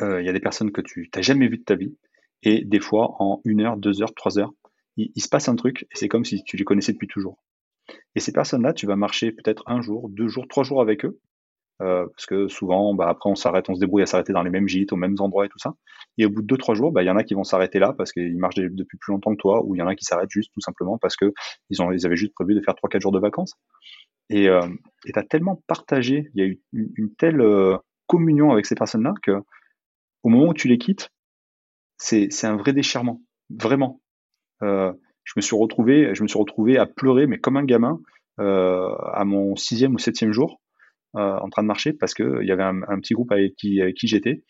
il 0.00 0.24
y 0.24 0.28
a 0.28 0.32
des 0.32 0.40
personnes 0.40 0.72
que 0.72 0.80
tu 0.80 1.10
n'as 1.14 1.22
jamais 1.22 1.46
vues 1.46 1.58
de 1.58 1.64
ta 1.64 1.74
vie, 1.74 1.96
et 2.42 2.64
des 2.64 2.80
fois, 2.80 3.16
en 3.18 3.40
une 3.44 3.60
heure, 3.60 3.76
deux 3.76 4.02
heures, 4.02 4.14
trois 4.14 4.38
heures, 4.38 4.52
il, 4.96 5.12
il 5.14 5.20
se 5.20 5.28
passe 5.28 5.48
un 5.48 5.56
truc, 5.56 5.82
et 5.82 5.94
c'est 5.94 6.08
comme 6.08 6.24
si 6.24 6.42
tu 6.44 6.56
les 6.56 6.64
connaissais 6.64 6.92
depuis 6.92 7.06
toujours. 7.06 7.38
Et 8.14 8.20
ces 8.20 8.32
personnes-là, 8.32 8.72
tu 8.72 8.86
vas 8.86 8.96
marcher 8.96 9.32
peut-être 9.32 9.62
un 9.66 9.82
jour, 9.82 10.08
deux 10.08 10.28
jours, 10.28 10.48
trois 10.48 10.64
jours 10.64 10.80
avec 10.80 11.04
eux, 11.04 11.20
euh, 11.82 12.06
parce 12.06 12.26
que 12.26 12.48
souvent, 12.48 12.94
bah, 12.94 13.08
après, 13.08 13.28
on 13.28 13.34
s'arrête, 13.34 13.68
on 13.68 13.74
se 13.74 13.80
débrouille 13.80 14.02
à 14.02 14.06
s'arrêter 14.06 14.32
dans 14.32 14.42
les 14.42 14.50
mêmes 14.50 14.68
gîtes, 14.68 14.92
aux 14.92 14.96
mêmes 14.96 15.16
endroits 15.18 15.46
et 15.46 15.48
tout 15.48 15.58
ça. 15.58 15.74
Et 16.18 16.26
au 16.26 16.30
bout 16.30 16.42
de 16.42 16.46
deux, 16.46 16.56
trois 16.56 16.74
jours, 16.74 16.92
bah, 16.92 17.02
il 17.02 17.06
y 17.06 17.10
en 17.10 17.16
a 17.16 17.24
qui 17.24 17.34
vont 17.34 17.44
s'arrêter 17.44 17.78
là 17.78 17.92
parce 17.96 18.12
qu'ils 18.12 18.38
marchent 18.38 18.54
depuis 18.56 18.98
plus 18.98 19.12
longtemps 19.12 19.32
que 19.32 19.40
toi, 19.40 19.64
ou 19.64 19.74
il 19.74 19.78
y 19.78 19.82
en 19.82 19.88
a 19.88 19.96
qui 19.96 20.04
s'arrêtent 20.04 20.30
juste 20.30 20.52
tout 20.54 20.60
simplement 20.60 20.98
parce 20.98 21.16
que 21.16 21.32
ils, 21.70 21.82
ont, 21.82 21.90
ils 21.90 22.06
avaient 22.06 22.16
juste 22.16 22.34
prévu 22.34 22.54
de 22.54 22.60
faire 22.60 22.74
trois, 22.76 22.88
quatre 22.88 23.02
jours 23.02 23.12
de 23.12 23.18
vacances. 23.18 23.54
Et 24.30 24.48
euh, 24.48 24.66
tu 25.04 25.12
as 25.18 25.22
tellement 25.22 25.62
partagé, 25.66 26.30
il 26.34 26.40
y 26.40 26.44
a 26.44 26.46
eu 26.46 26.60
une, 26.72 27.14
telle 27.16 27.40
euh, 27.40 27.76
communion 28.06 28.52
avec 28.52 28.66
ces 28.66 28.74
personnes-là 28.74 29.14
que 29.22 29.32
au 30.22 30.28
moment 30.28 30.48
où 30.48 30.54
tu 30.54 30.68
les 30.68 30.78
quittes, 30.78 31.10
c'est 31.98 32.28
un 32.44 32.56
vrai 32.56 32.72
déchirement, 32.72 33.22
vraiment. 33.50 34.00
Euh, 34.62 34.92
je 35.24 35.32
me 35.36 35.42
suis 35.42 35.56
retrouvé, 35.56 36.14
je 36.14 36.22
me 36.22 36.28
suis 36.28 36.38
retrouvé 36.38 36.78
à 36.78 36.86
pleurer, 36.86 37.26
mais 37.26 37.38
comme 37.38 37.56
un 37.56 37.64
gamin, 37.64 38.00
à 38.38 39.24
mon 39.24 39.54
sixième 39.54 39.94
ou 39.94 39.98
septième 39.98 40.32
jour, 40.32 40.60
en 41.14 41.48
train 41.48 41.62
de 41.62 41.68
marcher 41.68 41.92
parce 41.92 42.14
qu'il 42.14 42.44
y 42.44 42.52
avait 42.52 42.62
un, 42.62 42.98
petit 43.00 43.14
groupe 43.14 43.32
avec 43.32 43.54
qui, 43.56 43.80
j'étais. 44.08 44.42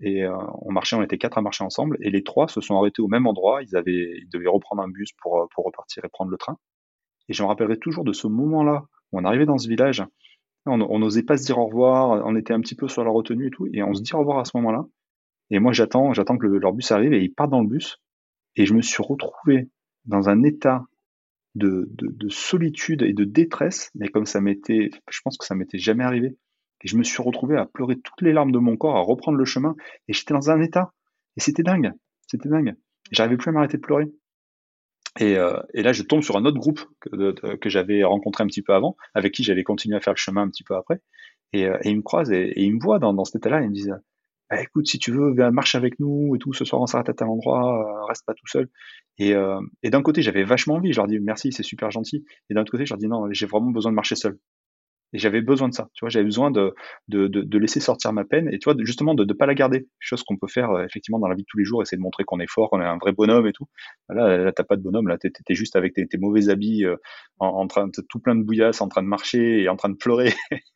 Et 0.00 0.24
euh, 0.24 0.36
on 0.62 0.72
marchait, 0.72 0.96
on 0.96 1.02
était 1.02 1.18
quatre 1.18 1.38
à 1.38 1.42
marcher 1.42 1.62
ensemble, 1.62 1.96
et 2.00 2.10
les 2.10 2.24
trois 2.24 2.48
se 2.48 2.60
sont 2.60 2.76
arrêtés 2.76 3.02
au 3.02 3.08
même 3.08 3.26
endroit. 3.26 3.62
Ils 3.62 3.76
avaient, 3.76 4.18
ils 4.20 4.28
devaient 4.32 4.48
reprendre 4.48 4.82
un 4.82 4.88
bus 4.88 5.12
pour, 5.22 5.48
pour 5.54 5.64
repartir 5.64 6.04
et 6.04 6.08
prendre 6.08 6.30
le 6.30 6.36
train. 6.36 6.56
Et 7.28 7.34
je 7.34 7.42
me 7.42 7.48
rappellerai 7.48 7.78
toujours 7.78 8.04
de 8.04 8.12
ce 8.12 8.26
moment-là 8.26 8.84
où 9.12 9.20
on 9.20 9.24
arrivait 9.24 9.46
dans 9.46 9.58
ce 9.58 9.68
village. 9.68 10.02
On 10.66 10.98
n'osait 10.98 11.22
pas 11.22 11.36
se 11.36 11.44
dire 11.44 11.58
au 11.58 11.66
revoir, 11.66 12.22
on 12.24 12.36
était 12.36 12.52
un 12.52 12.60
petit 12.60 12.76
peu 12.76 12.88
sur 12.88 13.04
la 13.04 13.10
retenue 13.10 13.48
et 13.48 13.50
tout, 13.50 13.66
et 13.72 13.82
on 13.82 13.94
se 13.94 14.02
dit 14.02 14.14
au 14.14 14.18
revoir 14.18 14.38
à 14.38 14.44
ce 14.44 14.56
moment-là. 14.56 14.84
Et 15.50 15.58
moi, 15.58 15.72
j'attends, 15.72 16.12
j'attends 16.12 16.38
que 16.38 16.46
leur 16.46 16.72
bus 16.72 16.90
arrive 16.92 17.12
et 17.12 17.22
ils 17.22 17.32
partent 17.32 17.50
dans 17.50 17.60
le 17.60 17.68
bus. 17.68 17.98
Et 18.56 18.66
je 18.66 18.74
me 18.74 18.82
suis 18.82 19.02
retrouvé 19.02 19.68
dans 20.04 20.28
un 20.28 20.42
état 20.42 20.84
de, 21.54 21.88
de, 21.90 22.28
solitude 22.28 23.02
et 23.02 23.12
de 23.12 23.24
détresse, 23.24 23.90
mais 23.94 24.08
comme 24.08 24.26
ça 24.26 24.40
m'était, 24.40 24.90
je 25.10 25.20
pense 25.22 25.36
que 25.36 25.44
ça 25.44 25.54
m'était 25.54 25.78
jamais 25.78 26.04
arrivé. 26.04 26.36
Et 26.84 26.88
je 26.88 26.96
me 26.96 27.04
suis 27.04 27.22
retrouvé 27.22 27.56
à 27.56 27.66
pleurer 27.66 27.96
toutes 28.00 28.22
les 28.22 28.32
larmes 28.32 28.52
de 28.52 28.58
mon 28.58 28.76
corps, 28.76 28.96
à 28.96 29.00
reprendre 29.00 29.38
le 29.38 29.44
chemin, 29.44 29.76
et 30.08 30.12
j'étais 30.12 30.34
dans 30.34 30.50
un 30.50 30.60
état. 30.60 30.92
Et 31.36 31.40
c'était 31.40 31.62
dingue, 31.62 31.92
c'était 32.26 32.48
dingue. 32.48 32.74
J'arrivais 33.10 33.36
plus 33.36 33.50
à 33.50 33.52
m'arrêter 33.52 33.76
de 33.76 33.82
pleurer. 33.82 34.06
Et, 35.20 35.36
euh, 35.36 35.60
et, 35.74 35.82
là, 35.82 35.92
je 35.92 36.02
tombe 36.02 36.22
sur 36.22 36.36
un 36.36 36.44
autre 36.46 36.58
groupe 36.58 36.80
que, 37.00 37.68
j'avais 37.68 38.02
rencontré 38.02 38.42
un 38.42 38.46
petit 38.46 38.62
peu 38.62 38.72
avant, 38.72 38.96
avec 39.14 39.32
qui 39.34 39.44
j'allais 39.44 39.62
continuer 39.62 39.96
à 39.96 40.00
faire 40.00 40.14
le 40.14 40.18
chemin 40.18 40.42
un 40.42 40.48
petit 40.48 40.64
peu 40.64 40.74
après. 40.74 41.00
Et, 41.52 41.66
euh, 41.66 41.76
et 41.82 41.90
ils 41.90 41.96
me 41.96 42.02
croisent 42.02 42.32
et, 42.32 42.52
et 42.56 42.62
ils 42.62 42.74
me 42.74 42.80
voient 42.80 42.98
dans, 42.98 43.12
dans 43.12 43.24
cet 43.24 43.36
état-là. 43.36 43.60
Et 43.60 43.64
ils 43.64 43.68
me 43.68 43.74
disent 43.74 43.94
bah, 44.52 44.60
écoute, 44.60 44.86
si 44.86 44.98
tu 44.98 45.12
veux, 45.12 45.32
marche 45.50 45.74
avec 45.76 45.98
nous 45.98 46.36
et 46.36 46.38
tout, 46.38 46.52
ce 46.52 46.66
soir 46.66 46.82
on 46.82 46.86
s'arrête 46.86 47.08
à 47.08 47.14
tel 47.14 47.26
endroit, 47.26 48.02
euh, 48.02 48.04
reste 48.04 48.26
pas 48.26 48.34
tout 48.34 48.46
seul. 48.46 48.68
Et, 49.16 49.34
euh, 49.34 49.58
et 49.82 49.88
d'un 49.88 50.02
côté, 50.02 50.20
j'avais 50.20 50.44
vachement 50.44 50.74
envie, 50.74 50.92
je 50.92 50.98
leur 50.98 51.06
dis 51.06 51.18
merci, 51.20 51.52
c'est 51.52 51.62
super 51.62 51.90
gentil. 51.90 52.26
Et 52.50 52.54
d'un 52.54 52.60
autre 52.60 52.70
côté, 52.70 52.84
je 52.84 52.92
leur 52.92 52.98
dis 52.98 53.08
non, 53.08 53.32
j'ai 53.32 53.46
vraiment 53.46 53.70
besoin 53.70 53.92
de 53.92 53.96
marcher 53.96 54.14
seul. 54.14 54.38
Et 55.14 55.18
j'avais 55.18 55.40
besoin 55.40 55.68
de 55.70 55.74
ça, 55.74 55.88
tu 55.94 56.04
vois, 56.04 56.10
j'avais 56.10 56.26
besoin 56.26 56.50
de, 56.50 56.74
laisser 57.58 57.80
sortir 57.80 58.12
ma 58.12 58.24
peine 58.24 58.48
et 58.52 58.58
tu 58.58 58.70
vois, 58.70 58.74
justement 58.84 59.14
de 59.14 59.24
ne 59.24 59.32
pas 59.32 59.46
la 59.46 59.54
garder. 59.54 59.88
Chose 60.00 60.22
qu'on 60.22 60.36
peut 60.36 60.48
faire 60.48 60.70
euh, 60.70 60.84
effectivement 60.84 61.18
dans 61.18 61.28
la 61.28 61.34
vie 61.34 61.42
de 61.42 61.48
tous 61.48 61.58
les 61.58 61.64
jours, 61.64 61.80
essayer 61.80 61.96
de 61.96 62.02
montrer 62.02 62.24
qu'on 62.24 62.40
est 62.40 62.50
fort, 62.50 62.68
qu'on 62.68 62.80
est 62.82 62.86
un 62.86 62.98
vrai 62.98 63.12
bonhomme 63.12 63.46
et 63.46 63.52
tout. 63.52 63.68
Là, 64.10 64.36
là 64.36 64.52
t'as 64.52 64.64
pas 64.64 64.76
de 64.76 64.82
bonhomme, 64.82 65.08
là, 65.08 65.16
t'es, 65.16 65.32
es 65.48 65.54
juste 65.54 65.76
avec 65.76 65.94
tes, 65.94 66.18
mauvais 66.18 66.50
habits, 66.50 66.84
en, 67.38 67.66
train 67.68 67.86
de 67.86 67.92
tout 68.06 68.20
plein 68.20 68.34
de 68.34 68.42
bouillasses, 68.42 68.82
en 68.82 68.88
train 68.88 69.02
de 69.02 69.08
marcher 69.08 69.62
et 69.62 69.68
en 69.70 69.76
train 69.76 69.88
de 69.88 69.96
pleurer. 69.96 70.34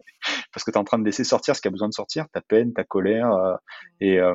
parce 0.56 0.64
que 0.64 0.70
tu 0.70 0.76
es 0.76 0.80
en 0.80 0.84
train 0.84 0.98
de 0.98 1.04
laisser 1.04 1.22
sortir 1.22 1.54
ce 1.54 1.60
qui 1.60 1.68
a 1.68 1.70
besoin 1.70 1.88
de 1.88 1.92
sortir, 1.92 2.30
ta 2.32 2.40
peine, 2.40 2.72
ta 2.72 2.82
colère. 2.82 3.30
Euh, 3.30 3.56
et, 4.00 4.18
euh, 4.18 4.34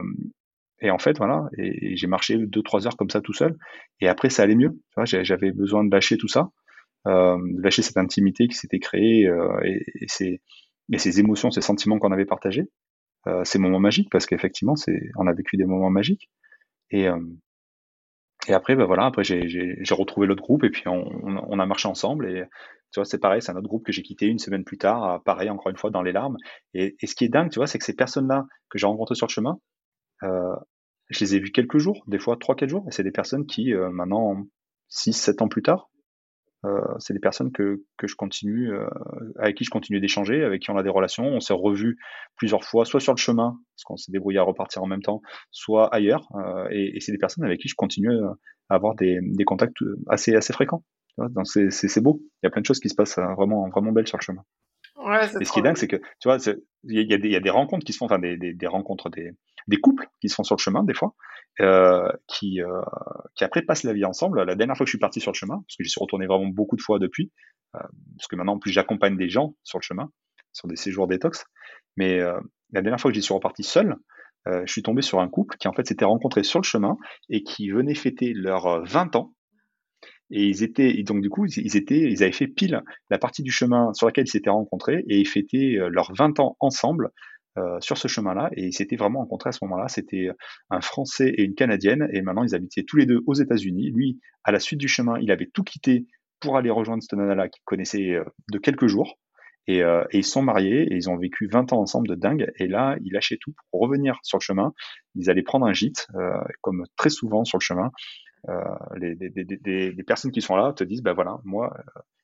et 0.80 0.92
en 0.92 1.00
fait, 1.00 1.18
voilà, 1.18 1.50
et, 1.58 1.96
j'ai 1.96 2.06
marché 2.06 2.38
deux, 2.38 2.62
trois 2.62 2.86
heures 2.86 2.96
comme 2.96 3.10
ça 3.10 3.22
tout 3.22 3.34
seul. 3.34 3.58
Et 4.02 4.08
après, 4.08 4.30
ça 4.30 4.44
allait 4.44 4.54
mieux. 4.54 4.80
J'avais 5.04 5.52
besoin 5.52 5.84
de 5.84 5.90
lâcher 5.90 6.18
tout 6.18 6.28
ça, 6.28 6.52
euh, 7.08 7.38
de 7.40 7.64
lâcher 7.64 7.82
cette 7.82 7.98
intimité 7.98 8.48
qui 8.48 8.54
s'était 8.54 8.78
créée 8.78 9.28
et, 9.64 9.84
et, 9.96 10.08
ces, 10.10 10.42
et 10.94 11.00
ces 11.00 11.20
émotions, 11.20 11.50
ces 11.50 11.62
sentiments 11.62 11.98
qu'on 11.98 12.12
avait 12.12 12.26
partagés. 12.26 12.70
ces 13.44 13.58
moments 13.58 13.80
magiques, 13.80 14.12
parce 14.12 14.28
qu'effectivement, 14.28 14.76
on 15.18 15.26
a 15.26 15.34
vécu 15.34 15.58
des 15.58 15.66
moments 15.66 15.90
magiques. 15.90 16.30
Et, 16.92 17.08
et 18.48 18.54
après, 18.54 18.76
ben 18.76 18.86
voilà, 18.86 19.06
après 19.06 19.24
j'ai 19.24 19.78
retrouvé 19.92 20.28
l'autre 20.28 20.42
groupe 20.42 20.64
et 20.64 20.70
puis 20.70 20.88
on, 20.88 21.06
on, 21.24 21.60
a 21.60 21.66
marché 21.66 21.88
ensemble. 21.88 22.28
Et 22.28 22.44
tu 22.92 23.00
vois, 23.00 23.06
c'est 23.06 23.20
pareil, 23.20 23.42
c'est 23.42 23.52
un 23.52 23.56
autre 23.56 23.68
groupe 23.68 23.86
que 23.86 23.92
j'ai 23.92 24.02
quitté 24.02 24.26
une 24.26 24.40
semaine 24.40 24.64
plus 24.64 24.80
tard, 24.80 25.22
pareil, 25.24 25.50
encore 25.50 25.70
une 25.70 25.78
fois, 25.78 25.92
dans 25.92 26.02
les 26.02 26.12
larmes. 26.12 26.38
Et, 26.74 26.96
et 27.00 27.08
ce 27.08 27.16
qui 27.16 27.26
est 27.26 27.30
dingue, 27.30 27.52
tu 27.52 27.60
vois, 27.60 27.68
c'est 27.68 27.78
que 27.78 27.86
ces 27.86 27.96
personnes-là 27.96 28.46
que 28.70 28.80
j'ai 28.80 28.88
rencontrées 28.88 29.16
sur 29.16 29.28
le 29.28 29.32
chemin, 29.32 29.60
euh, 30.24 30.56
je 31.10 31.20
les 31.20 31.36
ai 31.36 31.40
vues 31.40 31.52
quelques 31.52 31.78
jours, 31.78 32.04
des 32.08 32.20
fois 32.20 32.36
3-4 32.36 32.68
jours. 32.68 32.86
Et 32.88 32.92
c'est 32.92 33.04
des 33.04 33.12
personnes 33.12 33.46
qui, 33.46 33.74
euh, 33.74 33.90
maintenant, 33.92 34.44
6-7 34.90 35.44
ans 35.44 35.48
plus 35.48 35.62
tard, 35.62 35.91
euh, 35.91 35.91
c'est 37.00 37.14
des 37.14 37.20
personnes 37.20 37.52
que, 37.52 37.84
que 37.98 38.08
je 38.08 38.16
continue, 38.16 38.72
euh, 38.72 38.88
avec 39.40 39.58
qui 39.58 39.64
je 39.64 39.70
continue 39.70 40.00
d'échanger, 40.00 40.44
avec 40.44 40.62
qui 40.62 40.72
on 40.72 40.78
a 40.78 40.84
des 40.84 40.90
relations. 40.90 41.26
On 41.26 41.40
s'est 41.40 41.54
revus 41.54 41.98
plusieurs 42.36 42.64
fois, 42.64 42.86
soit 42.86 43.00
sur 43.00 43.14
le 43.14 43.18
chemin, 43.18 43.58
parce 43.76 43.84
qu'on 43.86 43.98
s'est 43.98 44.12
débrouillé 44.12 44.40
à 44.40 44.44
repartir 44.44 44.84
en 44.84 44.88
même 44.88 45.02
temps, 45.02 45.22
soit 45.50 45.94
ailleurs. 45.94 46.28
Euh, 46.36 46.68
et, 46.72 46.96
et 46.96 47.00
c'est 47.00 47.12
des 47.12 47.18
personnes 47.18 47.44
avec 47.44 47.60
qui 47.60 47.68
je 47.68 47.76
continue 47.76 48.14
à 48.70 48.76
avoir 48.76 48.96
des, 48.96 49.20
des 49.22 49.44
contacts 49.44 49.78
assez, 50.08 50.36
assez 50.36 50.54
fréquents. 50.54 50.84
Donc 51.18 51.46
c'est 51.48 52.02
beau. 52.02 52.22
Il 52.42 52.46
y 52.46 52.48
a 52.48 52.50
plein 52.50 52.62
de 52.62 52.66
choses 52.66 52.80
qui 52.80 52.90
se 52.90 52.96
passent 52.96 53.18
vraiment, 53.18 53.68
vraiment 53.70 53.92
belles 53.92 54.08
sur 54.08 54.18
le 54.18 54.24
chemin. 54.24 54.44
Ouais, 55.04 55.26
et 55.26 55.46
ce 55.46 55.52
qui 55.52 55.60
est 55.60 55.64
dingue, 55.64 55.78
c'est 55.78 55.88
que, 55.88 55.98
tu 55.98 56.28
vois, 56.28 56.38
il 56.84 57.00
y, 57.00 57.30
y, 57.30 57.36
a 57.36 57.40
des 57.40 57.50
rencontres 57.50 57.86
qui 57.86 57.94
se 57.94 57.98
font, 57.98 58.06
enfin, 58.06 58.20
des, 58.20 58.38
des, 58.38 58.54
des 58.54 58.68
rencontres, 58.68 59.10
des, 59.10 59.32
des 59.68 59.78
couples 59.78 60.08
qui 60.20 60.30
se 60.30 60.36
font 60.36 60.44
sur 60.44 60.56
le 60.56 60.62
chemin, 60.62 60.84
des 60.84 60.94
fois, 60.94 61.16
euh, 61.60 62.12
qui, 62.28 62.62
euh, 62.62 62.82
qui 63.36 63.44
après 63.44 63.62
passent 63.62 63.84
la 63.84 63.94
vie 63.94 64.06
ensemble. 64.06 64.44
La 64.44 64.56
dernière 64.56 64.76
fois 64.76 64.86
que 64.86 64.90
je 64.90 64.94
suis 64.94 65.00
parti 65.00 65.20
sur 65.20 65.32
le 65.32 65.38
chemin, 65.38 65.56
parce 65.56 65.76
que 65.78 65.84
j'y 65.84 65.90
suis 65.90 66.02
retourné 66.02 66.26
vraiment 66.28 66.48
beaucoup 66.48 66.76
de 66.76 66.82
fois 66.82 67.00
depuis, 67.00 67.32
euh, 67.76 67.80
parce 68.18 68.28
que 68.28 68.36
maintenant, 68.36 68.54
en 68.54 68.60
plus, 68.60 68.72
j'accompagne 68.72 69.18
des 69.18 69.30
gens 69.30 69.56
sur 69.64 69.80
le 69.80 69.84
chemin, 69.84 70.12
sur 70.54 70.68
des 70.68 70.76
séjours 70.76 71.08
détox. 71.08 71.46
Mais 71.98 72.20
la 72.20 72.82
dernière 72.82 73.00
fois 73.00 73.12
que 73.12 73.16
j'y 73.16 73.22
suis 73.22 73.34
reparti 73.34 73.64
seul, 73.64 73.98
je 74.46 74.72
suis 74.72 74.82
tombé 74.82 75.02
sur 75.02 75.20
un 75.20 75.28
couple 75.28 75.58
qui, 75.58 75.68
en 75.68 75.74
fait, 75.74 75.86
s'était 75.86 76.06
rencontré 76.06 76.44
sur 76.44 76.60
le 76.60 76.64
chemin 76.64 76.98
et 77.30 77.44
qui 77.44 77.70
venait 77.70 77.96
fêter 77.96 78.34
leurs 78.34 78.84
20 78.86 79.18
ans 79.18 79.34
et 80.32 80.46
ils 80.46 80.64
étaient, 80.64 80.98
et 80.98 81.04
donc 81.04 81.22
du 81.22 81.30
coup, 81.30 81.46
ils 81.46 81.78
étaient, 81.78 82.00
ils 82.00 82.24
avaient 82.24 82.32
fait 82.32 82.48
pile 82.48 82.82
la 83.10 83.18
partie 83.18 83.44
du 83.44 83.52
chemin 83.52 83.94
sur 83.94 84.08
laquelle 84.08 84.26
ils 84.26 84.32
s'étaient 84.32 84.50
rencontrés 84.50 85.04
et 85.08 85.20
ils 85.20 85.28
fêtaient 85.28 85.78
leurs 85.90 86.14
20 86.14 86.40
ans 86.40 86.58
ensemble 86.60 87.12
euh, 87.58 87.82
sur 87.82 87.98
ce 87.98 88.08
chemin-là. 88.08 88.50
Et 88.56 88.68
ils 88.68 88.74
s'étaient 88.74 88.96
vraiment 88.96 89.20
rencontrés 89.20 89.50
à 89.50 89.52
ce 89.52 89.60
moment-là. 89.64 89.90
C'était 89.90 90.30
un 90.70 90.80
Français 90.80 91.34
et 91.38 91.44
une 91.44 91.54
Canadienne. 91.54 92.08
Et 92.14 92.22
maintenant, 92.22 92.44
ils 92.44 92.56
habitaient 92.56 92.84
tous 92.84 92.96
les 92.96 93.06
deux 93.06 93.22
aux 93.28 93.34
États-Unis. 93.34 93.92
Lui, 93.92 94.22
à 94.46 94.54
la 94.54 94.60
suite 94.60 94.80
du 94.80 94.88
chemin, 94.88 95.20
il 95.20 95.32
avait 95.32 95.50
tout 95.54 95.64
quitté 95.64 96.06
pour 96.40 96.56
aller 96.56 96.70
rejoindre 96.70 97.04
cette 97.04 97.12
nana-là 97.20 97.50
qu'il 97.50 97.62
connaissait 97.66 98.12
euh, 98.12 98.24
de 98.54 98.58
quelques 98.58 98.88
jours. 98.88 99.18
Et, 99.68 99.84
euh, 99.84 100.06
ils 100.14 100.24
sont 100.24 100.42
mariés 100.42 100.84
et 100.84 100.96
ils 100.96 101.10
ont 101.10 101.18
vécu 101.18 101.48
20 101.52 101.74
ans 101.74 101.82
ensemble 101.82 102.08
de 102.08 102.16
dingue. 102.16 102.50
Et 102.58 102.68
là, 102.68 102.96
ils 103.04 103.12
lâchaient 103.12 103.38
tout 103.40 103.54
pour 103.70 103.82
revenir 103.82 104.18
sur 104.24 104.38
le 104.38 104.44
chemin. 104.44 104.74
Ils 105.16 105.30
allaient 105.30 105.44
prendre 105.44 105.66
un 105.66 105.74
gîte, 105.74 106.08
euh, 106.16 106.32
comme 106.62 106.86
très 106.96 107.10
souvent 107.10 107.44
sur 107.44 107.58
le 107.58 107.64
chemin. 107.64 107.92
Euh, 108.50 108.56
les, 108.98 109.16
les, 109.16 110.04
personnes 110.04 110.32
qui 110.32 110.42
sont 110.42 110.56
là 110.56 110.74
te 110.74 110.84
disent, 110.84 111.04
ben 111.04 111.14
voilà, 111.14 111.40
moi, 111.44 111.76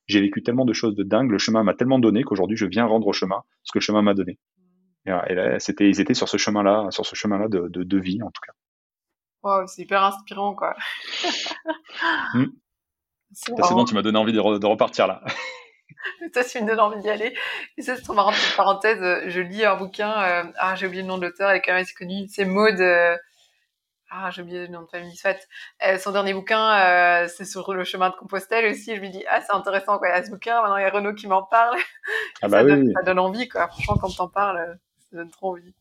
j'ai 0.07 0.19
vécu 0.19 0.41
tellement 0.41 0.65
de 0.65 0.73
choses 0.73 0.95
de 0.95 1.03
dingue, 1.03 1.29
le 1.29 1.37
chemin 1.37 1.63
m'a 1.63 1.75
tellement 1.75 1.99
donné 1.99 2.23
qu'aujourd'hui, 2.23 2.57
je 2.57 2.65
viens 2.65 2.85
rendre 2.85 3.07
au 3.07 3.13
chemin 3.13 3.43
ce 3.63 3.71
que 3.71 3.77
le 3.77 3.83
chemin 3.83 4.01
m'a 4.01 4.13
donné. 4.13 4.39
Et, 5.05 5.35
là, 5.35 5.59
c'était, 5.59 5.89
ils 5.89 6.01
étaient 6.01 6.13
sur 6.13 6.27
ce 6.27 6.37
chemin-là, 6.37 6.87
sur 6.89 7.05
ce 7.05 7.15
chemin-là 7.15 7.47
de, 7.47 7.69
de, 7.69 7.83
de, 7.83 7.97
vie, 7.97 8.21
en 8.21 8.31
tout 8.31 8.41
cas. 8.45 8.51
Wow, 9.43 9.67
c'est 9.67 9.83
hyper 9.83 10.03
inspirant, 10.03 10.53
quoi. 10.53 10.75
mmh. 12.33 12.45
C'est 13.33 13.51
bon, 13.51 13.83
tu 13.83 13.93
m'as 13.93 14.01
donné 14.01 14.17
envie 14.17 14.31
de, 14.31 14.57
de 14.57 14.65
repartir 14.65 15.05
là. 15.05 15.21
ça, 16.33 16.43
tu 16.43 16.61
me 16.61 16.67
donnes 16.67 16.79
envie 16.79 17.01
d'y 17.01 17.09
aller. 17.09 17.35
Et 17.77 17.81
ça, 17.81 17.95
c'est 17.95 18.01
trop 18.01 18.13
marrant, 18.13 18.31
petite 18.31 18.55
parenthèse. 18.55 18.99
Je 19.27 19.41
lis 19.41 19.65
un 19.65 19.75
bouquin, 19.75 20.11
euh, 20.23 20.43
ah, 20.57 20.75
j'ai 20.75 20.87
oublié 20.87 21.03
le 21.03 21.07
nom 21.07 21.17
de 21.17 21.25
l'auteur, 21.25 21.49
elle 21.49 21.57
est 21.57 21.61
quand 21.61 21.73
même 21.73 21.81
assez 21.81 21.93
connue. 21.93 22.27
C'est 22.29 22.45
Maud, 22.45 22.79
euh, 22.79 23.17
ah, 24.09 24.29
j'ai 24.31 24.41
oublié 24.41 24.61
le 24.61 24.67
nom 24.67 24.83
de 24.83 24.87
famille, 24.87 25.15
soit. 25.15 25.37
Euh, 25.85 25.97
son 25.97 26.11
dernier 26.11 26.33
bouquin, 26.33 26.79
euh, 26.79 27.27
c'est 27.27 27.45
sur 27.45 27.73
le 27.73 27.83
chemin 27.83 28.09
de 28.09 28.15
Compostelle 28.15 28.71
aussi. 28.71 28.95
Je 28.95 29.01
me 29.01 29.09
dis, 29.09 29.23
ah, 29.29 29.41
c'est 29.41 29.53
intéressant, 29.53 29.97
quoi. 29.97 30.07
Il 30.09 30.11
y 30.11 30.13
a 30.13 30.23
ce 30.23 30.31
bouquin, 30.31 30.61
maintenant 30.61 30.77
il 30.77 30.83
y 30.83 30.85
a 30.85 30.89
Renaud 30.89 31.13
qui 31.13 31.27
m'en 31.27 31.43
parle. 31.43 31.77
Ah 32.41 32.47
bah 32.47 32.59
ça, 32.59 32.65
oui, 32.65 32.71
donne, 32.71 32.93
ça 32.93 33.01
donne 33.01 33.19
envie, 33.19 33.49
quoi. 33.49 33.67
Franchement, 33.67 33.97
quand 33.99 34.15
t'en 34.15 34.29
parles, 34.29 34.77
ça 35.09 35.17
donne 35.17 35.31
trop 35.31 35.51
envie. 35.53 35.73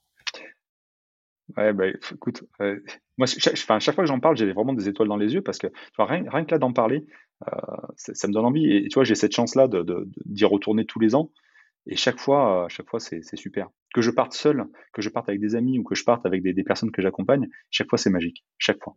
Ouais, 1.56 1.72
bah, 1.72 1.86
écoute, 1.88 2.44
euh, 2.60 2.80
moi, 3.18 3.26
chaque, 3.26 3.54
enfin, 3.54 3.78
chaque 3.78 3.94
fois 3.94 4.04
que 4.04 4.08
j'en 4.08 4.20
parle, 4.20 4.36
j'ai 4.36 4.52
vraiment 4.52 4.72
des 4.72 4.88
étoiles 4.88 5.08
dans 5.08 5.16
les 5.16 5.34
yeux 5.34 5.42
parce 5.42 5.58
que, 5.58 5.68
tu 5.68 5.92
vois, 5.96 6.06
rien, 6.06 6.24
rien 6.28 6.44
que 6.44 6.50
là 6.50 6.58
d'en 6.58 6.72
parler, 6.72 7.06
euh, 7.46 7.86
ça 7.96 8.26
me 8.26 8.32
donne 8.32 8.44
envie. 8.44 8.70
Et, 8.70 8.88
tu 8.88 8.94
vois, 8.94 9.04
j'ai 9.04 9.14
cette 9.14 9.34
chance-là 9.34 9.68
de, 9.68 9.82
de, 9.82 10.08
d'y 10.24 10.44
retourner 10.44 10.84
tous 10.84 10.98
les 10.98 11.14
ans. 11.14 11.30
Et 11.86 11.96
chaque 11.96 12.18
fois, 12.18 12.66
chaque 12.68 12.88
fois, 12.88 12.98
c'est, 13.00 13.22
super. 13.36 13.68
Que 13.94 14.02
je 14.02 14.10
parte 14.10 14.32
seul, 14.32 14.64
que 14.92 15.02
je 15.02 15.08
parte 15.08 15.28
avec 15.28 15.40
des 15.40 15.54
amis 15.54 15.78
ou 15.78 15.84
que 15.84 15.94
je 15.94 16.04
parte 16.04 16.26
avec 16.26 16.42
des, 16.42 16.64
personnes 16.64 16.90
que 16.90 17.00
j'accompagne, 17.00 17.48
chaque 17.70 17.88
fois, 17.88 17.98
c'est 17.98 18.10
magique. 18.10 18.44
Chaque 18.58 18.82
fois. 18.82 18.96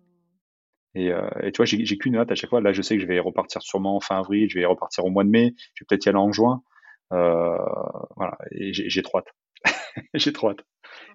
Et, 0.95 1.12
euh, 1.12 1.30
tu 1.54 1.58
vois, 1.58 1.65
j'ai, 1.65 1.97
qu'une 1.97 2.15
hâte 2.15 2.32
à 2.32 2.36
chaque 2.36 2.49
fois. 2.49 2.62
Là, 2.62 2.73
je 2.73 2.82
sais 2.82 2.95
que 2.95 3.02
je 3.02 3.08
vais 3.08 3.19
repartir 3.19 3.62
sûrement 3.62 3.95
en 3.95 3.99
fin 3.99 4.17
avril, 4.17 4.49
je 4.49 4.58
vais 4.58 4.65
repartir 4.65 5.06
au 5.06 5.12
mois 5.12 5.23
de 5.23 5.30
mai, 5.30 5.54
je 5.75 5.84
vais 5.84 5.86
peut-être 5.88 6.06
y 6.06 6.10
aller 6.10 6.17
en 6.17 6.32
juin. 6.32 6.63
Euh, 7.13 7.58
voilà, 8.15 8.38
et 8.52 8.73
j'ai, 8.73 9.02
trop 9.02 9.19
hâte. 9.19 9.34
J'ai 10.13 10.32
trop 10.32 10.49
hâte. 10.49 10.63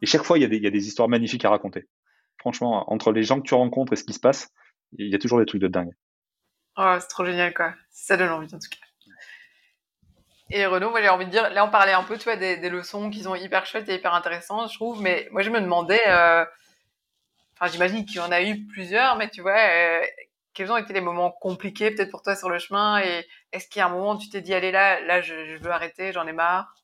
Et 0.03 0.07
chaque 0.07 0.23
fois, 0.23 0.39
il 0.39 0.43
y, 0.43 0.45
a 0.45 0.49
des, 0.49 0.59
y, 0.59 0.67
a 0.67 0.71
des, 0.71 0.87
histoires 0.87 1.09
magnifiques 1.09 1.45
à 1.45 1.51
raconter. 1.51 1.89
Franchement, 2.39 2.93
entre 2.93 3.13
les 3.13 3.23
gens 3.23 3.41
que 3.41 3.47
tu 3.47 3.55
rencontres 3.55 3.93
et 3.93 3.97
ce 3.97 4.05
qui 4.05 4.13
se 4.13 4.21
passe, 4.21 4.53
il 4.99 5.09
y 5.09 5.15
a 5.15 5.19
toujours 5.19 5.39
des 5.39 5.47
trucs 5.47 5.61
de 5.61 5.69
dingue. 5.69 5.93
Oh, 6.77 6.97
c'est 7.01 7.09
trop 7.09 7.25
génial, 7.25 7.55
quoi. 7.55 7.75
Ça 7.91 8.17
donne 8.17 8.31
envie, 8.31 8.53
en 8.53 8.59
tout 8.59 8.69
cas. 8.69 8.84
Et 10.51 10.67
Renaud, 10.67 10.91
moi 10.91 11.01
j'ai 11.01 11.09
envie 11.09 11.25
de 11.25 11.31
dire, 11.31 11.51
là 11.51 11.65
on 11.65 11.71
parlait 11.71 11.93
un 11.93 12.03
peu, 12.03 12.19
tu 12.19 12.25
vois, 12.25 12.37
des, 12.37 12.59
des 12.59 12.69
leçons 12.69 13.09
qui 13.11 13.23
sont 13.23 13.35
hyper 13.35 13.65
chouettes 13.65 13.89
et 13.89 13.95
hyper 13.95 14.15
intéressantes, 14.15 14.71
je 14.71 14.77
trouve, 14.77 15.01
mais 15.01 15.27
moi 15.31 15.43
je 15.43 15.51
me 15.51 15.61
demandais, 15.61 16.03
euh... 16.07 16.45
enfin 17.55 17.73
j'imagine 17.73 18.05
qu'il 18.05 18.17
y 18.17 18.21
en 18.21 18.31
a 18.31 18.43
eu 18.43 18.67
plusieurs, 18.67 19.17
mais 19.17 19.31
tu 19.31 19.41
vois, 19.41 19.57
euh, 19.57 20.03
quels 20.53 20.71
ont 20.71 20.77
été 20.77 20.93
les 20.93 21.01
moments 21.01 21.31
compliqués 21.31 21.91
peut-être 21.91 22.11
pour 22.11 22.23
toi 22.23 22.37
sur 22.37 22.51
le 22.51 22.59
chemin 22.59 23.01
et 23.01 23.27
est-ce 23.53 23.69
qu'il 23.69 23.81
y 23.81 23.83
a 23.83 23.87
un 23.87 23.91
moment 23.91 24.17
où 24.17 24.19
tu 24.19 24.29
t'es 24.29 24.43
dit, 24.43 24.53
allez 24.53 24.71
là, 24.71 25.01
là 25.01 25.23
je, 25.23 25.47
je 25.47 25.57
veux 25.57 25.71
arrêter, 25.71 26.13
j'en 26.13 26.27
ai 26.27 26.33
marre? 26.33 26.75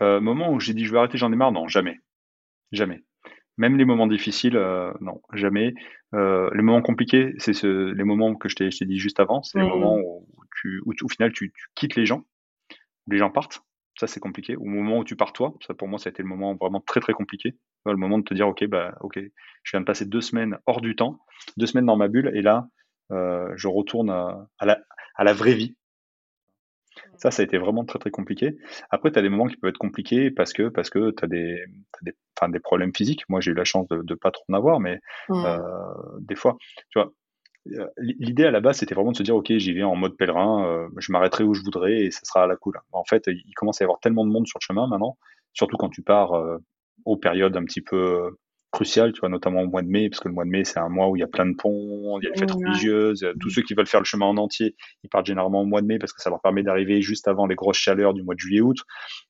Euh, 0.00 0.18
moment 0.20 0.50
où 0.50 0.60
j'ai 0.60 0.72
dit 0.72 0.86
je 0.86 0.92
vais 0.92 0.98
arrêter, 0.98 1.18
j'en 1.18 1.30
ai 1.30 1.36
marre, 1.36 1.52
non, 1.52 1.68
jamais. 1.68 2.00
Jamais. 2.72 3.02
Même 3.58 3.76
les 3.76 3.84
moments 3.84 4.06
difficiles, 4.06 4.56
euh, 4.56 4.92
non, 5.02 5.20
jamais. 5.34 5.74
Les 6.14 6.62
moments 6.62 6.82
compliqués, 6.82 7.34
c'est 7.38 7.52
ce, 7.52 7.92
les 7.92 8.04
moments 8.04 8.34
que 8.34 8.48
je 8.48 8.56
t'ai 8.56 8.84
dit 8.86 8.98
juste 8.98 9.20
avant, 9.20 9.42
c'est 9.42 9.58
les 9.58 9.64
mmh. 9.64 9.68
moments 9.68 9.96
où, 9.96 10.26
tu, 10.62 10.80
où, 10.86 10.92
au 11.02 11.08
final 11.08 11.32
tu, 11.32 11.52
tu, 11.52 11.66
quittes 11.74 11.96
les 11.96 12.06
gens, 12.06 12.24
où 13.06 13.10
les 13.12 13.18
gens 13.18 13.30
partent. 13.30 13.62
Ça, 13.98 14.06
c'est 14.06 14.20
compliqué. 14.20 14.56
Au 14.56 14.64
moment 14.64 15.00
où 15.00 15.04
tu 15.04 15.16
pars 15.16 15.34
toi, 15.34 15.52
ça 15.66 15.74
pour 15.74 15.86
moi, 15.86 15.98
ça 15.98 16.08
a 16.08 16.10
été 16.12 16.22
le 16.22 16.28
moment 16.28 16.54
vraiment 16.54 16.80
très 16.80 17.00
très 17.00 17.12
compliqué. 17.12 17.56
Le 17.84 17.96
moment 17.96 18.18
de 18.18 18.24
te 18.24 18.32
dire, 18.32 18.48
ok, 18.48 18.64
bah, 18.66 18.96
ok, 19.00 19.20
je 19.62 19.70
viens 19.70 19.80
de 19.80 19.84
passer 19.84 20.06
deux 20.06 20.22
semaines 20.22 20.56
hors 20.64 20.80
du 20.80 20.96
temps, 20.96 21.18
deux 21.58 21.66
semaines 21.66 21.84
dans 21.84 21.96
ma 21.96 22.08
bulle, 22.08 22.30
et 22.34 22.40
là, 22.40 22.68
euh, 23.10 23.52
je 23.56 23.68
retourne 23.68 24.08
à, 24.08 24.48
à, 24.58 24.64
la, 24.64 24.78
à 25.16 25.24
la 25.24 25.34
vraie 25.34 25.54
vie, 25.54 25.76
ça, 27.16 27.30
ça 27.30 27.42
a 27.42 27.44
été 27.44 27.58
vraiment 27.58 27.84
très 27.84 27.98
très 27.98 28.10
compliqué. 28.10 28.56
Après, 28.90 29.12
tu 29.12 29.18
as 29.18 29.22
des 29.22 29.28
moments 29.28 29.46
qui 29.46 29.56
peuvent 29.56 29.70
être 29.70 29.78
compliqués 29.78 30.30
parce 30.30 30.52
que 30.52 30.68
parce 30.68 30.90
que 30.90 31.10
tu 31.12 31.24
as 31.24 31.28
des, 31.28 31.64
des, 32.02 32.12
enfin, 32.36 32.50
des 32.50 32.60
problèmes 32.60 32.94
physiques. 32.94 33.22
Moi, 33.28 33.40
j'ai 33.40 33.52
eu 33.52 33.54
la 33.54 33.64
chance 33.64 33.86
de, 33.88 34.02
de 34.02 34.14
pas 34.14 34.30
trop 34.30 34.44
en 34.48 34.54
avoir, 34.54 34.80
mais 34.80 34.98
mmh. 35.28 35.44
euh, 35.46 35.58
des 36.20 36.34
fois, 36.34 36.56
tu 36.90 36.98
vois, 36.98 37.12
l'idée 37.98 38.44
à 38.44 38.50
la 38.50 38.60
base, 38.60 38.78
c'était 38.78 38.94
vraiment 38.94 39.12
de 39.12 39.16
se 39.16 39.22
dire, 39.22 39.36
ok, 39.36 39.52
j'y 39.56 39.72
vais 39.72 39.82
en 39.82 39.94
mode 39.94 40.16
pèlerin, 40.16 40.66
euh, 40.66 40.88
je 40.98 41.12
m'arrêterai 41.12 41.44
où 41.44 41.54
je 41.54 41.62
voudrais 41.62 42.00
et 42.00 42.10
ça 42.10 42.20
sera 42.24 42.44
à 42.44 42.46
la 42.46 42.56
cool. 42.56 42.78
En 42.92 43.04
fait, 43.04 43.24
il 43.26 43.54
commence 43.54 43.80
à 43.80 43.84
y 43.84 43.86
avoir 43.86 44.00
tellement 44.00 44.24
de 44.24 44.30
monde 44.30 44.46
sur 44.46 44.58
le 44.60 44.64
chemin 44.64 44.86
maintenant, 44.86 45.16
surtout 45.52 45.76
quand 45.76 45.88
tu 45.88 46.02
pars 46.02 46.32
euh, 46.32 46.58
aux 47.04 47.16
périodes 47.16 47.56
un 47.56 47.64
petit 47.64 47.80
peu 47.80 48.30
crucial, 48.72 49.12
tu 49.12 49.20
vois, 49.20 49.28
notamment 49.28 49.60
au 49.60 49.66
mois 49.68 49.82
de 49.82 49.88
mai, 49.88 50.08
parce 50.08 50.18
que 50.18 50.28
le 50.28 50.34
mois 50.34 50.44
de 50.44 50.50
mai, 50.50 50.64
c'est 50.64 50.78
un 50.78 50.88
mois 50.88 51.08
où 51.08 51.16
il 51.16 51.20
y 51.20 51.22
a 51.22 51.28
plein 51.28 51.46
de 51.46 51.54
ponts, 51.54 52.18
il 52.18 52.24
y 52.24 52.26
a 52.26 52.30
les 52.30 52.38
fêtes 52.38 52.50
religieuses. 52.52 53.26
Tous 53.38 53.50
ceux 53.50 53.62
qui 53.62 53.74
veulent 53.74 53.86
faire 53.86 54.00
le 54.00 54.06
chemin 54.06 54.26
en 54.26 54.38
entier, 54.38 54.74
ils 55.04 55.10
partent 55.10 55.26
généralement 55.26 55.60
au 55.60 55.66
mois 55.66 55.82
de 55.82 55.86
mai 55.86 55.98
parce 55.98 56.12
que 56.12 56.22
ça 56.22 56.30
leur 56.30 56.40
permet 56.40 56.62
d'arriver 56.62 57.02
juste 57.02 57.28
avant 57.28 57.46
les 57.46 57.54
grosses 57.54 57.76
chaleurs 57.76 58.14
du 58.14 58.22
mois 58.22 58.34
de 58.34 58.40
juillet-août. 58.40 58.78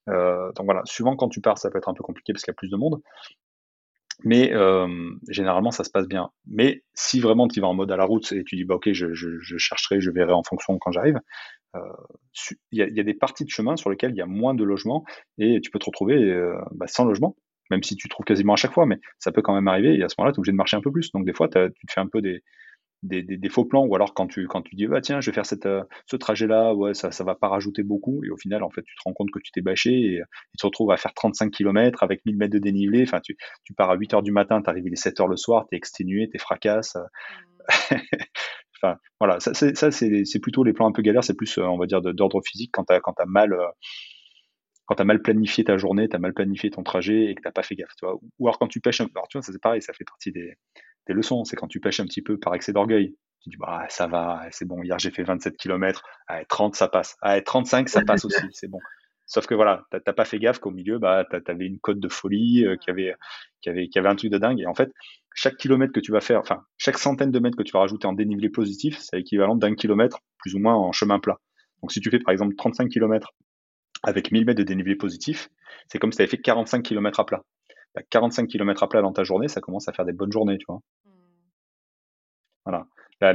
Euh, 0.09 0.53
donc 0.53 0.65
voilà, 0.67 0.83
souvent 0.85 1.17
quand 1.17 1.29
tu 1.29 1.41
pars, 1.41 1.59
ça 1.59 1.71
peut 1.71 1.79
être 1.79 1.89
un 1.89 1.95
peu 1.95 2.05
compliqué 2.05 2.33
parce 2.33 2.45
qu'il 2.45 2.53
y 2.53 2.55
a 2.55 2.57
plus 2.57 2.71
de 2.71 2.77
monde. 2.77 3.03
Mais 4.25 4.53
euh, 4.53 4.89
généralement, 5.29 5.71
ça 5.71 5.85
se 5.85 5.91
passe 5.91 6.07
bien. 6.07 6.31
Mais 6.47 6.85
si 6.95 7.21
vraiment 7.21 7.49
tu 7.49 7.61
vas 7.61 7.69
en 7.69 7.75
mode 7.75 7.91
à 7.91 7.97
la 7.97 8.05
route 8.05 8.31
et 8.33 8.45
tu 8.45 8.57
dis, 8.57 8.65
bah 8.65 8.77
ok, 8.77 8.93
je, 8.93 9.13
chercherai, 9.59 10.01
je 10.01 10.11
verrai 10.11 10.33
en 10.33 10.43
fonction 10.43 10.79
quand 10.79 10.93
j'arrive, 10.93 11.21
euh, 11.75 11.81
il 12.71 12.79
y, 12.79 12.83
a, 12.83 12.89
y, 12.89 13.01
a, 13.01 13.03
des 13.03 13.15
parties 13.15 13.45
de 13.45 13.51
chemin 13.51 13.77
sur 13.77 13.91
lesquelles 13.91 14.13
il 14.13 14.19
y 14.19 14.23
a 14.23 14.27
moins 14.27 14.55
de 14.55 14.63
logements 14.63 15.05
et 15.39 15.61
tu 15.63 15.71
peux 15.71 15.79
te 15.79 15.87
retrouver 15.87 16.17
euh, 16.17 16.55
bah, 16.73 16.87
sans 16.87 17.05
logement 17.05 17.37
même 17.71 17.83
si 17.83 17.97
tu 17.97 18.09
trouves 18.09 18.27
quasiment 18.27 18.53
à 18.53 18.57
chaque 18.57 18.73
fois, 18.73 18.85
mais 18.85 18.99
ça 19.19 19.33
peut 19.33 19.41
quand 19.41 19.55
même 19.55 19.67
arriver, 19.67 19.97
et 19.97 20.03
à 20.03 20.09
ce 20.11 20.15
moment-là, 20.19 20.33
tu 20.33 20.37
es 20.37 20.41
obligé 20.41 20.53
de 20.53 20.57
marcher 20.59 20.77
un 20.77 20.83
peu 20.83 20.93
plus. 20.93 21.11
Donc 21.13 21.25
des 21.25 21.33
fois, 21.33 21.49
tu 21.49 21.55
te 21.55 21.93
fais 21.93 22.01
un 22.01 22.07
peu 22.07 22.21
des, 22.21 22.43
des, 23.03 23.23
des, 23.23 23.37
des, 23.37 23.49
faux 23.49 23.65
plans, 23.65 23.85
ou 23.85 23.95
alors 23.95 24.15
quand 24.15 24.27
tu, 24.27 24.47
quand 24.47 24.63
tu 24.63 24.77
dis, 24.77 24.87
bah, 24.87 25.01
tiens, 25.01 25.21
je 25.21 25.31
vais 25.31 25.35
faire 25.35 25.47
cette, 25.47 25.67
euh, 25.67 25.83
ce 26.07 26.17
trajet-là, 26.17 26.75
ouais, 26.75 26.95
ça 26.95 27.11
ça 27.11 27.25
va 27.25 27.35
pas 27.35 27.49
rajouter 27.49 27.83
beaucoup, 27.83 28.23
et 28.25 28.31
au 28.31 28.37
final, 28.37 28.63
en 28.63 28.71
fait, 28.71 28.83
tu 28.83 28.95
te 28.95 29.03
rends 29.05 29.13
compte 29.13 29.31
que 29.31 29.41
tu 29.41 29.51
t'es 29.51 29.61
bâché, 29.61 29.91
et, 29.91 30.23
tu 30.53 30.57
te 30.59 30.67
retrouves 30.67 30.91
à 30.93 30.97
faire 30.97 31.13
35 31.15 31.51
km 31.51 32.03
avec 32.03 32.25
1000 32.27 32.37
mètres 32.37 32.53
de 32.53 32.59
dénivelé, 32.59 33.03
enfin, 33.03 33.21
tu, 33.21 33.37
tu 33.65 33.75
pars 33.75 33.91
à 33.91 33.97
8 33.97 34.15
heures 34.15 34.23
du 34.23 34.33
matin, 34.33 34.63
tu 34.63 34.71
arrives 34.71 34.87
les 34.87 34.97
7 34.97 35.21
heures 35.21 35.29
le 35.29 35.37
soir, 35.37 35.67
tu 35.69 35.75
es 35.75 35.79
exténué, 35.79 36.29
tu 36.31 36.37
es 36.37 36.39
fracasse. 36.39 36.97
Mmh. 36.97 37.69
enfin, 38.83 38.97
voilà, 39.21 39.41
ça, 39.41 39.53
c'est 39.53 40.41
plutôt 40.41 40.65
les 40.65 40.73
plans 40.73 40.89
un 40.89 40.93
peu 40.93 41.03
galères, 41.03 41.25
c'est 41.25 41.37
plus, 41.37 41.59
euh, 41.59 41.65
on 41.65 41.79
va 41.79 41.87
dire, 41.87 42.03
d'ordre 42.03 42.41
physique 42.45 42.71
quand 42.73 42.85
tu 42.85 42.95
as, 42.95 43.01
as, 43.01 43.27
mal... 43.27 43.53
Euh, 43.53 43.67
quand 44.87 44.97
tu 44.97 45.03
as 45.03 45.05
mal 45.05 45.23
planifié 45.23 45.65
ta 45.65 45.77
journée, 45.77 46.09
tu 46.09 46.17
as 46.17 46.19
mal 46.19 46.35
planifié 46.35 46.71
ton 46.71 46.83
trajet 46.83 47.27
et 47.27 47.35
que 47.35 47.41
tu 47.41 47.53
pas 47.53 47.63
fait 47.63 47.77
gaffe. 47.77 47.95
Tu 47.97 48.05
vois. 48.05 48.19
Ou 48.39 48.49
alors 48.49 48.59
quand 48.59 48.67
tu 48.67 48.81
pêches, 48.81 49.01
alors, 49.01 49.29
tu 49.29 49.39
vois, 49.39 49.43
c'est 49.43 49.61
pareil, 49.61 49.81
ça 49.81 49.93
fait 49.93 50.05
partie 50.05 50.33
des, 50.33 50.55
des 51.07 51.15
leçons. 51.15 51.45
C'est 51.45 51.57
quand 51.57 51.69
tu 51.69 51.81
pêches 51.81 52.01
un 52.01 52.07
petit 52.07 52.23
peu 52.23 52.39
par 52.39 52.55
excès 52.55 52.73
d'orgueil. 52.73 53.15
Tu 53.43 53.51
dis, 53.51 53.57
bah, 53.57 53.87
ça 53.89 54.07
va, 54.07 54.47
c'est 54.53 54.65
bon, 54.65 54.83
hier 54.85 54.99
j'ai 55.01 55.11
fait 55.11 55.25
27 55.25 55.57
km, 55.57 56.05
30 56.49 56.77
ça 56.77 56.87
passe, 56.87 57.17
35 57.45 57.89
ça 57.89 58.03
passe 58.05 58.25
aussi, 58.25 58.47
c'est 58.53 58.69
bon. 58.69 58.79
Sauf 59.27 59.47
que 59.47 59.55
voilà, 59.55 59.87
t'as 59.91 60.13
pas 60.13 60.25
fait 60.25 60.39
gaffe 60.39 60.59
qu'au 60.59 60.71
milieu, 60.71 60.99
bah, 60.99 61.25
t'avais 61.25 61.67
une 61.67 61.79
cote 61.79 61.99
de 61.99 62.09
folie, 62.09 62.67
euh, 62.67 62.77
qui 62.77 62.91
avait, 62.91 63.15
qui 63.63 63.71
avait, 63.71 63.89
qui 63.89 63.99
avait 63.99 64.11
un 64.11 64.15
truc 64.15 64.31
de 64.31 64.37
dingue. 64.37 64.61
Et 64.61 64.67
en 64.67 64.75
fait, 64.75 64.93
chaque 65.35 65.57
kilomètre 65.57 65.93
que 65.93 66.01
tu 66.01 66.13
vas 66.13 66.21
faire, 66.21 66.41
enfin, 66.41 66.65
chaque 66.77 66.99
centaine 66.99 67.31
de 67.31 67.39
mètres 67.39 67.57
que 67.57 67.63
tu 67.63 67.73
vas 67.73 67.81
rajouter 67.81 68.07
en 68.07 68.13
dénivelé 68.13 68.51
positif, 68.51 68.99
c'est 68.99 69.17
l'équivalent 69.17 69.57
d'un 69.57 69.75
kilomètre, 69.75 70.19
plus 70.39 70.55
ou 70.55 70.59
moins 70.59 70.75
en 70.75 70.93
chemin 70.93 71.19
plat. 71.19 71.39
Donc, 71.81 71.93
si 71.93 72.01
tu 72.01 72.11
fais 72.11 72.19
par 72.19 72.33
exemple 72.33 72.55
35 72.57 72.91
km 72.91 73.33
avec 74.03 74.33
1000 74.33 74.45
mètres 74.45 74.59
de 74.59 74.65
dénivelé 74.65 74.97
positif, 74.97 75.49
c'est 75.89 75.99
comme 75.99 76.13
si 76.13 76.17
tu 76.17 76.23
avais 76.23 76.31
fait 76.31 76.39
45 76.39 76.83
km 76.83 77.21
à 77.21 77.25
plat. 77.25 77.43
45 78.11 78.49
km 78.49 78.83
à 78.83 78.89
plat 78.89 79.03
dans 79.03 79.13
ta 79.13 79.25
journée, 79.25 79.49
ça 79.49 79.61
commence 79.61 79.89
à 79.89 79.93
faire 79.93 80.05
des 80.05 80.13
bonnes 80.13 80.33
journées, 80.33 80.59
tu 80.59 80.67
vois. 80.69 80.81
Mmh. 81.05 81.11
Voilà 82.65 82.87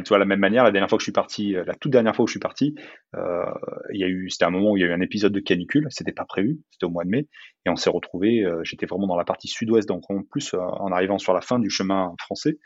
tu 0.03 0.09
vois, 0.09 0.17
la 0.17 0.25
même 0.25 0.39
manière, 0.39 0.63
la 0.63 0.71
dernière 0.71 0.89
fois 0.89 0.97
que 0.97 1.01
je 1.01 1.05
suis 1.05 1.13
parti, 1.13 1.55
euh, 1.55 1.63
la 1.65 1.73
toute 1.75 1.91
dernière 1.91 2.15
fois 2.15 2.23
où 2.23 2.27
je 2.27 2.31
suis 2.31 2.39
parti, 2.39 2.75
euh, 3.15 3.45
il 3.93 3.99
y 3.99 4.03
a 4.03 4.07
eu, 4.07 4.29
c'était 4.29 4.45
un 4.45 4.49
moment 4.49 4.71
où 4.71 4.77
il 4.77 4.81
y 4.81 4.83
a 4.83 4.87
eu 4.87 4.91
un 4.91 5.01
épisode 5.01 5.31
de 5.31 5.39
canicule, 5.39 5.87
c'était 5.89 6.11
pas 6.11 6.25
prévu, 6.25 6.59
c'était 6.71 6.85
au 6.85 6.89
mois 6.89 7.05
de 7.05 7.09
mai, 7.09 7.27
et 7.65 7.69
on 7.69 7.75
s'est 7.75 7.89
retrouvé, 7.89 8.43
euh, 8.43 8.61
j'étais 8.63 8.85
vraiment 8.85 9.07
dans 9.07 9.17
la 9.17 9.23
partie 9.23 9.47
sud-ouest, 9.47 9.87
donc 9.87 10.09
en 10.09 10.23
plus 10.23 10.53
en 10.53 10.91
arrivant 10.91 11.17
sur 11.17 11.33
la 11.33 11.41
fin 11.41 11.59
du 11.59 11.69
chemin 11.69 12.13
français, 12.19 12.57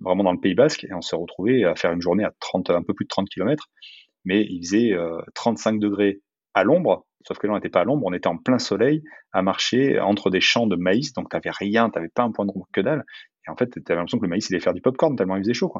vraiment 0.00 0.24
dans 0.24 0.32
le 0.32 0.40
Pays 0.40 0.54
Basque, 0.54 0.84
et 0.84 0.92
on 0.92 1.02
s'est 1.02 1.14
retrouvé 1.14 1.64
à 1.64 1.76
faire 1.76 1.92
une 1.92 2.00
journée 2.00 2.24
à 2.24 2.32
30, 2.40 2.70
un 2.70 2.82
peu 2.82 2.94
plus 2.94 3.04
de 3.04 3.10
30 3.10 3.28
km, 3.28 3.68
mais 4.24 4.44
il 4.48 4.64
faisait 4.64 4.96
35 5.34 5.78
degrés 5.78 6.20
à 6.54 6.64
l'ombre, 6.64 7.06
sauf 7.26 7.38
que 7.38 7.46
là 7.46 7.52
on 7.52 7.56
n'était 7.56 7.68
pas 7.68 7.80
à 7.80 7.84
l'ombre, 7.84 8.04
on 8.06 8.12
était 8.12 8.28
en 8.28 8.38
plein 8.38 8.58
soleil, 8.58 9.02
à 9.32 9.42
marcher 9.42 10.00
entre 10.00 10.30
des 10.30 10.40
champs 10.40 10.66
de 10.66 10.76
maïs, 10.76 11.12
donc 11.12 11.28
t'avais 11.30 11.50
rien, 11.50 11.90
t'avais 11.90 12.08
pas 12.08 12.22
un 12.22 12.32
point 12.32 12.46
de 12.46 12.50
route 12.50 12.68
que 12.72 12.80
dalle, 12.80 13.04
et 13.46 13.50
en 13.50 13.56
fait, 13.56 13.70
tu 13.70 13.80
avais 13.86 13.96
l'impression 13.96 14.18
que 14.18 14.24
le 14.24 14.28
maïs, 14.28 14.48
il 14.48 14.54
allait 14.54 14.62
faire 14.62 14.74
du 14.74 14.80
popcorn 14.80 15.16
tellement 15.16 15.36
il 15.36 15.42
faisait 15.42 15.54
chaud. 15.54 15.72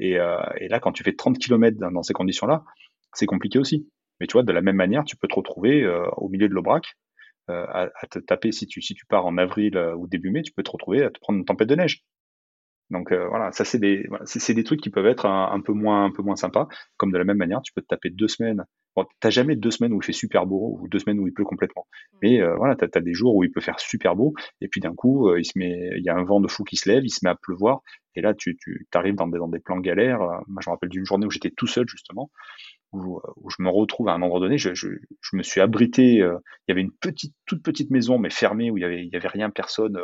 Euh, 0.00 0.38
et, 0.58 0.68
là, 0.68 0.80
quand 0.80 0.92
tu 0.92 1.02
fais 1.02 1.14
30 1.14 1.38
km 1.38 1.78
dans, 1.78 2.02
ces 2.02 2.12
conditions-là, 2.12 2.64
c'est 3.12 3.26
compliqué 3.26 3.58
aussi. 3.58 3.88
Mais 4.20 4.26
tu 4.26 4.32
vois, 4.34 4.42
de 4.42 4.52
la 4.52 4.60
même 4.60 4.76
manière, 4.76 5.04
tu 5.04 5.16
peux 5.16 5.28
te 5.28 5.34
retrouver 5.34 5.82
euh, 5.82 6.08
au 6.16 6.28
milieu 6.28 6.48
de 6.48 6.54
l'Aubrac 6.54 6.96
euh, 7.50 7.66
à, 7.68 8.06
te 8.10 8.18
taper, 8.18 8.52
si 8.52 8.66
tu, 8.66 8.82
si 8.82 8.94
tu 8.94 9.06
pars 9.06 9.26
en 9.26 9.38
avril 9.38 9.76
ou 9.96 10.06
début 10.06 10.30
mai, 10.30 10.42
tu 10.42 10.52
peux 10.52 10.62
te 10.62 10.70
retrouver 10.70 11.02
à 11.02 11.10
te 11.10 11.18
prendre 11.18 11.38
une 11.38 11.44
tempête 11.44 11.68
de 11.68 11.74
neige. 11.74 12.04
Donc 12.90 13.12
voilà, 13.12 13.52
ça 13.52 13.66
c'est 13.66 13.78
des, 13.78 14.08
c'est, 14.24 14.54
des 14.54 14.64
trucs 14.64 14.80
qui 14.80 14.88
peuvent 14.88 15.06
être 15.06 15.26
un, 15.26 15.60
peu 15.60 15.74
moins, 15.74 16.06
un 16.06 16.10
peu 16.10 16.22
moins 16.22 16.36
sympas. 16.36 16.68
Comme 16.96 17.12
de 17.12 17.18
la 17.18 17.24
même 17.24 17.36
manière, 17.36 17.60
tu 17.62 17.72
peux 17.72 17.82
te 17.82 17.86
taper 17.86 18.10
deux 18.10 18.28
semaines. 18.28 18.64
Bon, 18.98 19.06
t'as 19.20 19.30
jamais 19.30 19.56
deux 19.56 19.70
semaines 19.70 19.92
où 19.92 20.00
il 20.00 20.04
fait 20.04 20.12
super 20.12 20.46
beau 20.46 20.78
ou 20.80 20.88
deux 20.88 20.98
semaines 20.98 21.20
où 21.20 21.26
il 21.26 21.32
pleut 21.32 21.44
complètement. 21.44 21.86
Mmh. 21.88 22.18
Mais 22.22 22.42
voilà, 22.56 22.74
t'as, 22.76 22.86
as 22.94 23.00
des 23.00 23.14
jours 23.14 23.34
où 23.34 23.44
il 23.44 23.50
peut 23.50 23.60
faire 23.60 23.78
super 23.80 24.16
beau 24.16 24.34
et 24.60 24.68
puis 24.68 24.80
d'un 24.80 24.94
coup, 24.94 25.34
il 25.36 25.44
se 25.44 25.58
met, 25.58 25.90
il 25.96 26.02
y 26.04 26.08
a 26.08 26.16
un 26.16 26.24
vent 26.24 26.40
de 26.40 26.48
fou 26.48 26.64
qui 26.64 26.76
se 26.76 26.88
lève, 26.88 27.04
il 27.04 27.10
se 27.10 27.20
met 27.22 27.30
à 27.30 27.36
pleuvoir 27.36 27.82
et 28.18 28.20
là, 28.20 28.34
tu, 28.34 28.56
tu 28.56 28.84
arrives 28.94 29.14
dans 29.14 29.28
des, 29.28 29.38
dans 29.38 29.46
des 29.46 29.60
plans 29.60 29.78
galères. 29.78 30.20
Euh, 30.22 30.38
moi, 30.48 30.60
je 30.60 30.68
me 30.68 30.74
rappelle 30.74 30.88
d'une 30.88 31.04
journée 31.04 31.24
où 31.24 31.30
j'étais 31.30 31.52
tout 31.56 31.68
seul, 31.68 31.86
justement, 31.88 32.32
où, 32.92 33.18
euh, 33.18 33.32
où, 33.36 33.48
je 33.48 33.62
me 33.62 33.68
retrouve 33.68 34.08
à 34.08 34.12
un 34.12 34.22
endroit 34.22 34.40
donné. 34.40 34.58
Je, 34.58 34.74
je, 34.74 34.88
je 35.20 35.36
me 35.36 35.44
suis 35.44 35.60
abrité. 35.60 36.20
Euh, 36.20 36.36
il 36.66 36.70
y 36.70 36.72
avait 36.72 36.80
une 36.80 36.90
petite, 37.00 37.36
toute 37.46 37.62
petite 37.62 37.92
maison, 37.92 38.18
mais 38.18 38.28
fermée, 38.30 38.72
où 38.72 38.76
il 38.76 38.80
y 38.80 38.84
avait, 38.84 39.04
il 39.04 39.12
y 39.12 39.16
avait 39.16 39.28
rien, 39.28 39.50
personne, 39.50 39.96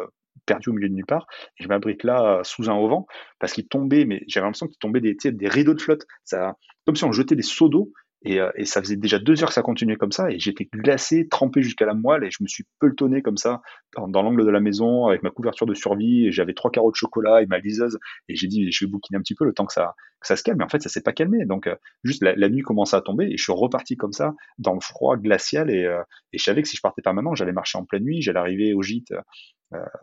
perdu 0.47 0.69
au 0.69 0.75
milieu 0.75 0.89
de 0.89 0.95
nulle 0.95 1.07
part. 1.07 1.27
Et 1.59 1.65
je 1.65 1.69
m'abrite 1.69 2.05
là, 2.05 2.41
sous 2.45 2.71
un 2.71 2.75
auvent, 2.75 3.05
parce 3.41 3.53
qu'il 3.53 3.67
tombait, 3.67 4.05
mais 4.05 4.23
j'avais 4.29 4.45
l'impression 4.45 4.69
qu'il 4.69 4.79
tombait 4.79 5.01
des, 5.01 5.17
des 5.25 5.49
rideaux 5.49 5.75
de 5.75 5.83
flotte. 5.83 6.07
Ça, 6.23 6.55
comme 6.87 6.95
si 6.95 7.03
on 7.03 7.11
jetait 7.11 7.35
des 7.35 7.43
seaux 7.43 7.69
d'eau 7.69 7.91
euh, 8.27 8.51
et, 8.57 8.65
ça 8.65 8.81
faisait 8.81 8.97
déjà 8.97 9.19
deux 9.19 9.43
heures 9.43 9.49
que 9.49 9.55
ça 9.55 9.63
continuait 9.63 9.97
comme 9.97 10.13
ça, 10.13 10.31
et 10.31 10.39
j'étais 10.39 10.69
glacé, 10.73 11.29
trempé 11.29 11.63
jusqu'à 11.63 11.87
la 11.87 11.95
moelle, 11.95 12.25
et 12.25 12.31
je 12.31 12.39
me 12.43 12.49
suis 12.49 12.65
pelletonné 12.81 13.23
comme 13.23 13.37
ça 13.37 13.61
dans, 13.97 14.23
l'angle 14.23 14.45
de 14.45 14.51
la 14.51 14.61
maison 14.61 15.07
avec 15.07 15.23
ma 15.23 15.31
couverture 15.31 15.67
de 15.67 15.75
survie, 15.75 16.27
et 16.27 16.33
j'avais 16.33 16.55
trois 16.55 16.71
carreaux 16.71 16.91
de 16.91 16.97
chocolat 16.97 17.43
et 17.43 17.47
ma 17.47 17.59
liseuse, 17.59 17.99
et 18.29 18.35
j'ai 18.35 18.49
dit 18.49 18.71
je 18.73 18.85
vais 18.85 18.91
bouquiner 18.91 19.19
un 19.19 19.21
petit 19.21 19.35
peu 19.35 19.45
le 19.45 19.53
temps 19.53 19.67
que 19.67 19.75
ça, 19.75 19.95
se 20.23 20.43
calme, 20.43 20.59
mais 20.59 20.65
en 20.65 20.69
fait 20.69 20.83
ça 20.83 20.89
s'est 20.89 21.03
pas 21.03 21.13
calmé, 21.13 21.45
donc 21.45 21.67
euh, 21.67 21.77
juste 22.03 22.23
la, 22.23 22.49
nuit 22.49 22.63
commençait 22.63 22.97
à 22.97 23.03
tomber, 23.03 23.27
et 23.27 23.37
je 23.37 23.43
suis 23.43 23.53
reparti 23.53 23.97
comme 23.97 24.13
ça 24.13 24.35
dans 24.59 24.75
le 24.75 24.81
froid 24.81 25.17
glacial, 25.17 25.71
et, 25.71 25.85
euh, 25.85 26.03
et 26.33 26.39
je 26.39 26.45
savais 26.45 26.63
que 26.63 26.69
si 26.69 26.77
je 26.77 26.83
partais 26.83 27.03
pas 27.03 27.13
maintenant, 27.13 27.35
j'allais 27.35 27.53
marcher 27.53 27.79
en 27.79 27.85
pleine 27.85 28.05
nuit, 28.05 28.23
j'allais 28.23 28.41
arriver 28.41 28.73
au 28.73 28.83
gîte, 28.83 29.13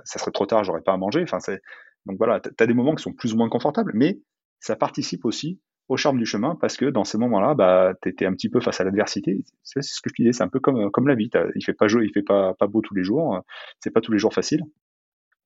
ça 0.04 0.20
serait 0.20 0.32
trop 0.32 0.46
tard, 0.46 0.66
j'aurais 0.66 0.82
pas 0.82 0.92
à 0.92 0.98
manger, 0.98 1.24
enfin 1.24 1.40
c'est 1.40 1.62
donc 2.06 2.18
voilà, 2.18 2.40
tu 2.40 2.50
as 2.60 2.68
des 2.68 2.74
moments 2.74 2.94
qui 2.94 3.04
sont 3.04 3.14
plus 3.14 3.34
ou 3.34 3.38
moins 3.38 3.48
confortables, 3.50 3.92
mais 3.96 4.20
ça 4.60 4.76
participe 4.76 5.24
aussi 5.26 5.60
au 5.92 5.98
charme 5.98 6.18
du 6.18 6.26
chemin 6.26 6.56
parce 6.56 6.78
que 6.78 6.86
dans 6.86 7.04
ces 7.04 7.18
moments-là, 7.18 7.54
bah, 7.54 7.94
tu 8.02 8.08
étais 8.08 8.26
un 8.26 8.32
petit 8.32 8.48
peu 8.48 8.62
face 8.62 8.80
à 8.80 8.86
l'adversité. 8.86 9.44
C'est 9.62 9.82
ce 9.82 10.00
que 10.00 10.10
je 10.10 10.16
disais, 10.16 10.32
c'est 10.32 10.44
un 10.44 10.48
peu 10.48 10.62
comme, 10.62 10.90
comme 10.90 11.06
la 11.06 11.16
vie. 11.16 11.30
Il 11.56 11.66
fait 11.66 11.74
pas 11.74 11.90
jeu, 11.90 12.06
il 12.06 12.14
fait 12.14 12.22
pas, 12.22 12.54
pas 12.54 12.68
beau 12.68 12.80
tous 12.80 12.96
les 12.96 13.04
jours, 13.04 13.42
c'est 13.82 13.92
pas 13.92 14.00
tous 14.00 14.14
les 14.14 14.18
jours 14.18 14.34
facile. 14.34 14.62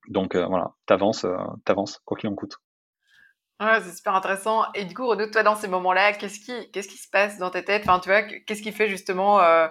Donc 0.07 0.35
euh, 0.35 0.45
voilà, 0.45 0.75
t'avances, 0.85 1.25
euh, 1.25 1.35
t'avances, 1.65 1.99
quoi 2.05 2.15
qu'il 2.15 2.29
en 2.29 2.35
coûte. 2.35 2.57
Ouais, 3.59 3.81
c'est 3.81 3.95
super 3.95 4.13
intéressant. 4.13 4.65
Et 4.75 4.85
du 4.85 4.93
coup, 4.93 5.07
Renaud, 5.07 5.31
toi, 5.31 5.41
dans 5.41 5.55
ces 5.55 5.67
moments-là, 5.67 6.13
qu'est-ce 6.13 6.39
qui, 6.39 6.71
qu'est-ce 6.71 6.89
qui 6.89 6.97
se 6.97 7.09
passe 7.09 7.39
dans 7.39 7.49
ta 7.49 7.63
tête? 7.63 7.81
Enfin, 7.83 7.99
tu 7.99 8.09
vois, 8.09 8.21
qu'est-ce 8.21 8.61
qui 8.61 8.71
fait 8.71 8.87
justement 8.87 9.39
euh, 9.39 9.67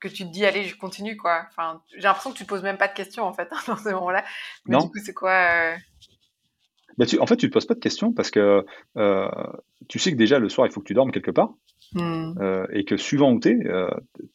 que 0.00 0.08
tu 0.08 0.24
te 0.24 0.30
dis, 0.30 0.44
allez, 0.44 0.64
je 0.64 0.76
continue, 0.76 1.16
quoi? 1.16 1.46
Enfin, 1.48 1.82
j'ai 1.96 2.02
l'impression 2.02 2.32
que 2.32 2.36
tu 2.36 2.44
te 2.44 2.48
poses 2.48 2.62
même 2.62 2.76
pas 2.76 2.88
de 2.88 2.94
questions, 2.94 3.24
en 3.24 3.32
fait, 3.32 3.48
dans 3.66 3.76
ces 3.76 3.94
moments-là. 3.94 4.22
Mais 4.66 4.76
du 4.76 4.86
coup, 4.88 4.98
c'est 5.02 5.14
quoi 5.14 5.76
bah, 6.98 7.06
en 7.18 7.26
fait, 7.26 7.36
tu 7.36 7.48
te 7.48 7.52
poses 7.52 7.66
pas 7.66 7.74
de 7.74 7.80
questions 7.80 8.12
parce 8.12 8.30
que 8.30 8.64
euh, 8.96 9.28
tu 9.88 9.98
sais 9.98 10.12
que 10.12 10.16
déjà 10.16 10.38
le 10.38 10.48
soir, 10.48 10.66
il 10.66 10.72
faut 10.72 10.80
que 10.80 10.86
tu 10.86 10.94
dormes 10.94 11.12
quelque 11.12 11.30
part 11.30 11.54
hmm. 11.94 12.34
euh, 12.40 12.66
et 12.72 12.84
que 12.84 12.96
suivant 12.96 13.32
où 13.32 13.40
tu 13.40 13.50
es, 13.50 13.66
euh, 13.66 13.90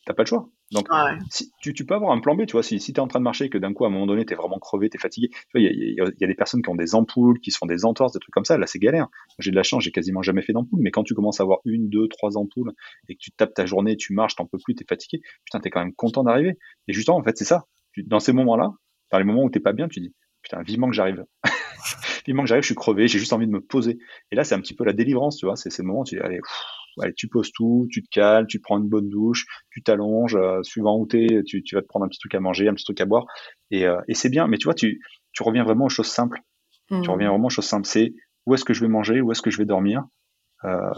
t'as 0.06 0.14
pas 0.14 0.24
le 0.24 0.28
choix. 0.28 0.49
Donc, 0.72 0.88
si, 1.30 1.51
tu, 1.62 1.76
tu, 1.76 1.86
peux 1.86 1.93
avoir 1.93 2.12
un 2.12 2.20
plan 2.20 2.36
B, 2.36 2.47
tu 2.47 2.53
vois, 2.53 2.64
si, 2.64 2.80
si 2.80 2.91
tu 2.91 2.97
es 2.97 2.99
en 2.99 3.08
train 3.08 3.20
de 3.20 3.24
marcher 3.24 3.45
et 3.45 3.49
que 3.49 3.60
d'un 3.60 3.72
coup, 3.72 3.86
à 3.86 3.88
un 3.88 3.91
moment 3.91 4.08
donné, 4.08 4.26
tu 4.26 4.34
es 4.34 4.36
vraiment 4.36 4.58
crevé, 4.58 4.89
tu 4.89 4.97
es 4.97 4.99
fatigué, 4.99 5.30
il 5.53 5.62
y, 5.62 5.95
y, 5.95 6.24
a 6.24 6.28
des 6.28 6.34
personnes 6.34 6.64
qui 6.64 6.70
ont 6.70 6.76
des 6.76 6.95
ampoules, 6.95 7.39
qui 7.39 7.51
se 7.51 7.60
font 7.60 7.68
des 7.68 7.86
entorses, 7.86 8.14
des 8.14 8.20
trucs 8.20 8.34
comme 8.34 8.45
ça, 8.45 8.58
là, 8.58 8.66
c'est 8.66 8.80
galère. 8.80 9.08
J'ai 9.38 9.51
de 9.51 9.56
la 9.56 9.62
chance, 9.62 9.84
j'ai 9.84 9.91
quasiment 9.91 10.24
jamais 10.24 10.41
fait 10.41 10.53
d'ampoule, 10.53 10.80
mais 10.82 10.89
quand 10.89 11.03
tu 11.03 11.14
commences 11.14 11.39
à 11.39 11.43
avoir 11.43 11.60
une, 11.66 11.88
deux, 11.88 12.08
trois 12.08 12.36
ampoules 12.36 12.74
et 13.08 13.14
que 13.14 13.20
tu 13.20 13.32
tapes 13.32 13.53
ta 13.53 13.68
journée, 13.68 13.95
tu 13.95 14.14
marches, 14.14 14.36
t'en 14.36 14.47
peux 14.47 14.58
plus, 14.58 14.74
tu 14.74 14.84
es 14.84 14.88
fatigué, 14.88 15.22
putain, 15.45 15.60
tu 15.60 15.68
es 15.68 15.70
quand 15.70 15.82
même 15.82 15.93
content 15.93 16.24
d'arriver. 16.24 16.58
Et 16.88 16.93
justement, 16.93 17.18
en 17.18 17.24
fait, 17.24 17.38
c'est 17.38 17.45
ça. 17.45 17.66
Dans 17.97 18.20
ces 18.20 18.34
moments-là, 18.34 18.72
dans 19.12 19.20
les 19.20 19.24
moments 19.24 19.43
où 19.43 19.51
t'es 19.51 19.60
pas 19.60 19.74
bien, 19.74 19.88
tu 19.88 19.99
dis, 19.99 20.14
putain, 20.41 20.62
vivement 20.64 20.89
que 20.89 20.95
j'arrive. 20.95 21.26
vivement 22.26 22.43
que 22.43 22.49
j'arrive, 22.49 22.63
je 22.63 22.67
suis 22.67 22.76
crevé, 22.76 23.07
j'ai 23.07 23.19
juste 23.19 23.34
envie 23.34 23.47
de 23.47 23.51
me 23.51 23.61
poser. 23.61 23.97
Et 24.32 24.36
là, 24.36 24.43
c'est 24.43 24.55
un 24.55 24.61
petit 24.61 24.73
peu 24.73 24.84
la 24.84 24.93
délivrance, 24.93 25.38
tu 25.38 25.45
vois. 25.45 25.55
C'est 25.55 25.78
le 25.78 25.84
moment 25.86 26.01
où 26.01 26.05
tu 26.05 26.15
dis, 26.15 26.21
allez, 26.21 26.39
allez, 27.01 27.13
tu 27.13 27.28
poses 27.28 27.51
tout, 27.51 27.88
tu 27.91 28.03
te 28.03 28.09
calmes, 28.09 28.47
tu 28.47 28.57
te 28.57 28.63
prends 28.63 28.78
une 28.78 28.88
bonne 28.89 29.09
douche, 29.09 29.45
tu 29.71 29.84
t'allonges, 29.84 30.36
euh, 30.36 30.61
suivant 30.63 30.97
où 30.97 31.05
t'es, 31.05 31.43
tu, 31.45 31.63
tu 31.63 31.76
vas 31.76 31.82
te 31.82 31.88
prendre 31.88 32.05
un 32.05 32.09
petit 32.09 32.19
truc 32.19 32.36
à 32.36 32.39
manger, 32.39 32.67
un 32.67 32.73
petit 32.73 32.86
truc 32.86 33.01
à 33.01 33.05
boire. 33.05 33.26
Et, 33.71 33.86
euh, 33.86 33.99
et 34.07 34.13
c'est 34.13 34.30
bien. 34.30 34.47
Mais 34.47 34.57
tu 34.57 34.65
vois, 34.65 34.73
tu, 34.73 35.01
tu 35.34 35.43
reviens 35.43 35.63
vraiment 35.63 35.86
aux 35.86 35.89
choses 35.89 36.07
simples. 36.07 36.39
Tu 36.89 36.95
mmh. 36.95 37.09
reviens 37.09 37.30
vraiment 37.30 37.47
aux 37.47 37.49
choses 37.49 37.65
simples. 37.65 37.88
C'est 37.88 38.13
où 38.45 38.53
est-ce 38.53 38.63
que 38.63 38.73
je 38.73 38.82
vais 38.82 38.88
manger, 38.88 39.21
où 39.21 39.32
est-ce 39.32 39.41
que 39.41 39.49
je 39.49 39.57
vais 39.57 39.65
dormir. 39.65 40.03
Euh, 40.63 40.91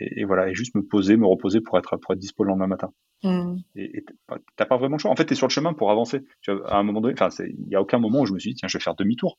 et, 0.00 0.24
voilà, 0.24 0.48
et 0.48 0.54
juste 0.54 0.74
me 0.74 0.82
poser, 0.82 1.16
me 1.16 1.26
reposer 1.26 1.60
pour 1.60 1.78
être, 1.78 1.96
pour 1.96 2.12
être 2.12 2.18
dispo 2.18 2.44
le 2.44 2.48
lendemain 2.48 2.66
matin. 2.66 2.92
Mmh. 3.22 3.56
Et 3.76 4.04
t'as 4.56 4.66
pas 4.66 4.76
vraiment 4.76 4.96
le 4.96 5.00
choix. 5.00 5.10
En 5.10 5.16
fait, 5.16 5.24
t'es 5.24 5.34
sur 5.34 5.46
le 5.46 5.52
chemin 5.52 5.72
pour 5.72 5.90
avancer. 5.90 6.22
Tu 6.42 6.52
vois, 6.52 6.70
à 6.70 6.76
un 6.76 6.82
moment 6.82 7.00
donné, 7.00 7.14
enfin, 7.18 7.28
il 7.40 7.68
y 7.68 7.74
a 7.74 7.80
aucun 7.80 7.98
moment 7.98 8.20
où 8.20 8.26
je 8.26 8.34
me 8.34 8.38
suis 8.38 8.50
dit, 8.50 8.56
tiens, 8.56 8.68
je 8.68 8.76
vais 8.76 8.82
faire 8.82 8.94
demi-tour. 8.94 9.38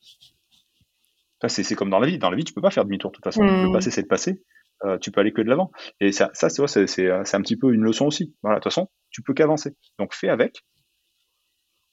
C'est 1.47 1.75
comme 1.75 1.89
dans 1.89 1.99
la 1.99 2.07
vie. 2.07 2.17
Dans 2.17 2.29
la 2.29 2.37
vie, 2.37 2.43
tu 2.43 2.53
peux 2.53 2.61
pas 2.61 2.71
faire 2.71 2.85
demi-tour 2.85 3.11
de 3.11 3.15
toute 3.15 3.23
façon. 3.23 3.43
Le 3.43 3.69
mmh. 3.69 3.73
passé, 3.73 3.91
c'est 3.91 4.01
le 4.01 4.07
passé. 4.07 4.41
Euh, 4.83 4.97
tu 4.97 5.11
peux 5.11 5.21
aller 5.21 5.31
que 5.31 5.41
de 5.41 5.47
l'avant. 5.47 5.71
Et 5.99 6.11
ça, 6.11 6.29
ça 6.33 6.49
c'est 6.49 7.09
un 7.09 7.41
petit 7.41 7.57
peu 7.57 7.73
une 7.73 7.83
leçon 7.83 8.05
aussi. 8.05 8.35
Voilà, 8.43 8.59
de 8.59 8.63
toute 8.63 8.71
façon, 8.71 8.89
tu 9.09 9.21
peux 9.21 9.33
qu'avancer. 9.33 9.75
Donc 9.99 10.13
fais 10.13 10.29
avec. 10.29 10.65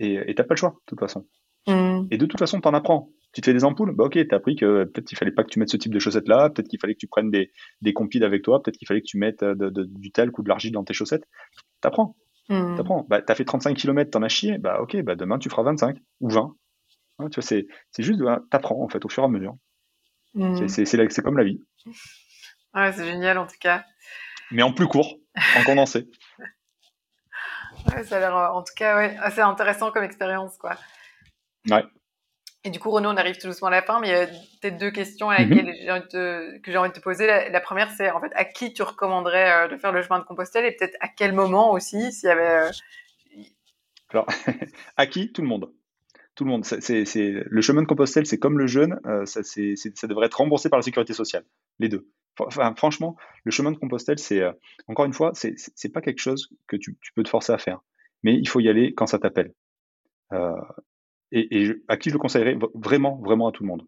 Et 0.00 0.34
t'as 0.34 0.42
pas 0.42 0.55
le 0.55 0.59
choix, 0.59 0.70
de 0.70 0.84
toute 0.86 0.98
façon. 0.98 1.26
Mmh. 1.68 2.09
Et 2.11 2.18
de 2.18 2.26
toute 2.26 2.38
façon, 2.38 2.61
t'en 2.61 2.74
apprends. 2.74 3.11
Tu 3.32 3.40
te 3.40 3.46
fais 3.46 3.55
des 3.55 3.64
ampoules, 3.64 3.94
bah 3.94 4.05
ok, 4.05 4.18
t'as 4.28 4.36
appris 4.36 4.57
que 4.57 4.84
peut-être 4.84 5.07
qu'il 5.07 5.16
fallait 5.16 5.32
pas 5.32 5.42
que 5.42 5.48
tu 5.48 5.59
mettes 5.59 5.70
ce 5.70 5.78
type 5.78 5.94
de 5.94 5.98
chaussettes 5.98 6.28
là, 6.28 6.50
peut-être 6.50 6.68
qu'il 6.68 6.78
fallait 6.78 6.92
que 6.92 6.98
tu 6.98 7.07
prennes 7.07 7.30
des, 7.30 7.50
des 7.80 7.94
compides 7.94 8.24
avec 8.24 8.42
toi, 8.42 8.62
peut-être 8.62 8.76
qu'il 8.76 8.86
fallait 8.86 9.00
que 9.00 9.07
tu 9.07 9.16
mettes 9.16 9.42
euh, 9.42 9.55
du 9.70 10.12
talc 10.12 10.38
ou 10.38 10.42
de 10.42 10.48
l'argile 10.48 10.72
dans 10.72 10.84
tes 10.84 10.92
chaussettes. 10.92 11.24
T'apprends. 11.80 12.14
Mmh. 12.50 12.76
T'apprends. 12.76 13.07
Bah, 13.09 13.22
t'as 13.22 13.34
fait 13.34 13.44
35 13.44 13.74
km, 13.76 14.11
t'en 14.11 14.22
as 14.22 14.28
chié, 14.28 14.59
bah 14.59 14.80
ok, 14.82 15.00
bah 15.03 15.14
demain 15.14 15.38
tu 15.38 15.48
feras 15.48 15.62
25 15.62 15.96
ou 16.20 16.28
20. 16.28 16.55
Tu 17.18 17.40
vois, 17.40 17.42
c'est 17.42 17.66
juste, 17.98 18.20
t'apprends 18.50 18.82
en 18.82 18.88
fait 18.88 19.04
au 19.04 19.08
fur 19.08 19.22
et 19.22 19.26
à 19.26 19.28
mesure. 19.28 19.56
Mmh. 20.34 20.68
C'est 20.68 21.22
comme 21.22 21.38
la 21.38 21.44
vie. 21.44 21.60
Ouais, 22.74 22.92
c'est 22.92 23.04
génial 23.04 23.38
en 23.38 23.46
tout 23.46 23.58
cas. 23.60 23.84
Mais 24.50 24.62
en 24.62 24.72
plus 24.72 24.86
court, 24.86 25.18
en 25.56 25.64
condensé. 25.64 26.08
ouais, 27.94 28.04
ça 28.04 28.16
a 28.16 28.20
l'air 28.20 28.34
en 28.34 28.62
tout 28.62 28.74
cas 28.76 28.96
ouais, 28.96 29.16
assez 29.18 29.40
intéressant 29.40 29.90
comme 29.90 30.04
expérience. 30.04 30.56
quoi. 30.58 30.76
Ouais. 31.70 31.84
Et 32.64 32.70
du 32.70 32.78
coup, 32.78 32.90
Renaud, 32.90 33.10
on 33.10 33.16
arrive 33.16 33.38
tout 33.38 33.48
doucement 33.48 33.68
à 33.68 33.72
la 33.72 33.82
fin, 33.82 33.98
mais 33.98 34.08
il 34.08 34.10
y 34.12 34.14
a 34.14 34.26
peut-être 34.26 34.78
deux 34.78 34.92
questions 34.92 35.28
à 35.30 35.38
laquelle 35.38 35.66
mhm. 35.66 35.74
j'ai 35.80 35.90
envie 35.90 36.08
de 36.12 36.58
que 36.62 36.70
j'ai 36.70 36.78
envie 36.78 36.90
de 36.90 36.94
te 36.94 37.00
poser. 37.00 37.26
La, 37.26 37.60
première, 37.60 37.90
c'est 37.90 38.10
en 38.10 38.20
fait 38.20 38.30
à 38.34 38.44
qui 38.44 38.72
tu 38.72 38.82
recommanderais 38.82 39.52
euh, 39.52 39.68
de 39.68 39.76
faire 39.76 39.90
le 39.90 40.00
chemin 40.02 40.20
de 40.20 40.24
Compostelle 40.24 40.64
et 40.64 40.72
peut-être 40.72 40.96
à 41.00 41.08
quel 41.08 41.32
moment 41.32 41.72
aussi, 41.72 42.12
s'il 42.12 42.28
y 42.28 42.32
avait. 42.32 42.68
Euh, 42.68 42.70
Alors, 44.10 44.26
à 44.96 45.06
qui 45.06 45.32
Tout 45.32 45.42
le 45.42 45.48
monde? 45.48 45.72
Tout 46.35 46.45
le 46.45 46.51
monde. 46.51 46.64
C'est, 46.64 47.05
le 47.47 47.61
chemin 47.61 47.83
de 47.83 47.87
Compostelle, 47.87 48.26
c'est 48.26 48.39
comme 48.39 48.59
le 48.59 48.66
jeûne, 48.66 48.99
euh, 49.07 49.26
ça, 49.26 49.43
devrait 50.07 50.26
être 50.26 50.39
remboursé 50.39 50.70
par 50.70 50.78
la 50.78 50.83
sécurité 50.83 51.12
sociale, 51.12 51.45
les 51.78 51.89
deux. 51.89 52.09
Franchement, 52.76 53.16
le 53.45 53.51
chemin 53.51 53.72
de 53.72 53.76
Compostelle, 53.76 54.18
c'est 54.18 54.43
encore 54.89 55.05
une 55.05 55.12
fois, 55.12 55.33
c'est, 55.35 55.93
pas 55.93 56.01
quelque 56.01 56.20
chose 56.20 56.49
que 56.66 56.76
tu, 56.76 56.97
tu, 57.03 57.12
peux 57.12 57.22
te 57.22 57.28
forcer 57.28 57.53
à 57.53 57.59
faire, 57.59 57.80
mais 58.22 58.35
il 58.35 58.49
faut 58.49 58.61
y 58.61 58.70
aller 58.70 58.95
quand 58.95 59.07
ça 59.07 59.18
t'appelle. 59.18 59.53
Euh, 60.33 60.57
et, 61.30 61.70
à 61.89 61.97
qui 61.97 62.11
je 62.11 62.14
le 62.14 62.18
conseillerais 62.18 62.59
vraiment, 62.74 63.16
vraiment 63.16 63.49
à 63.49 63.53
tout 63.53 63.62
le 63.62 63.68
monde. 63.68 63.87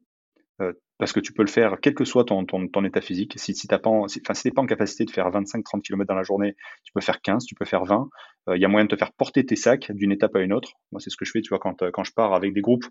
Parce 0.99 1.13
que 1.13 1.21
tu 1.21 1.33
peux 1.33 1.43
le 1.43 1.51
faire 1.51 1.77
quel 1.83 1.95
que 1.95 2.05
soit 2.05 2.25
ton, 2.25 2.45
ton, 2.45 2.69
ton 2.69 2.85
état 2.85 3.01
physique. 3.01 3.35
Si, 3.37 3.55
si 3.55 3.67
tu 3.67 3.75
n'es 3.75 3.79
pas, 3.81 3.91
en, 3.91 4.07
si, 4.07 4.21
pas 4.21 4.63
en 4.63 4.67
capacité 4.67 5.05
de 5.05 5.11
faire 5.11 5.29
25-30 5.29 5.83
km 5.83 6.07
dans 6.07 6.15
la 6.15 6.23
journée, 6.23 6.55
tu 6.85 6.93
peux 6.93 7.01
faire 7.01 7.21
15, 7.21 7.45
tu 7.45 7.55
peux 7.55 7.65
faire 7.65 7.85
20. 7.85 8.09
Il 8.55 8.61
y 8.61 8.65
a 8.65 8.69
moyen 8.69 8.85
de 8.85 8.91
te 8.91 8.97
faire 8.97 9.13
porter 9.13 9.45
tes 9.45 9.57
sacs 9.57 9.91
d'une 9.91 10.13
étape 10.13 10.37
à 10.37 10.41
une 10.41 10.53
autre. 10.53 10.73
Moi, 10.93 11.01
c'est 11.01 11.11
ce 11.11 11.17
que 11.17 11.25
je 11.25 11.33
fais, 11.33 11.41
tu 11.41 11.49
vois, 11.49 11.59
quand, 11.59 11.83
quand 11.93 12.05
je 12.05 12.13
pars 12.13 12.35
avec 12.35 12.53
des 12.53 12.61
groupes 12.61 12.85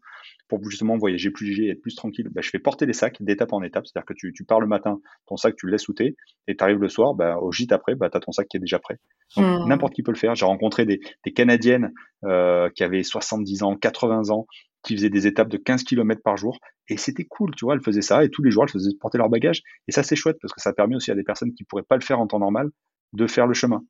pour 0.49 0.59
justement 0.70 0.97
voyager 0.97 1.32
plus 1.32 1.47
léger 1.47 1.66
et 1.66 1.70
être 1.70 1.82
plus 1.82 1.95
tranquille, 1.95 2.28
bah, 2.32 2.41
je 2.41 2.49
fais 2.49 2.59
porter 2.59 2.86
les 2.86 2.93
sacs 2.93 3.22
d'étape 3.22 3.53
en 3.53 3.61
étape. 3.64 3.86
C'est-à-dire 3.88 4.05
que 4.05 4.14
tu, 4.14 4.34
tu, 4.34 4.43
pars 4.43 4.59
le 4.59 4.68
matin, 4.68 4.99
ton 5.28 5.38
sac, 5.38 5.55
tu 5.55 5.68
le 5.68 5.72
laisses 5.72 5.84
sous 5.84 5.95
et 6.01 6.16
tu 6.47 6.64
arrives 6.64 6.80
le 6.80 6.89
soir, 6.89 7.14
bah, 7.14 7.38
au 7.39 7.51
gîte 7.51 7.72
après, 7.72 7.95
bah, 7.95 8.09
tu 8.09 8.18
as 8.18 8.20
ton 8.20 8.32
sac 8.32 8.47
qui 8.49 8.57
est 8.57 8.59
déjà 8.59 8.80
prêt. 8.80 8.97
Mmh. 9.38 9.68
N'importe 9.68 9.93
qui 9.93 10.03
peut 10.03 10.11
le 10.11 10.18
faire. 10.18 10.36
J'ai 10.36 10.45
rencontré 10.45 10.86
des, 10.86 10.99
des 11.26 11.32
Canadiennes 11.32 11.93
euh, 12.26 12.70
qui 12.76 12.84
avaient 12.84 13.03
70 13.03 13.64
ans, 13.64 13.76
80 13.76 14.30
ans, 14.30 14.47
qui 14.84 14.95
faisaient 14.95 15.09
des 15.09 15.27
étapes 15.27 15.49
de 15.49 15.57
15 15.57 15.84
km 15.84 16.21
par 16.21 16.38
jour. 16.38 16.59
Et 16.89 16.97
c'était 16.97 17.25
cool, 17.25 17.55
tu 17.55 17.65
vois, 17.65 17.73
elles 17.75 17.84
faisaient 17.84 18.01
ça 18.01 18.23
et 18.23 18.29
tous 18.29 18.43
les 18.43 18.51
jours, 18.51 18.63
elles 18.63 18.71
faisaient 18.71 18.91
porter 18.99 19.17
leur 19.17 19.29
bagage. 19.29 19.63
Et 19.88 19.91
ça, 19.91 20.03
c'est 20.03 20.15
chouette 20.15 20.38
parce 20.41 20.53
que 20.53 20.61
ça 20.61 20.73
permet 20.73 20.95
aussi 20.95 21.11
à 21.11 21.15
des 21.15 21.23
personnes 21.23 21.53
qui 21.53 21.63
pourraient 21.63 21.84
pas 21.84 21.95
le 21.95 22.03
faire 22.03 22.19
en 22.19 22.27
temps 22.27 22.39
normal 22.39 22.69
de 23.13 23.27
faire 23.27 23.47
le 23.47 23.53
chemin. 23.53 23.84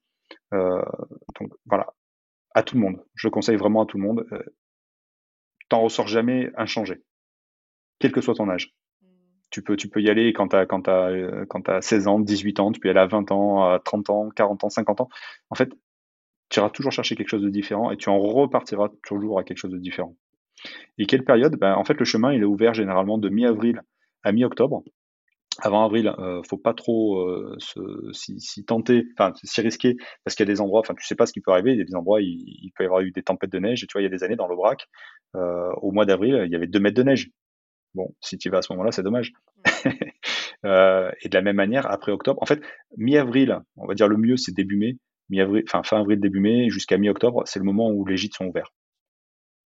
Euh, 0.54 0.82
donc 1.40 1.52
voilà, 1.66 1.88
à 2.54 2.64
tout 2.64 2.76
le 2.76 2.82
monde. 2.82 3.04
Je 3.16 3.28
le 3.28 3.32
conseille 3.32 3.58
vraiment 3.58 3.84
à 3.84 3.86
tout 3.86 3.98
le 3.98 4.04
monde. 4.04 4.26
Euh, 4.32 4.44
T'en 5.70 5.82
ressors 5.82 6.08
jamais 6.08 6.52
inchangé, 6.56 7.02
quel 7.98 8.12
que 8.12 8.22
soit 8.22 8.36
ton 8.36 8.50
âge. 8.50 8.76
Tu 9.50 9.64
peux, 9.64 9.76
tu 9.76 9.88
peux 9.88 10.02
y 10.02 10.10
aller 10.10 10.34
quand 10.34 10.50
tu 10.50 10.56
as, 10.56 10.66
quand 10.66 10.88
as, 10.88 11.12
as 11.68 11.82
16 11.82 12.08
ans, 12.08 12.20
18 12.20 12.60
ans, 12.60 12.72
tu 12.72 12.80
peux 12.80 12.90
y 12.90 12.92
aller 12.92 13.00
à 13.00 13.08
20 13.08 13.32
ans, 13.32 13.64
à 13.64 13.80
30 13.80 14.10
ans, 14.10 14.30
40 14.30 14.64
ans, 14.64 14.70
50 14.70 15.02
ans. 15.02 15.10
En 15.50 15.56
fait, 15.56 15.72
tu 16.50 16.60
iras 16.60 16.70
toujours 16.70 16.92
chercher 16.92 17.16
quelque 17.16 17.30
chose 17.30 17.42
de 17.42 17.50
différent 17.50 17.92
et 17.92 17.98
tu 17.98 18.10
en 18.10 18.20
repartiras 18.20 18.90
toujours 19.04 19.40
à 19.40 19.44
quelque 19.44 19.58
chose 19.58 19.72
de 19.72 19.80
différent. 19.80 20.16
Et 20.98 21.06
quelle 21.06 21.24
période? 21.24 21.58
Ben, 21.60 21.76
En 21.76 21.84
fait, 21.84 21.96
le 21.96 22.06
chemin, 22.06 22.34
il 22.34 22.42
est 22.42 22.46
ouvert 22.46 22.74
généralement 22.74 23.18
de 23.18 23.30
mi-avril 23.30 23.82
à 24.24 24.32
mi-octobre. 24.32 24.84
Avant 25.60 25.86
avril, 25.86 26.12
euh, 26.18 26.42
faut 26.50 26.58
pas 26.58 26.74
trop 26.74 27.20
euh, 27.20 27.56
s'y 28.12 28.66
tenter, 28.66 29.04
enfin 29.16 29.34
s'y 29.44 29.62
risquer, 29.62 29.98
parce 30.24 30.36
qu'il 30.36 30.48
y 30.48 30.50
a 30.50 30.52
des 30.52 30.62
endroits, 30.62 30.80
enfin 30.80 30.96
tu 30.96 31.06
sais 31.06 31.16
pas 31.16 31.28
ce 31.28 31.34
qui 31.34 31.42
peut 31.42 31.52
arriver. 31.52 31.74
Il 31.74 31.86
des 31.86 31.96
endroits, 31.96 32.22
il, 32.22 32.44
il, 32.64 32.72
peut 32.76 32.84
y 32.84 32.88
avoir 32.88 33.02
eu 33.02 33.12
des 33.12 33.22
tempêtes 33.22 33.52
de 33.52 33.60
neige. 33.60 33.84
Et 33.84 33.88
tu 33.88 33.94
vois, 33.94 34.02
il 34.02 34.06
y 34.06 34.08
a 34.08 34.10
des 34.10 34.24
années 34.24 34.36
dans 34.36 34.48
l'Aubrac, 34.48 34.88
euh, 35.36 35.72
au 35.82 35.92
mois 35.92 36.06
d'avril, 36.06 36.44
il 36.46 36.52
y 36.52 36.56
avait 36.56 36.68
2 36.68 36.80
mètres 36.80 36.98
de 36.98 37.04
neige. 37.04 37.30
Bon, 37.96 38.14
si 38.22 38.38
tu 38.38 38.50
vas 38.50 38.60
à 38.60 38.62
ce 38.62 38.74
moment-là, 38.74 38.92
c'est 38.92 39.04
dommage. 39.04 39.34
euh, 40.66 41.12
et 41.22 41.30
de 41.30 41.36
la 41.36 41.42
même 41.42 41.56
manière, 41.56 41.90
après 41.92 42.12
octobre, 42.12 42.42
en 42.42 42.46
fait, 42.46 42.62
mi-avril, 42.98 43.60
on 43.78 43.86
va 43.86 43.94
dire 43.94 44.08
le 44.08 44.18
mieux, 44.18 44.38
c'est 44.38 44.54
début 44.54 44.78
mai, 44.78 44.98
mi-avril, 45.30 45.64
enfin 45.68 45.84
fin 45.84 46.00
avril, 46.00 46.20
début 46.20 46.40
mai, 46.40 46.70
jusqu'à 46.70 46.98
mi-octobre, 46.98 47.44
c'est 47.46 47.60
le 47.60 47.66
moment 47.66 47.92
où 47.92 48.06
les 48.06 48.18
gîtes 48.18 48.36
sont 48.36 48.46
ouverts. 48.46 48.74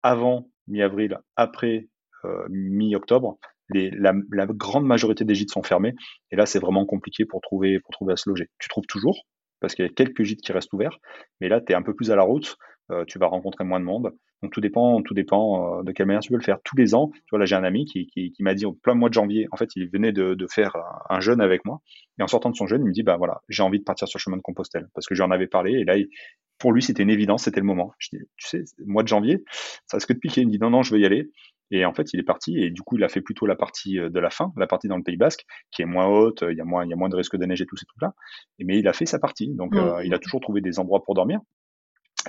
Avant 0.03 0.49
mi-avril, 0.67 1.19
après 1.35 1.87
euh, 2.25 2.45
mi-octobre, 2.49 3.37
la, 3.69 4.13
grande 4.47 4.85
majorité 4.85 5.25
des 5.25 5.35
gîtes 5.35 5.51
sont 5.51 5.63
fermés. 5.63 5.93
Et 6.31 6.35
là, 6.35 6.45
c'est 6.45 6.59
vraiment 6.59 6.85
compliqué 6.85 7.25
pour 7.25 7.41
trouver, 7.41 7.79
pour 7.79 7.91
trouver 7.91 8.13
à 8.13 8.17
se 8.17 8.29
loger. 8.29 8.49
Tu 8.59 8.69
trouves 8.69 8.85
toujours, 8.87 9.25
parce 9.59 9.75
qu'il 9.75 9.85
y 9.85 9.87
a 9.87 9.91
quelques 9.91 10.23
gîtes 10.23 10.41
qui 10.41 10.51
restent 10.51 10.73
ouverts, 10.73 10.97
mais 11.41 11.49
là, 11.49 11.61
tu 11.61 11.71
es 11.71 11.75
un 11.75 11.81
peu 11.81 11.93
plus 11.93 12.11
à 12.11 12.15
la 12.15 12.23
route, 12.23 12.57
euh, 12.91 13.03
tu 13.05 13.19
vas 13.19 13.27
rencontrer 13.27 13.63
moins 13.63 13.79
de 13.79 13.85
monde. 13.85 14.13
Donc 14.43 14.53
tout 14.53 14.61
dépend, 14.61 15.01
tout 15.01 15.15
dépend 15.15 15.79
euh, 15.79 15.83
de 15.83 15.91
quelle 15.91 16.05
manière 16.05 16.21
tu 16.21 16.31
veux 16.31 16.37
le 16.37 16.43
faire. 16.43 16.59
Tous 16.63 16.77
les 16.77 16.93
ans, 16.93 17.09
tu 17.11 17.21
vois, 17.31 17.39
là 17.39 17.45
j'ai 17.45 17.55
un 17.55 17.63
ami 17.63 17.85
qui, 17.85 18.07
qui, 18.07 18.31
m'a 18.39 18.53
dit 18.53 18.65
au 18.65 18.71
plein 18.71 18.93
mois 18.93 19.09
de 19.09 19.13
janvier, 19.13 19.47
en 19.51 19.57
fait, 19.57 19.69
il 19.75 19.89
venait 19.89 20.13
de, 20.13 20.37
faire 20.49 20.77
un, 21.09 21.19
jeûne 21.19 21.41
avec 21.41 21.65
moi, 21.65 21.81
et 22.19 22.23
en 22.23 22.27
sortant 22.27 22.49
de 22.49 22.55
son 22.55 22.67
jeûne, 22.67 22.81
il 22.83 22.87
me 22.87 22.93
dit, 22.93 23.03
bah 23.03 23.17
voilà, 23.17 23.41
j'ai 23.49 23.63
envie 23.63 23.79
de 23.79 23.83
partir 23.83 24.07
sur 24.07 24.17
le 24.17 24.21
chemin 24.21 24.37
de 24.37 24.41
Compostelle, 24.41 24.87
parce 24.93 25.07
que 25.07 25.15
j'en 25.15 25.31
avais 25.31 25.47
parlé, 25.47 25.71
et 25.73 25.83
là, 25.83 25.95
pour 26.57 26.73
lui, 26.73 26.81
c'était 26.81 27.03
une 27.03 27.09
évidence, 27.09 27.43
c'était 27.43 27.59
le 27.59 27.65
moment. 27.65 27.93
Je 27.99 28.09
dis, 28.13 28.23
tu 28.35 28.47
sais, 28.47 28.63
mois 28.85 29.03
de 29.03 29.07
janvier, 29.07 29.43
ça 29.85 29.97
risque 29.97 30.13
de 30.13 30.19
piquer. 30.19 30.41
Il 30.41 30.47
me 30.47 30.51
dit, 30.51 30.59
non, 30.59 30.69
non, 30.69 30.83
je 30.83 30.93
veux 30.93 30.99
y 30.99 31.05
aller. 31.05 31.31
Et 31.69 31.85
en 31.85 31.93
fait, 31.93 32.13
il 32.13 32.19
est 32.19 32.23
parti 32.23 32.57
et 32.57 32.69
du 32.71 32.81
coup, 32.81 32.97
il 32.97 33.03
a 33.03 33.09
fait 33.09 33.21
plutôt 33.21 33.45
la 33.45 33.55
partie 33.55 33.99
euh, 33.99 34.09
de 34.09 34.19
la 34.19 34.29
fin, 34.29 34.53
la 34.55 34.67
partie 34.67 34.87
dans 34.87 34.97
le 34.97 35.03
Pays 35.03 35.17
Basque, 35.17 35.45
qui 35.71 35.81
est 35.81 35.85
moins 35.85 36.07
haute, 36.07 36.43
il 36.49 36.57
y 36.57 36.61
a 36.61 36.63
moins, 36.63 36.85
il 36.85 36.89
y 36.89 36.93
a 36.93 36.95
moins 36.95 37.09
de 37.09 37.15
risque 37.15 37.35
de 37.35 37.45
neige 37.45 37.61
et 37.61 37.65
tout 37.65 37.75
ces 37.75 37.85
trucs-là. 37.85 38.13
Mais 38.59 38.79
il 38.79 38.87
a 38.87 38.93
fait 38.93 39.05
sa 39.05 39.19
partie, 39.19 39.53
donc 39.53 39.75
mmh. 39.75 39.77
euh, 39.77 40.05
il 40.05 40.13
a 40.13 40.19
toujours 40.19 40.39
trouvé 40.39 40.61
des 40.61 40.79
endroits 40.79 41.03
pour 41.03 41.13
dormir. 41.13 41.39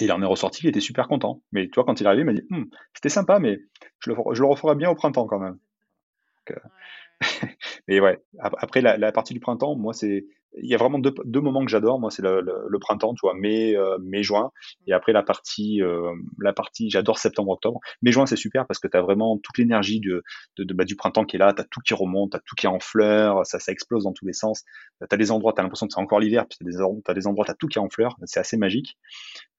Et 0.01 0.05
il 0.05 0.13
en 0.13 0.23
est 0.23 0.27
ressorti, 0.27 0.63
il 0.65 0.69
était 0.69 0.81
super 0.81 1.09
content. 1.09 1.43
Mais 1.53 1.67
tu 1.67 1.75
vois, 1.77 1.85
quand 1.85 2.01
il 2.01 2.05
est 2.05 2.07
arrivé, 2.07 2.23
il 2.23 2.27
m'a 2.27 2.33
dit, 2.33 2.47
hm, 2.51 2.67
c'était 2.95 3.09
sympa, 3.09 3.39
mais 3.39 3.59
je 4.01 4.11
le, 4.11 4.17
je 4.33 4.43
le 4.43 4.49
referai 4.49 4.75
bien 4.75 4.91
au 4.91 4.95
printemps 4.95 5.27
quand 5.27 5.39
même. 5.39 5.59
Donc, 6.49 6.57
euh... 6.57 6.69
mais 7.89 8.01
ouais, 8.01 8.19
après 8.39 8.81
la, 8.81 8.97
la, 8.97 9.13
partie 9.13 9.35
du 9.35 9.41
printemps, 9.41 9.77
moi 9.77 9.93
c'est 9.93 10.25
il 10.57 10.69
y 10.69 10.75
a 10.75 10.79
vraiment 10.79 10.99
deux, 10.99 11.15
deux 11.25 11.41
moments 11.41 11.65
que 11.65 11.71
j'adore. 11.71 12.01
Moi, 12.01 12.11
c'est 12.11 12.23
le, 12.23 12.41
le, 12.41 12.79
printemps, 12.79 13.15
tu 13.15 13.21
vois, 13.23 13.35
mai, 13.35 13.77
euh, 13.77 13.99
mai, 14.01 14.23
juin. 14.23 14.51
Et 14.87 14.93
après, 14.93 15.13
la 15.13 15.23
partie, 15.23 15.83
euh, 15.83 16.13
la 16.41 16.53
partie, 16.53 16.91
j'adore 16.91 17.19
septembre, 17.19 17.51
octobre. 17.51 17.81
Mai, 18.03 18.13
juin, 18.13 18.27
c'est 18.27 18.37
super 18.37 18.67
parce 18.67 18.79
que 18.79 18.89
tu 18.89 18.97
as 18.97 19.03
vraiment 19.03 19.39
toute 19.39 19.59
l'énergie 19.59 20.01
de, 20.01 20.23
de, 20.57 20.65
de 20.65 20.75
bah, 20.75 20.85
du 20.85 20.97
printemps 20.97 21.25
qui 21.25 21.37
est 21.37 21.39
là. 21.39 21.53
Tu 21.53 21.61
as 21.61 21.65
tout 21.65 21.81
qui 21.81 21.95
remonte, 21.95 22.33
tu 22.33 22.37
as 22.37 22.41
tout 22.41 22.55
qui 22.57 22.67
est 22.67 22.71
en 22.71 22.81
fleurs. 22.81 23.45
Ça, 23.47 23.59
ça 23.59 23.73
explose 23.73 24.05
dans 24.05 24.13
tous 24.13 24.27
les 24.27 24.33
sens. 24.33 24.65
Tu 25.01 25.07
as 25.11 25.17
des 25.17 25.31
endroits, 25.31 25.53
tu 25.53 25.61
as 25.61 25.63
l'impression 25.63 25.87
que 25.87 25.93
c'est 25.93 26.01
encore 26.01 26.21
l'hiver. 26.21 26.47
Puis 26.49 26.59
tu 26.59 26.65
as, 26.65 27.15
des 27.15 27.27
endroits, 27.27 27.45
tu 27.45 27.51
as 27.51 27.55
tout 27.55 27.69
qui 27.69 27.79
est 27.79 27.83
en 27.83 27.91
fleurs. 27.91 28.17
C'est 28.25 28.41
assez 28.41 28.57
magique. 28.57 28.97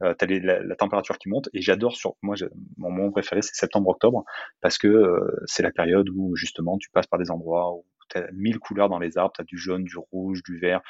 Euh, 0.04 0.14
tu 0.18 0.26
as 0.26 0.28
les, 0.28 0.40
la, 0.40 0.62
la, 0.64 0.76
température 0.76 1.18
qui 1.18 1.30
monte. 1.30 1.50
Et 1.54 1.62
j'adore, 1.62 1.96
sur 1.96 2.16
moi, 2.22 2.36
mon 2.78 2.90
moment 2.90 3.12
préféré, 3.12 3.42
c'est 3.42 3.56
septembre, 3.56 3.90
octobre 3.90 4.24
parce 4.62 4.78
que 4.78 4.88
euh, 4.88 5.42
c'est 5.46 5.64
la 5.64 5.72
période 5.72 6.10
où, 6.10 6.36
justement, 6.36 6.78
tu 6.78 6.90
passes 6.90 7.08
par 7.08 7.20
des 7.20 7.32
endroits 7.32 7.74
où 7.74 7.86
tu 8.10 8.18
as 8.18 8.28
mille 8.34 8.60
couleurs 8.60 8.90
dans 8.90 9.00
les 9.00 9.18
arbres, 9.18 9.34
tu 9.36 9.42
as 9.42 9.46
du 9.46 9.58
jaune, 9.58 9.84
du 9.84 9.98
rouge, 9.98 10.44
du 10.44 10.60
vert, 10.60 10.82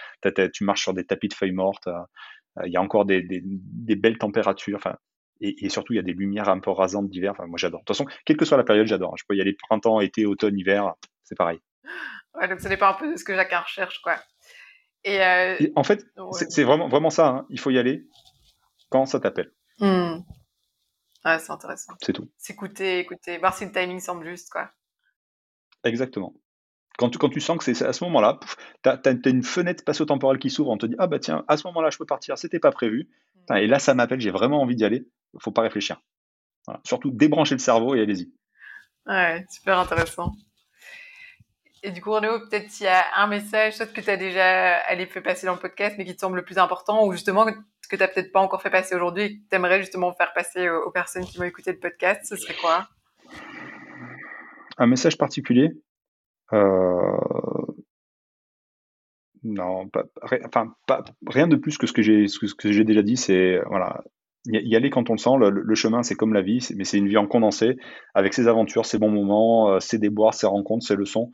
tu 0.54 0.64
marches 0.64 0.84
sur 0.84 0.94
des 0.94 1.06
tapis 1.06 1.28
de 1.28 1.34
feuilles 1.34 1.52
mortes, 1.52 1.88
euh, 1.88 2.66
il 2.66 2.72
y 2.72 2.78
a 2.78 2.82
encore 2.82 3.06
des, 3.06 3.22
des, 3.22 3.42
des 3.44 3.96
belles 3.96 4.18
températures, 4.18 4.78
enfin, 4.78 4.96
et, 5.42 5.66
et, 5.66 5.70
surtout 5.70 5.94
il 5.94 5.98
y 5.98 6.00
a 6.00 6.04
des 6.04 6.14
lumières 6.14 6.50
un 6.50 6.60
peu 6.60 6.72
rasantes 6.72 7.10
d'hiver, 7.10 7.32
enfin, 7.32 7.46
moi 7.48 7.58
j'adore. 7.58 7.82
De 7.82 7.86
toute 7.86 7.96
façon, 7.96 8.10
quelle 8.26 8.38
que 8.38 8.46
soit 8.46 8.58
la 8.58 8.64
période, 8.64 8.88
j'adore. 8.88 9.16
Je 9.18 9.24
peux 9.28 9.36
y 9.36 9.42
aller 9.42 9.54
printemps, 9.54 10.02
été, 10.02 10.26
automne, 10.26 10.58
hiver, 10.58 10.94
c'est 11.24 11.36
pareil. 11.36 11.60
Ouais, 12.36 12.48
donc 12.48 12.60
ça 12.60 12.70
dépend 12.70 12.88
un 12.88 12.94
peu 12.94 13.12
de 13.12 13.18
ce 13.18 13.24
que 13.24 13.36
chacun 13.36 13.62
recherche, 13.62 14.02
quoi. 14.02 14.18
Et, 15.04 15.22
euh... 15.22 15.58
en 15.76 15.84
fait, 15.84 16.06
ouais. 16.18 16.46
c'est 16.50 16.64
vraiment, 16.64 16.90
vraiment 16.90 17.10
ça, 17.10 17.28
hein. 17.28 17.46
il 17.50 17.60
faut 17.60 17.70
y 17.70 17.80
aller 17.80 18.06
quand 18.90 19.06
ça 19.06 19.20
t'appelle. 19.20 19.52
Mmh. 19.80 20.18
Ouais, 21.26 21.40
c'est 21.40 21.52
intéressant. 21.52 21.94
C'est 22.02 22.14
tout. 22.14 22.30
S'écouter, 22.38 23.00
écouter, 23.00 23.38
voir 23.38 23.56
si 23.56 23.66
le 23.66 23.72
timing 23.72 24.00
semble 24.00 24.26
juste, 24.26 24.50
quoi. 24.50 24.70
Exactement. 25.84 26.34
Quand 27.00 27.10
tu, 27.10 27.18
quand 27.18 27.30
tu 27.30 27.40
sens 27.40 27.58
que 27.58 27.64
c'est 27.64 27.82
à 27.82 27.94
ce 27.94 28.04
moment-là, 28.04 28.42
tu 28.84 28.90
as, 28.90 29.00
as, 29.06 29.30
une 29.30 29.42
fenêtre 29.42 29.80
spatio-temporelle 29.80 30.38
qui 30.38 30.50
s'ouvre, 30.50 30.70
on 30.70 30.78
te 30.78 30.86
dit 30.86 30.96
Ah 31.00 31.08
bah 31.08 31.18
tiens, 31.18 31.46
à 31.48 31.56
ce 31.56 31.66
moment-là, 31.68 31.90
je 31.92 31.98
peux 31.98 32.06
partir, 32.06 32.38
c'était 32.38 32.60
pas 32.60 32.72
prévu. 32.72 33.08
Mmh. 33.50 33.56
Et 33.56 33.68
là, 33.68 33.80
ça 33.80 33.94
m'appelle, 33.94 34.20
j'ai 34.20 34.32
vraiment 34.32 34.62
envie 34.62 34.76
d'y 34.76 34.84
aller. 34.84 35.08
faut 35.40 35.54
pas 35.54 35.62
réfléchir. 35.62 36.02
Voilà. 36.66 36.82
Surtout 36.84 37.10
débrancher 37.10 37.56
le 37.56 37.60
cerveau 37.60 37.96
et 37.96 38.02
allez-y. 38.02 38.34
Ouais, 39.08 39.46
super 39.50 39.80
intéressant. 39.80 40.34
Et 41.82 41.92
du 41.92 42.02
coup, 42.02 42.12
Renaud, 42.12 42.42
peut-être 42.42 42.70
s'il 42.70 42.88
y 42.88 42.90
a 42.90 43.06
un 43.16 43.28
message, 43.28 43.78
soit 43.78 43.86
que 43.86 44.02
tu 44.02 44.10
as 44.10 44.18
déjà 44.18 44.80
allé 44.80 45.06
fait 45.06 45.22
passer 45.22 45.46
dans 45.48 45.54
le 45.54 45.60
podcast, 45.60 45.96
mais 45.98 46.04
qui 46.04 46.14
te 46.14 46.20
semble 46.20 46.36
le 46.36 46.44
plus 46.44 46.58
important, 46.58 47.06
ou 47.06 47.14
justement 47.14 47.46
que 47.46 47.96
tu 47.96 47.98
n'as 47.98 48.10
peut-être 48.10 48.34
pas 48.34 48.42
encore 48.42 48.62
fait 48.62 48.70
passer 48.70 48.94
aujourd'hui 48.94 49.24
et 49.24 49.38
que 49.38 49.42
tu 49.50 49.56
aimerais 49.56 49.80
justement 49.80 50.12
faire 50.12 50.34
passer 50.34 50.68
aux, 50.68 50.88
aux 50.88 50.92
personnes 50.92 51.24
qui 51.24 51.38
vont 51.38 51.46
écouter 51.46 51.72
le 51.72 51.80
podcast, 51.80 52.26
ce 52.26 52.36
serait 52.36 52.56
quoi? 52.56 52.90
Un 54.78 54.88
message 54.88 55.18
particulier? 55.18 55.72
Non, 59.44 59.88
pas, 59.88 60.04
enfin, 60.22 60.74
rien 61.28 61.48
de 61.48 61.56
plus 61.56 61.78
que 61.78 61.88
ce 61.88 61.94
que 61.94 62.02
j'ai, 62.02 62.28
ce 62.28 62.40
que 62.40 62.72
j'ai 62.72 62.84
déjà 62.84 63.02
dit. 63.02 63.16
C'est 63.16 63.60
voilà, 63.68 64.04
y 64.46 64.76
aller 64.76 64.90
quand 64.90 65.10
on 65.10 65.14
le 65.14 65.20
sent. 65.20 65.38
Le, 65.40 65.76
chemin, 65.76 66.04
c'est 66.04 66.16
comme 66.16 66.34
la 66.34 66.42
vie, 66.42 66.68
mais 66.76 66.84
c'est 66.84 66.98
une 66.98 67.08
vie 67.08 67.18
en 67.18 67.28
condensé, 67.28 67.78
avec 68.14 68.34
ses 68.34 68.48
aventures, 68.48 68.86
ses 68.86 68.98
bons 68.98 69.12
moments, 69.12 69.70
euh, 69.72 69.80
ses 69.80 69.98
déboires, 69.98 70.34
ses 70.34 70.48
rencontres, 70.48 70.86
ses 70.86 70.96
leçons. 70.96 71.32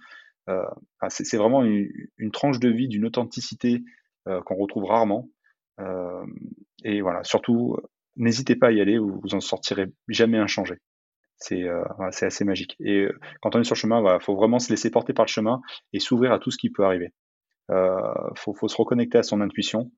Euh, 0.49 0.63
c'est 1.09 1.37
vraiment 1.37 1.63
une, 1.63 2.31
tranche 2.31 2.59
de 2.59 2.69
vie 2.69 2.87
d'une 2.87 3.05
authenticité 3.05 3.83
euh, 4.27 4.41
qu'on 4.41 4.55
retrouve 4.55 4.85
rarement. 4.85 5.29
Euh, 5.79 6.25
et 6.83 7.01
voilà, 7.01 7.23
surtout, 7.23 7.77
n'hésitez 8.15 8.55
pas 8.55 8.67
à 8.67 8.71
y 8.71 8.81
aller, 8.81 8.97
vous 8.97 9.33
en 9.33 9.39
sortirez 9.39 9.87
jamais 10.07 10.37
inchangé 10.37 10.75
c'est 11.37 11.63
euh, 11.63 11.83
c'est 12.11 12.25
assez 12.25 12.45
magique. 12.45 12.75
Et 12.79 13.01
euh, 13.01 13.19
quand 13.41 13.55
on 13.55 13.61
est 13.61 13.63
sur 13.63 13.75
le 13.75 13.79
chemin, 13.79 13.99
il 13.99 14.01
voilà, 14.01 14.19
faut 14.19 14.35
vraiment 14.35 14.59
se 14.59 14.69
laisser 14.69 14.89
porter 14.89 15.13
par 15.13 15.25
le 15.25 15.29
chemin 15.29 15.61
et 15.93 15.99
s'ouvrir 15.99 16.31
à 16.31 16.39
tout 16.39 16.51
ce 16.51 16.57
qui 16.57 16.69
peut 16.69 16.85
arriver. 16.85 17.13
Euh, 17.71 18.13
faut, 18.35 18.53
faut 18.53 18.67
se 18.67 18.77
reconnecter 18.77 19.17
à 19.17 19.23
son 19.23 19.41
intuition 19.41 19.91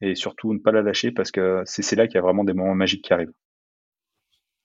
et 0.00 0.14
surtout 0.14 0.52
ne 0.52 0.58
pas 0.58 0.72
la 0.72 0.82
lâcher 0.82 1.10
parce 1.10 1.30
que 1.30 1.62
c'est 1.64 1.96
là 1.96 2.06
qu'il 2.06 2.16
y 2.16 2.18
a 2.18 2.22
vraiment 2.22 2.44
des 2.44 2.52
moments 2.52 2.74
magiques 2.74 3.04
qui 3.04 3.12
arrivent. 3.12 3.32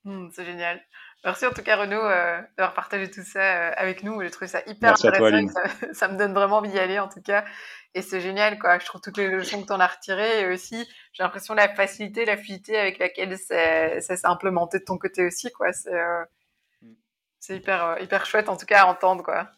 Mmh, 0.03 0.29
c'est 0.31 0.45
génial. 0.45 0.81
Merci 1.25 1.45
en 1.45 1.51
tout 1.51 1.61
cas 1.61 1.75
Renaud 1.75 2.01
euh, 2.01 2.41
d'avoir 2.57 2.73
partagé 2.73 3.11
tout 3.11 3.23
ça 3.23 3.39
euh, 3.41 3.71
avec 3.75 4.03
nous. 4.03 4.21
J'ai 4.21 4.31
trouvé 4.31 4.47
ça 4.47 4.61
hyper 4.67 4.91
Merci 4.91 5.07
intéressant. 5.07 5.47
Toi, 5.47 5.67
ça, 5.81 5.87
ça, 5.93 6.07
me 6.07 6.17
donne 6.17 6.33
vraiment 6.33 6.57
envie 6.57 6.69
d'y 6.69 6.79
aller 6.79 6.97
en 6.97 7.09
tout 7.09 7.21
cas. 7.21 7.43
Et 7.93 8.01
c'est 8.01 8.21
génial 8.21 8.57
quoi. 8.57 8.79
Je 8.79 8.85
trouve 8.85 9.01
toutes 9.01 9.17
les 9.17 9.27
leçons 9.27 9.61
que 9.61 9.67
tu 9.67 9.73
en 9.73 9.79
as 9.79 9.87
retirées 9.87 10.41
et 10.41 10.53
aussi 10.53 10.87
j'ai 11.11 11.23
l'impression 11.23 11.53
la 11.55 11.67
facilité, 11.67 12.23
la 12.23 12.37
fluidité 12.37 12.77
avec 12.77 12.99
laquelle 12.99 13.37
ça, 13.37 13.99
ça 13.99 14.15
s'est 14.15 14.27
implémenté 14.27 14.79
de 14.79 14.85
ton 14.85 14.97
côté 14.97 15.25
aussi 15.25 15.51
quoi. 15.51 15.73
C'est 15.73 15.93
euh, 15.93 16.23
c'est 17.39 17.57
hyper 17.57 17.83
euh, 17.83 17.99
hyper 17.99 18.25
chouette 18.25 18.47
en 18.47 18.55
tout 18.55 18.65
cas 18.65 18.83
à 18.83 18.85
entendre 18.85 19.23
quoi. 19.23 19.49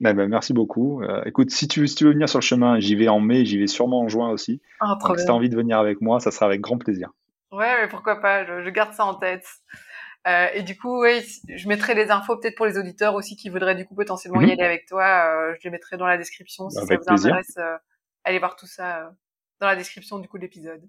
Ben, 0.00 0.14
ben, 0.14 0.28
merci 0.28 0.52
beaucoup. 0.52 1.02
Euh, 1.02 1.22
écoute, 1.26 1.50
si 1.50 1.68
tu, 1.68 1.86
si 1.86 1.94
tu 1.94 2.04
veux 2.04 2.12
venir 2.12 2.28
sur 2.28 2.40
le 2.40 2.44
chemin, 2.44 2.80
j'y 2.80 2.96
vais 2.96 3.06
en 3.06 3.20
mai, 3.20 3.44
j'y 3.44 3.56
vais 3.56 3.68
sûrement 3.68 4.00
en 4.00 4.08
juin 4.08 4.30
aussi. 4.30 4.60
Oh, 4.80 4.86
Donc, 5.00 5.20
si 5.20 5.24
tu 5.24 5.30
as 5.30 5.34
envie 5.34 5.48
de 5.48 5.54
venir 5.54 5.78
avec 5.78 6.00
moi, 6.00 6.18
ça 6.18 6.32
sera 6.32 6.46
avec 6.46 6.60
grand 6.60 6.76
plaisir. 6.76 7.10
Ouais, 7.52 7.80
mais 7.80 7.88
pourquoi 7.88 8.20
pas, 8.20 8.44
je, 8.44 8.64
je 8.64 8.70
garde 8.70 8.94
ça 8.94 9.04
en 9.04 9.14
tête. 9.14 9.46
Euh, 10.26 10.48
et 10.54 10.62
du 10.62 10.76
coup, 10.76 11.02
oui, 11.02 11.22
je 11.48 11.68
mettrai 11.68 11.94
les 11.94 12.10
infos 12.10 12.36
peut-être 12.36 12.56
pour 12.56 12.66
les 12.66 12.78
auditeurs 12.78 13.14
aussi 13.14 13.36
qui 13.36 13.48
voudraient 13.48 13.76
du 13.76 13.86
coup 13.86 13.94
potentiellement 13.94 14.40
y 14.40 14.46
Mhm. 14.46 14.50
aller 14.52 14.64
avec 14.64 14.86
toi. 14.86 15.04
Euh, 15.50 15.54
je 15.58 15.64
les 15.64 15.70
mettrai 15.70 15.96
dans 15.96 16.06
la 16.06 16.18
description 16.18 16.68
si 16.68 16.78
Avec 16.78 16.88
ça 16.90 16.96
vous 16.96 17.04
plaisir. 17.22 17.32
intéresse. 17.34 17.56
euh, 17.58 17.76
allez 18.24 18.38
voir 18.40 18.56
tout 18.56 18.66
ça 18.66 19.02
euh, 19.06 19.10
dans 19.60 19.66
la 19.68 19.76
description 19.76 20.18
du 20.18 20.28
coup 20.28 20.36
de 20.38 20.42
l'épisode. 20.42 20.82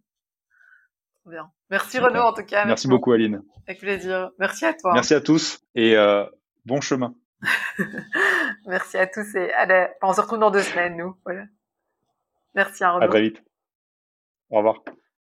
Bien. 1.25 1.51
Merci. 1.69 1.99
Renaud 1.99 2.21
en 2.21 2.33
tout 2.33 2.45
cas. 2.45 2.65
Merci 2.65 2.87
beaucoup, 2.87 3.11
Aline. 3.11 3.43
Avec 3.67 3.79
plaisir. 3.79 4.31
Merci 4.39 4.65
à 4.65 4.73
toi. 4.73 4.93
Merci 4.93 5.13
à 5.13 5.21
tous 5.21 5.59
et 5.75 5.95
euh, 5.97 6.25
bon 6.65 6.79
chemin. 6.81 7.13
Merci 8.65 8.97
à 8.97 9.05
tous 9.07 9.35
et 9.35 9.53
allez, 9.53 9.87
on 10.01 10.13
se 10.13 10.21
retrouve 10.21 10.39
dans 10.39 10.51
deux 10.51 10.61
semaines 10.63 10.97
nous. 10.97 11.15
Voilà. 11.25 11.43
Merci 12.55 12.83
à 12.83 12.89
À 12.89 12.91
Renaud. 12.93 13.09
très 13.09 13.21
vite. 13.21 13.43
Au 14.49 14.57
revoir. 14.57 14.81